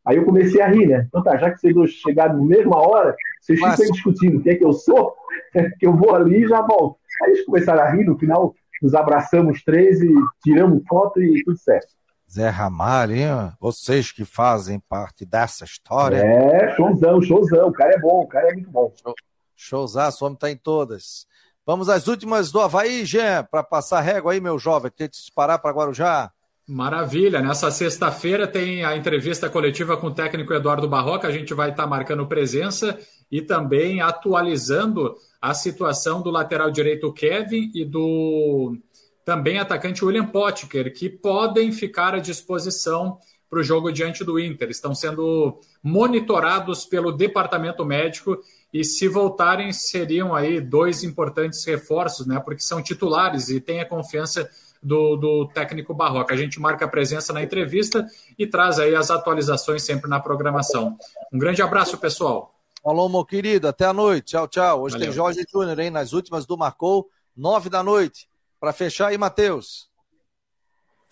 Aí 0.07 0.17
eu 0.17 0.25
comecei 0.25 0.61
a 0.61 0.69
rir, 0.69 0.87
né? 0.87 1.07
Então 1.09 1.23
tá, 1.23 1.37
já 1.37 1.51
que 1.51 1.59
vocês 1.59 1.75
dois 1.75 1.91
chegaram 1.91 2.37
na 2.37 2.45
mesma 2.45 2.77
hora, 2.77 3.17
vocês 3.41 3.59
Mas... 3.59 3.77
ficam 3.77 3.93
discutindo 3.93 4.39
o 4.39 4.43
que 4.43 4.51
é 4.51 4.55
que 4.55 4.65
eu 4.65 4.73
sou, 4.73 5.15
que 5.81 5.87
eu 5.87 5.97
vou 5.97 6.15
ali 6.15 6.45
e 6.45 6.49
já 6.49 6.61
volto. 6.63 6.99
Aí 7.23 7.31
eles 7.31 7.45
começaram 7.45 7.83
a 7.83 7.91
rir, 7.91 8.05
no 8.05 8.19
final 8.19 8.55
nos 8.83 8.95
abraçamos 8.95 9.63
três 9.65 10.01
e 10.03 10.13
tiramos 10.43 10.83
foto 10.87 11.21
e 11.21 11.43
tudo 11.45 11.59
certo. 11.59 11.89
Zé 12.31 12.49
Ramalho, 12.49 13.15
hein? 13.15 13.53
vocês 13.61 14.13
que 14.13 14.25
fazem 14.25 14.81
parte 14.81 15.25
dessa 15.25 15.65
história. 15.65 16.19
É, 16.19 16.75
showzão, 16.75 17.23
showzão. 17.23 17.69
O 17.69 17.73
cara 17.73 17.95
é 17.95 17.99
bom, 17.99 18.21
o 18.21 18.27
cara 18.27 18.51
é 18.51 18.53
muito 18.53 18.71
bom. 18.71 18.93
Show, 19.01 19.15
showzaço, 19.55 20.25
o 20.25 20.27
homem 20.27 20.39
tá 20.39 20.51
em 20.51 20.57
todas. 20.57 21.27
Vamos 21.67 21.89
às 21.89 22.07
últimas 22.07 22.53
do 22.53 22.61
Havaí, 22.61 23.05
Jean, 23.05 23.43
para 23.43 23.61
passar 23.61 24.01
régua 24.01 24.33
aí, 24.33 24.41
meu 24.41 24.57
jovem, 24.57 24.89
que 24.89 24.99
tem 24.99 25.09
que 25.09 25.17
disparar 25.17 25.61
para 25.61 25.73
Guarujá. 25.73 26.31
Maravilha. 26.65 27.43
Nessa 27.43 27.73
sexta-feira 27.73 28.47
tem 28.47 28.85
a 28.85 28.97
entrevista 28.97 29.51
coletiva 29.51 29.97
com 29.97 30.07
o 30.07 30.15
técnico 30.15 30.55
Eduardo 30.55 30.89
Barroca. 30.89 31.27
A 31.27 31.33
gente 31.33 31.53
vai 31.55 31.71
estar 31.71 31.83
tá 31.83 31.89
marcando 31.89 32.25
presença 32.29 32.97
e 33.31 33.43
também 33.43 34.01
atualizando 34.01 35.17
a 35.43 35.53
situação 35.55 36.23
do 36.23 36.31
lateral 36.31 36.71
direito 36.71 37.13
Kevin 37.13 37.73
e 37.75 37.85
do 37.85 38.79
também 39.25 39.59
atacante 39.59 40.05
William 40.05 40.27
Potker, 40.27 40.95
que 40.95 41.11
podem 41.11 41.73
ficar 41.73 42.15
à 42.15 42.21
disposição 42.21 43.19
para 43.51 43.59
o 43.59 43.65
jogo 43.65 43.91
diante 43.91 44.23
do 44.23 44.39
Inter. 44.39 44.71
Estão 44.71 44.95
sendo 44.95 45.59
monitorados 45.83 46.85
pelo 46.85 47.11
departamento 47.11 47.85
médico 47.85 48.39
e 48.81 48.85
se 48.85 49.09
voltarem 49.09 49.73
seriam 49.73 50.35
aí 50.35 50.61
dois 50.61 51.03
importantes 51.03 51.65
reforços, 51.65 52.27
né? 52.27 52.39
Porque 52.39 52.61
são 52.61 52.83
titulares 52.83 53.49
e 53.49 53.59
têm 53.59 53.81
a 53.81 53.89
confiança 53.89 54.51
do, 54.83 55.17
do 55.17 55.49
técnico 55.49 55.95
Barroca. 55.95 56.35
A 56.35 56.37
gente 56.37 56.61
marca 56.61 56.85
a 56.85 56.89
presença 56.89 57.33
na 57.33 57.43
entrevista 57.43 58.07
e 58.39 58.47
traz 58.47 58.79
aí 58.79 58.95
as 58.95 59.11
atualizações 59.11 59.83
sempre 59.83 60.11
na 60.11 60.21
programação. 60.21 60.95
Um 61.33 61.39
grande 61.39 61.63
abraço, 61.63 61.97
pessoal. 61.97 62.55
Falou, 62.83 63.09
meu 63.09 63.25
querido. 63.25 63.67
Até 63.67 63.87
a 63.87 63.95
noite. 63.95 64.33
Tchau, 64.33 64.47
tchau. 64.47 64.83
Hoje 64.83 64.93
Valeu. 64.93 65.09
tem 65.09 65.17
Jorge 65.17 65.47
Júnior, 65.51 65.79
hein? 65.79 65.91
Nas 65.91 66.13
últimas 66.13 66.45
do 66.45 66.59
Marcou, 66.59 67.09
nove 67.35 67.71
da 67.71 67.83
noite. 67.83 68.29
Para 68.61 68.75
fechar 68.75 69.09
aí, 69.09 69.17
Matheus. 69.17 69.89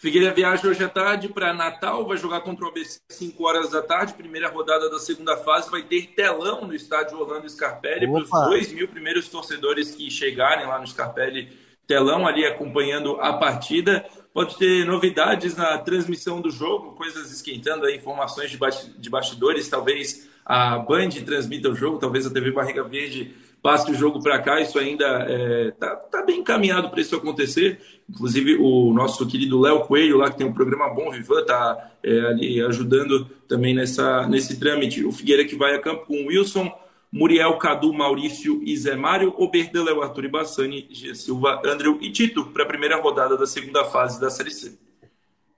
Figueira 0.05 0.35
viaja 0.35 0.69
hoje 0.69 0.85
à 0.85 0.89
tarde 0.91 1.31
para 1.31 1.55
Natal, 1.55 2.07
vai 2.07 2.19
jogar 2.19 2.43
contra 2.43 2.67
o 2.67 2.69
ABC 2.69 3.01
às 3.09 3.17
5 3.17 3.43
horas 3.43 3.71
da 3.71 3.81
tarde. 3.81 4.13
Primeira 4.13 4.51
rodada 4.51 4.91
da 4.91 4.99
segunda 4.99 5.35
fase 5.35 5.71
vai 5.71 5.83
ter 5.83 6.09
telão 6.09 6.67
no 6.67 6.75
estádio 6.75 7.19
Orlando 7.19 7.49
Scarpelli 7.49 8.07
para 8.07 8.23
os 8.23 8.29
2 8.29 8.73
mil 8.75 8.87
primeiros 8.87 9.31
torcedores 9.31 9.95
que 9.95 10.11
chegarem 10.11 10.67
lá 10.67 10.79
no 10.79 10.87
Scarpelli. 10.87 11.59
Telão 11.87 12.27
ali 12.27 12.45
acompanhando 12.45 13.19
a 13.19 13.33
partida. 13.33 14.05
Pode 14.35 14.59
ter 14.59 14.85
novidades 14.85 15.57
na 15.57 15.79
transmissão 15.79 16.39
do 16.39 16.51
jogo, 16.51 16.93
coisas 16.93 17.33
esquentando 17.33 17.87
aí, 17.87 17.97
informações 17.97 18.51
de 18.51 19.09
bastidores. 19.09 19.71
Talvez 19.71 20.29
a 20.45 20.81
Band 20.81 21.13
transmita 21.25 21.71
o 21.71 21.75
jogo, 21.75 21.97
talvez 21.97 22.27
a 22.27 22.31
TV 22.31 22.51
Barriga 22.51 22.85
Verde 22.85 23.35
passe 23.65 23.91
o 23.91 23.95
jogo 23.95 24.23
para 24.23 24.39
cá, 24.41 24.61
isso 24.61 24.79
ainda 24.79 25.07
está 25.23 25.33
é, 25.33 25.71
tá, 25.71 25.97
tá 25.97 26.23
bem 26.23 26.41
encaminhado 26.41 26.91
para 26.91 27.01
isso 27.01 27.17
acontecer. 27.17 27.81
Inclusive, 28.07 28.59
o 28.61 28.93
nosso 28.93 29.27
querido 29.27 29.59
Léo 29.59 29.87
Coelho, 29.87 30.19
lá 30.19 30.31
que 30.31 30.37
tem 30.37 30.47
um 30.47 30.53
programa 30.53 30.93
Bom 30.93 31.11
Vivan, 31.11 31.41
está 31.41 31.93
é, 32.03 32.21
ali 32.27 32.61
ajudando 32.61 33.25
também 33.49 33.75
nessa, 33.75 34.29
nesse 34.29 34.61
trâmite. 34.61 35.03
O 35.03 35.11
Figueira 35.11 35.47
que 35.47 35.57
vai 35.57 35.75
a 35.75 35.81
campo 35.81 36.05
com 36.05 36.27
Wilson, 36.27 36.71
Muriel, 37.11 37.57
Cadu, 37.57 37.91
Maurício 37.95 38.61
e 38.63 38.77
Zé 38.77 38.97
Mário, 38.97 39.33
Oberdan, 39.39 39.99
Arthur 39.99 40.27
e 40.27 40.29
Bassani, 40.29 40.87
Gia 40.91 41.15
Silva, 41.15 41.63
Andrew 41.65 41.97
e 42.03 42.13
Tito 42.13 42.45
para 42.49 42.65
a 42.65 42.67
primeira 42.67 43.01
rodada 43.01 43.35
da 43.35 43.47
segunda 43.47 43.87
fase 43.87 44.21
da 44.21 44.29
Série 44.29 44.51
C. 44.51 44.79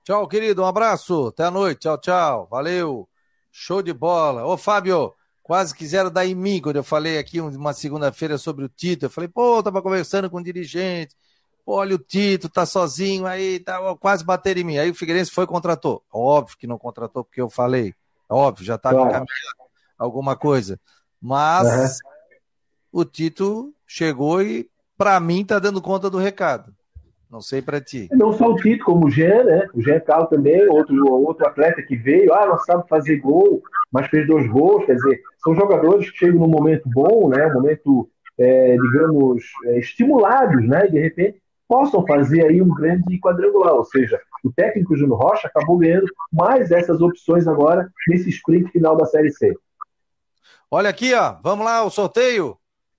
Tchau, 0.05 0.25
querido. 0.29 0.61
Um 0.61 0.65
abraço. 0.65 1.27
Até 1.27 1.43
a 1.43 1.51
noite. 1.51 1.79
Tchau, 1.79 1.97
tchau. 1.97 2.47
Valeu. 2.49 3.05
Show 3.51 3.81
de 3.81 3.91
bola. 3.91 4.45
Ô, 4.45 4.55
Fábio, 4.55 5.13
quase 5.47 5.73
quiseram 5.73 6.11
dar 6.11 6.25
em 6.25 6.35
mim 6.35 6.59
quando 6.61 6.75
eu 6.75 6.83
falei 6.83 7.17
aqui 7.17 7.39
uma 7.39 7.71
segunda-feira 7.71 8.37
sobre 8.37 8.65
o 8.65 8.69
Tito. 8.69 9.05
Eu 9.05 9.09
falei, 9.09 9.29
pô, 9.29 9.55
eu 9.55 9.63
tava 9.63 9.81
conversando 9.81 10.29
com 10.29 10.39
o 10.39 10.43
dirigente. 10.43 11.15
Pô, 11.65 11.75
olha 11.75 11.95
o 11.95 11.99
Tito, 11.99 12.49
tá 12.49 12.65
sozinho 12.65 13.25
aí, 13.25 13.61
tá, 13.61 13.79
quase 13.95 14.25
bater 14.25 14.57
em 14.57 14.65
mim. 14.65 14.77
Aí 14.77 14.89
o 14.89 14.93
Figueirense 14.93 15.31
foi 15.31 15.45
e 15.45 15.47
contratou. 15.47 16.03
Óbvio 16.11 16.57
que 16.57 16.67
não 16.67 16.77
contratou 16.77 17.23
porque 17.23 17.39
eu 17.39 17.49
falei. 17.49 17.93
Óbvio, 18.29 18.65
já 18.65 18.75
estava 18.75 18.95
claro. 18.95 19.09
encaminhando 19.09 19.71
alguma 19.97 20.35
coisa. 20.35 20.77
Mas 21.21 21.99
uhum. 22.91 23.01
o 23.01 23.05
Tito 23.05 23.73
chegou 23.87 24.41
e, 24.41 24.69
para 24.97 25.17
mim, 25.21 25.45
tá 25.45 25.59
dando 25.59 25.81
conta 25.81 26.09
do 26.09 26.17
recado. 26.17 26.75
Não 27.31 27.39
sei 27.39 27.61
para 27.61 27.79
ti. 27.79 28.09
Não 28.11 28.33
só 28.33 28.47
o 28.47 28.55
Tito, 28.55 28.83
como 28.83 29.07
o 29.07 29.09
Jean, 29.09 29.45
né? 29.45 29.67
O 29.73 29.81
Jean 29.81 29.99
Carlos 30.01 30.29
também, 30.29 30.67
outro, 30.69 31.09
outro 31.09 31.47
atleta 31.47 31.81
que 31.81 31.95
veio, 31.95 32.33
ah, 32.33 32.47
não 32.47 32.57
sabe 32.59 32.87
fazer 32.89 33.17
gol, 33.17 33.61
mas 33.91 34.07
fez 34.07 34.27
dois 34.27 34.47
gols. 34.49 34.85
Quer 34.85 34.95
dizer, 34.95 35.21
são 35.43 35.55
jogadores 35.55 36.09
que 36.09 36.17
chegam 36.17 36.39
num 36.39 36.47
momento 36.47 36.89
bom, 36.89 37.29
né? 37.29 37.47
Um 37.47 37.53
momento, 37.53 38.09
é, 38.37 38.75
digamos, 38.77 39.43
é, 39.65 39.79
estimulados, 39.79 40.67
né? 40.67 40.87
E 40.87 40.91
de 40.91 40.99
repente 40.99 41.41
possam 41.67 42.05
fazer 42.05 42.45
aí 42.45 42.61
um 42.61 42.73
grande 42.73 43.19
quadrangular. 43.19 43.73
Ou 43.73 43.85
seja, 43.85 44.19
o 44.43 44.51
técnico 44.51 44.95
Júnior 44.95 45.19
Rocha 45.19 45.47
acabou 45.47 45.77
ganhando 45.77 46.07
mais 46.31 46.71
essas 46.71 47.01
opções 47.01 47.47
agora 47.47 47.89
nesse 48.07 48.29
sprint 48.29 48.71
final 48.71 48.95
da 48.95 49.05
Série 49.05 49.31
C. 49.31 49.53
Olha 50.71 50.89
aqui, 50.89 51.13
ó. 51.13 51.37
Vamos 51.43 51.65
lá, 51.65 51.83
o 51.83 51.89
sorteio 51.89 52.57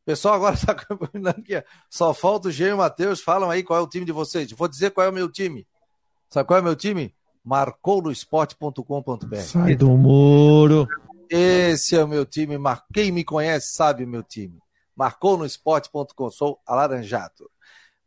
pessoal 0.08 0.36
agora 0.36 0.54
está 0.54 0.74
combinando 0.96 1.28
aqui. 1.38 1.62
Só 1.90 2.14
falta 2.14 2.48
o 2.48 2.50
Gê 2.50 2.68
e 2.68 2.72
o 2.72 2.78
Matheus. 2.78 3.20
Falam 3.20 3.50
aí 3.50 3.62
qual 3.62 3.78
é 3.78 3.82
o 3.82 3.86
time 3.86 4.06
de 4.06 4.12
vocês. 4.12 4.50
Vou 4.52 4.66
dizer 4.66 4.90
qual 4.90 5.06
é 5.06 5.10
o 5.10 5.12
meu 5.12 5.30
time. 5.30 5.66
Sabe 6.30 6.46
qual 6.46 6.58
é 6.58 6.62
o 6.62 6.64
meu 6.64 6.74
time? 6.74 7.14
Marcou 7.48 8.02
no 8.02 8.12
esporte.com.br. 8.12 9.36
Sai 9.36 9.74
do 9.74 9.88
muro. 9.88 10.86
Esse 11.30 11.96
é 11.96 12.04
o 12.04 12.06
meu 12.06 12.26
time. 12.26 12.56
Quem 12.92 13.10
me 13.10 13.24
conhece 13.24 13.68
sabe 13.68 14.04
o 14.04 14.06
meu 14.06 14.22
time. 14.22 14.58
Marcou 14.94 15.38
no 15.38 15.46
esporte.com. 15.46 16.30
Sou 16.30 16.60
alaranjado. 16.66 17.48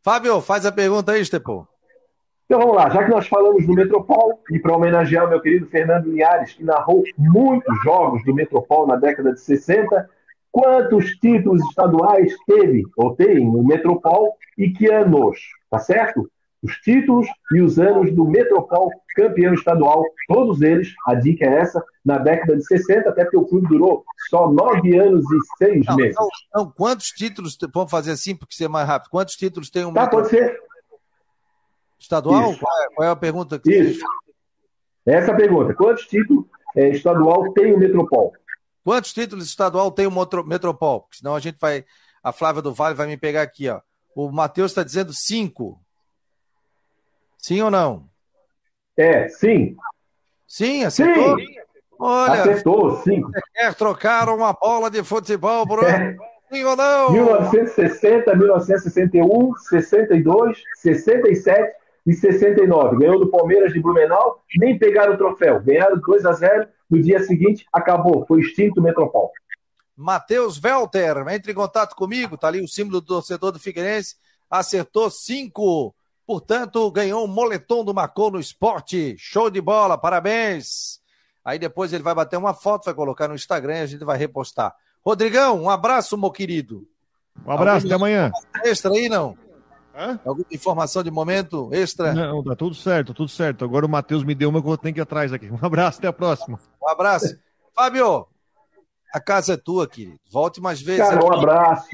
Fábio, 0.00 0.40
faz 0.40 0.64
a 0.64 0.70
pergunta 0.70 1.10
aí, 1.10 1.22
Estepô. 1.22 1.66
Então 2.44 2.60
vamos 2.60 2.76
lá, 2.76 2.88
já 2.88 3.02
que 3.02 3.10
nós 3.10 3.26
falamos 3.26 3.66
do 3.66 3.72
Metropol, 3.72 4.40
e 4.52 4.60
para 4.60 4.76
homenagear 4.76 5.26
o 5.26 5.30
meu 5.30 5.40
querido 5.40 5.66
Fernando 5.66 6.06
Linhares, 6.06 6.52
que 6.52 6.62
narrou 6.62 7.02
muitos 7.18 7.74
jogos 7.82 8.24
do 8.24 8.32
Metropol 8.32 8.86
na 8.86 8.94
década 8.94 9.32
de 9.32 9.40
60, 9.40 10.08
quantos 10.52 11.16
títulos 11.16 11.60
estaduais 11.68 12.32
teve 12.46 12.84
ou 12.96 13.16
tem 13.16 13.44
o 13.44 13.64
Metropol 13.64 14.36
e 14.56 14.70
que 14.70 14.88
anos, 14.88 15.38
tá 15.68 15.80
certo? 15.80 16.30
Os 16.62 16.74
títulos 16.76 17.26
e 17.54 17.60
os 17.60 17.78
anos 17.78 18.14
do 18.14 18.24
Metropol 18.24 18.90
campeão 19.16 19.52
estadual, 19.52 20.04
todos 20.28 20.62
eles, 20.62 20.94
a 21.06 21.14
dica 21.14 21.44
é 21.44 21.60
essa, 21.60 21.84
na 22.04 22.18
década 22.18 22.56
de 22.56 22.64
60, 22.64 23.08
até 23.08 23.24
porque 23.24 23.36
o 23.36 23.46
clube 23.46 23.68
durou 23.68 24.04
só 24.30 24.50
nove 24.50 24.96
anos 24.96 25.24
e 25.24 25.38
seis 25.58 25.84
não, 25.86 25.96
meses. 25.96 26.16
Não, 26.16 26.28
não, 26.54 26.70
quantos 26.70 27.08
títulos, 27.08 27.58
vamos 27.74 27.90
fazer 27.90 28.12
assim, 28.12 28.36
porque 28.36 28.54
ser 28.54 28.68
mais 28.68 28.86
rápido, 28.86 29.10
quantos 29.10 29.34
títulos 29.34 29.70
tem 29.70 29.84
um 29.84 29.92
Tá, 29.92 30.02
Metropol? 30.02 30.30
pode 30.30 30.30
ser. 30.30 30.60
Estadual? 31.98 32.56
Qual 32.56 32.82
é, 32.82 32.94
qual 32.94 33.08
é, 33.08 33.10
a 33.10 33.16
pergunta 33.16 33.58
que 33.58 33.72
Isso. 33.72 34.04
Essa 35.06 35.30
é 35.30 35.34
a 35.34 35.36
pergunta. 35.36 35.74
Quantos 35.74 36.06
títulos 36.06 36.46
é, 36.76 36.90
estadual 36.90 37.52
tem 37.52 37.72
o 37.72 37.78
Metropol. 37.78 38.32
Quantos 38.84 39.12
títulos 39.12 39.46
estadual 39.46 39.90
tem 39.90 40.06
o 40.06 40.44
Metropol? 40.44 41.02
Porque 41.02 41.18
senão 41.18 41.34
a 41.34 41.40
gente 41.40 41.58
vai. 41.60 41.84
A 42.22 42.32
Flávia 42.32 42.62
do 42.62 42.72
Vale 42.72 42.94
vai 42.94 43.06
me 43.06 43.16
pegar 43.16 43.42
aqui, 43.42 43.68
ó. 43.68 43.80
O 44.14 44.30
Matheus 44.30 44.70
está 44.70 44.82
dizendo 44.82 45.12
cinco. 45.12 45.80
Sim 47.42 47.60
ou 47.60 47.70
não? 47.72 48.08
É, 48.96 49.28
sim. 49.28 49.74
Sim, 50.46 50.84
acertou? 50.84 51.36
Sim. 51.38 51.46
Olha, 51.98 52.40
acertou, 52.40 53.02
sim. 53.02 53.20
Quer 53.52 53.74
trocar 53.74 54.28
uma 54.28 54.52
bola 54.52 54.88
de 54.88 55.02
futebol 55.02 55.66
por 55.66 55.82
é. 55.82 56.16
sim 56.52 56.62
ou 56.62 56.76
não? 56.76 57.12
1960, 57.12 58.36
1961, 58.36 59.56
62, 59.56 60.62
67 60.76 61.74
e 62.06 62.14
69. 62.14 62.96
Ganhou 62.98 63.18
do 63.18 63.30
Palmeiras 63.30 63.72
de 63.72 63.80
Blumenau, 63.80 64.44
nem 64.56 64.78
pegaram 64.78 65.14
o 65.14 65.18
troféu. 65.18 65.60
Ganharam 65.60 65.98
2 65.98 66.24
a 66.24 66.32
0 66.32 66.68
no 66.88 67.02
dia 67.02 67.20
seguinte, 67.24 67.66
acabou. 67.72 68.24
Foi 68.26 68.40
extinto 68.40 68.78
o 68.80 68.82
Metropol. 68.84 69.32
Matheus 69.96 70.62
Welter, 70.62 71.26
entre 71.28 71.50
em 71.50 71.54
contato 71.54 71.96
comigo, 71.96 72.38
tá 72.38 72.48
ali 72.48 72.60
o 72.60 72.68
símbolo 72.68 73.00
do 73.00 73.06
torcedor 73.06 73.50
do 73.50 73.58
Figueirense, 73.58 74.16
acertou 74.48 75.10
cinco, 75.10 75.94
portanto 76.32 76.90
ganhou 76.90 77.26
um 77.26 77.28
moletom 77.28 77.84
do 77.84 77.92
Marcou 77.92 78.30
no 78.30 78.40
Esporte, 78.40 79.14
show 79.18 79.50
de 79.50 79.60
bola, 79.60 79.98
parabéns! 79.98 80.98
Aí 81.44 81.58
depois 81.58 81.92
ele 81.92 82.02
vai 82.02 82.14
bater 82.14 82.38
uma 82.38 82.54
foto, 82.54 82.86
vai 82.86 82.94
colocar 82.94 83.28
no 83.28 83.34
Instagram 83.34 83.80
e 83.80 83.80
a 83.82 83.86
gente 83.86 84.02
vai 84.02 84.16
repostar. 84.16 84.74
Rodrigão, 85.04 85.60
um 85.60 85.68
abraço, 85.68 86.16
meu 86.16 86.30
querido. 86.30 86.88
Um 87.44 87.50
abraço, 87.50 87.84
até 87.84 87.94
amanhã. 87.94 88.32
Extra 88.64 88.92
aí, 88.92 89.10
não? 89.10 89.36
Hã? 89.94 90.18
Alguma 90.24 90.46
informação 90.50 91.02
de 91.02 91.10
momento 91.10 91.68
extra? 91.70 92.14
Não, 92.14 92.42
tá 92.42 92.56
tudo 92.56 92.74
certo, 92.74 93.12
tudo 93.12 93.28
certo. 93.28 93.62
Agora 93.62 93.84
o 93.84 93.88
Matheus 93.90 94.24
me 94.24 94.34
deu 94.34 94.48
uma 94.48 94.62
que 94.62 94.68
eu 94.68 94.78
tenho 94.78 94.94
que 94.94 95.00
ir 95.00 95.02
atrás 95.02 95.34
aqui. 95.34 95.50
Um 95.50 95.58
abraço, 95.60 95.98
até 95.98 96.08
a 96.08 96.14
próxima. 96.14 96.58
Um 96.82 96.88
abraço. 96.88 97.36
Fábio, 97.74 98.26
a 99.12 99.20
casa 99.20 99.54
é 99.54 99.56
tua, 99.56 99.86
querido. 99.86 100.18
Volte 100.30 100.60
mais 100.60 100.80
vezes. 100.80 101.06
Cara, 101.06 101.24
um 101.24 101.32
abraço. 101.32 101.88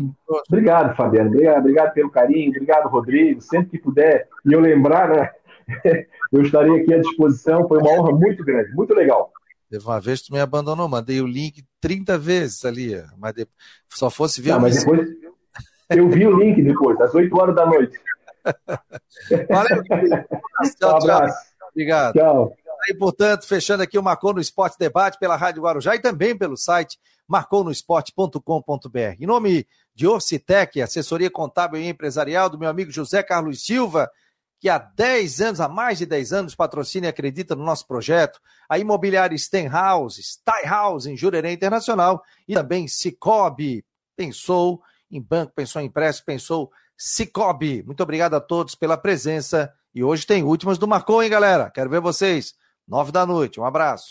Obrigado, 0.48 0.96
Fabiano. 0.96 1.30
Obrigado, 1.30 1.58
obrigado 1.58 1.92
pelo 1.92 2.10
carinho. 2.10 2.50
Obrigado, 2.50 2.88
Rodrigo. 2.88 3.40
Sempre 3.40 3.70
que 3.70 3.78
puder 3.78 4.28
e 4.46 4.52
eu 4.52 4.60
lembrar, 4.60 5.08
né? 5.08 5.30
eu 6.32 6.42
estarei 6.42 6.80
aqui 6.80 6.94
à 6.94 6.98
disposição. 6.98 7.66
Foi 7.66 7.78
uma 7.78 7.90
honra 7.90 8.12
muito 8.12 8.44
grande, 8.44 8.72
muito 8.74 8.94
legal. 8.94 9.32
Teve 9.70 9.84
uma 9.84 10.00
vez 10.00 10.20
que 10.20 10.28
tu 10.28 10.32
me 10.32 10.40
abandonou, 10.40 10.88
mandei 10.88 11.20
o 11.20 11.26
link 11.26 11.62
30 11.80 12.16
vezes 12.16 12.64
ali, 12.64 12.94
mas 13.18 13.34
depois, 13.34 13.56
só 13.90 14.08
fosse 14.08 14.40
ver. 14.40 14.52
Não, 14.52 14.60
mas 14.60 14.78
depois 14.78 15.06
eu 15.90 16.08
vi 16.08 16.26
o 16.26 16.38
link 16.38 16.62
depois, 16.62 16.98
às 17.00 17.14
8 17.14 17.36
horas 17.36 17.54
da 17.54 17.66
noite. 17.66 17.98
Valeu, 19.48 19.82
tchau, 20.78 20.92
um 20.92 20.96
abraço. 20.96 21.36
Tchau. 21.36 21.68
Obrigado. 21.70 22.14
Tchau. 22.14 22.56
Aí, 22.86 22.94
portanto, 22.94 23.46
fechando 23.46 23.82
aqui 23.82 23.98
o 23.98 24.02
Marcou 24.02 24.32
no 24.32 24.40
Esporte 24.40 24.78
Debate 24.78 25.18
pela 25.18 25.36
Rádio 25.36 25.62
Guarujá 25.62 25.94
e 25.94 26.00
também 26.00 26.36
pelo 26.36 26.56
site 26.56 26.98
marconosport.com.br. 27.26 29.16
Em 29.20 29.26
nome 29.26 29.66
de 29.94 30.06
Orcitec, 30.06 30.80
assessoria 30.80 31.30
contábil 31.30 31.80
e 31.80 31.88
empresarial 31.88 32.48
do 32.48 32.58
meu 32.58 32.68
amigo 32.68 32.90
José 32.90 33.22
Carlos 33.22 33.64
Silva, 33.64 34.10
que 34.60 34.68
há 34.68 34.78
10 34.78 35.40
anos, 35.40 35.60
há 35.60 35.68
mais 35.68 35.98
de 35.98 36.06
10 36.06 36.32
anos, 36.32 36.54
patrocina 36.54 37.06
e 37.06 37.08
acredita 37.08 37.54
no 37.54 37.64
nosso 37.64 37.86
projeto. 37.86 38.40
A 38.68 38.78
imobiliária 38.78 39.36
Stenhouse, 39.36 40.20
Styhouse, 40.20 41.10
em 41.10 41.16
Jurerê 41.16 41.52
Internacional. 41.52 42.22
E 42.46 42.54
também 42.54 42.88
Cicobi, 42.88 43.84
pensou 44.16 44.82
em 45.10 45.22
banco, 45.22 45.52
pensou 45.54 45.80
em 45.80 45.86
empréstimo, 45.86 46.26
pensou 46.26 46.70
Cicobi. 46.96 47.82
Muito 47.84 48.02
obrigado 48.02 48.34
a 48.34 48.40
todos 48.40 48.74
pela 48.74 48.96
presença. 48.96 49.72
E 49.94 50.02
hoje 50.02 50.26
tem 50.26 50.42
últimas 50.42 50.76
do 50.76 50.88
Marcou, 50.88 51.22
hein, 51.22 51.30
galera? 51.30 51.70
Quero 51.70 51.90
ver 51.90 52.00
vocês. 52.00 52.54
Nove 52.88 53.12
da 53.12 53.24
noite. 53.26 53.60
Um 53.60 53.64
abraço. 53.64 54.06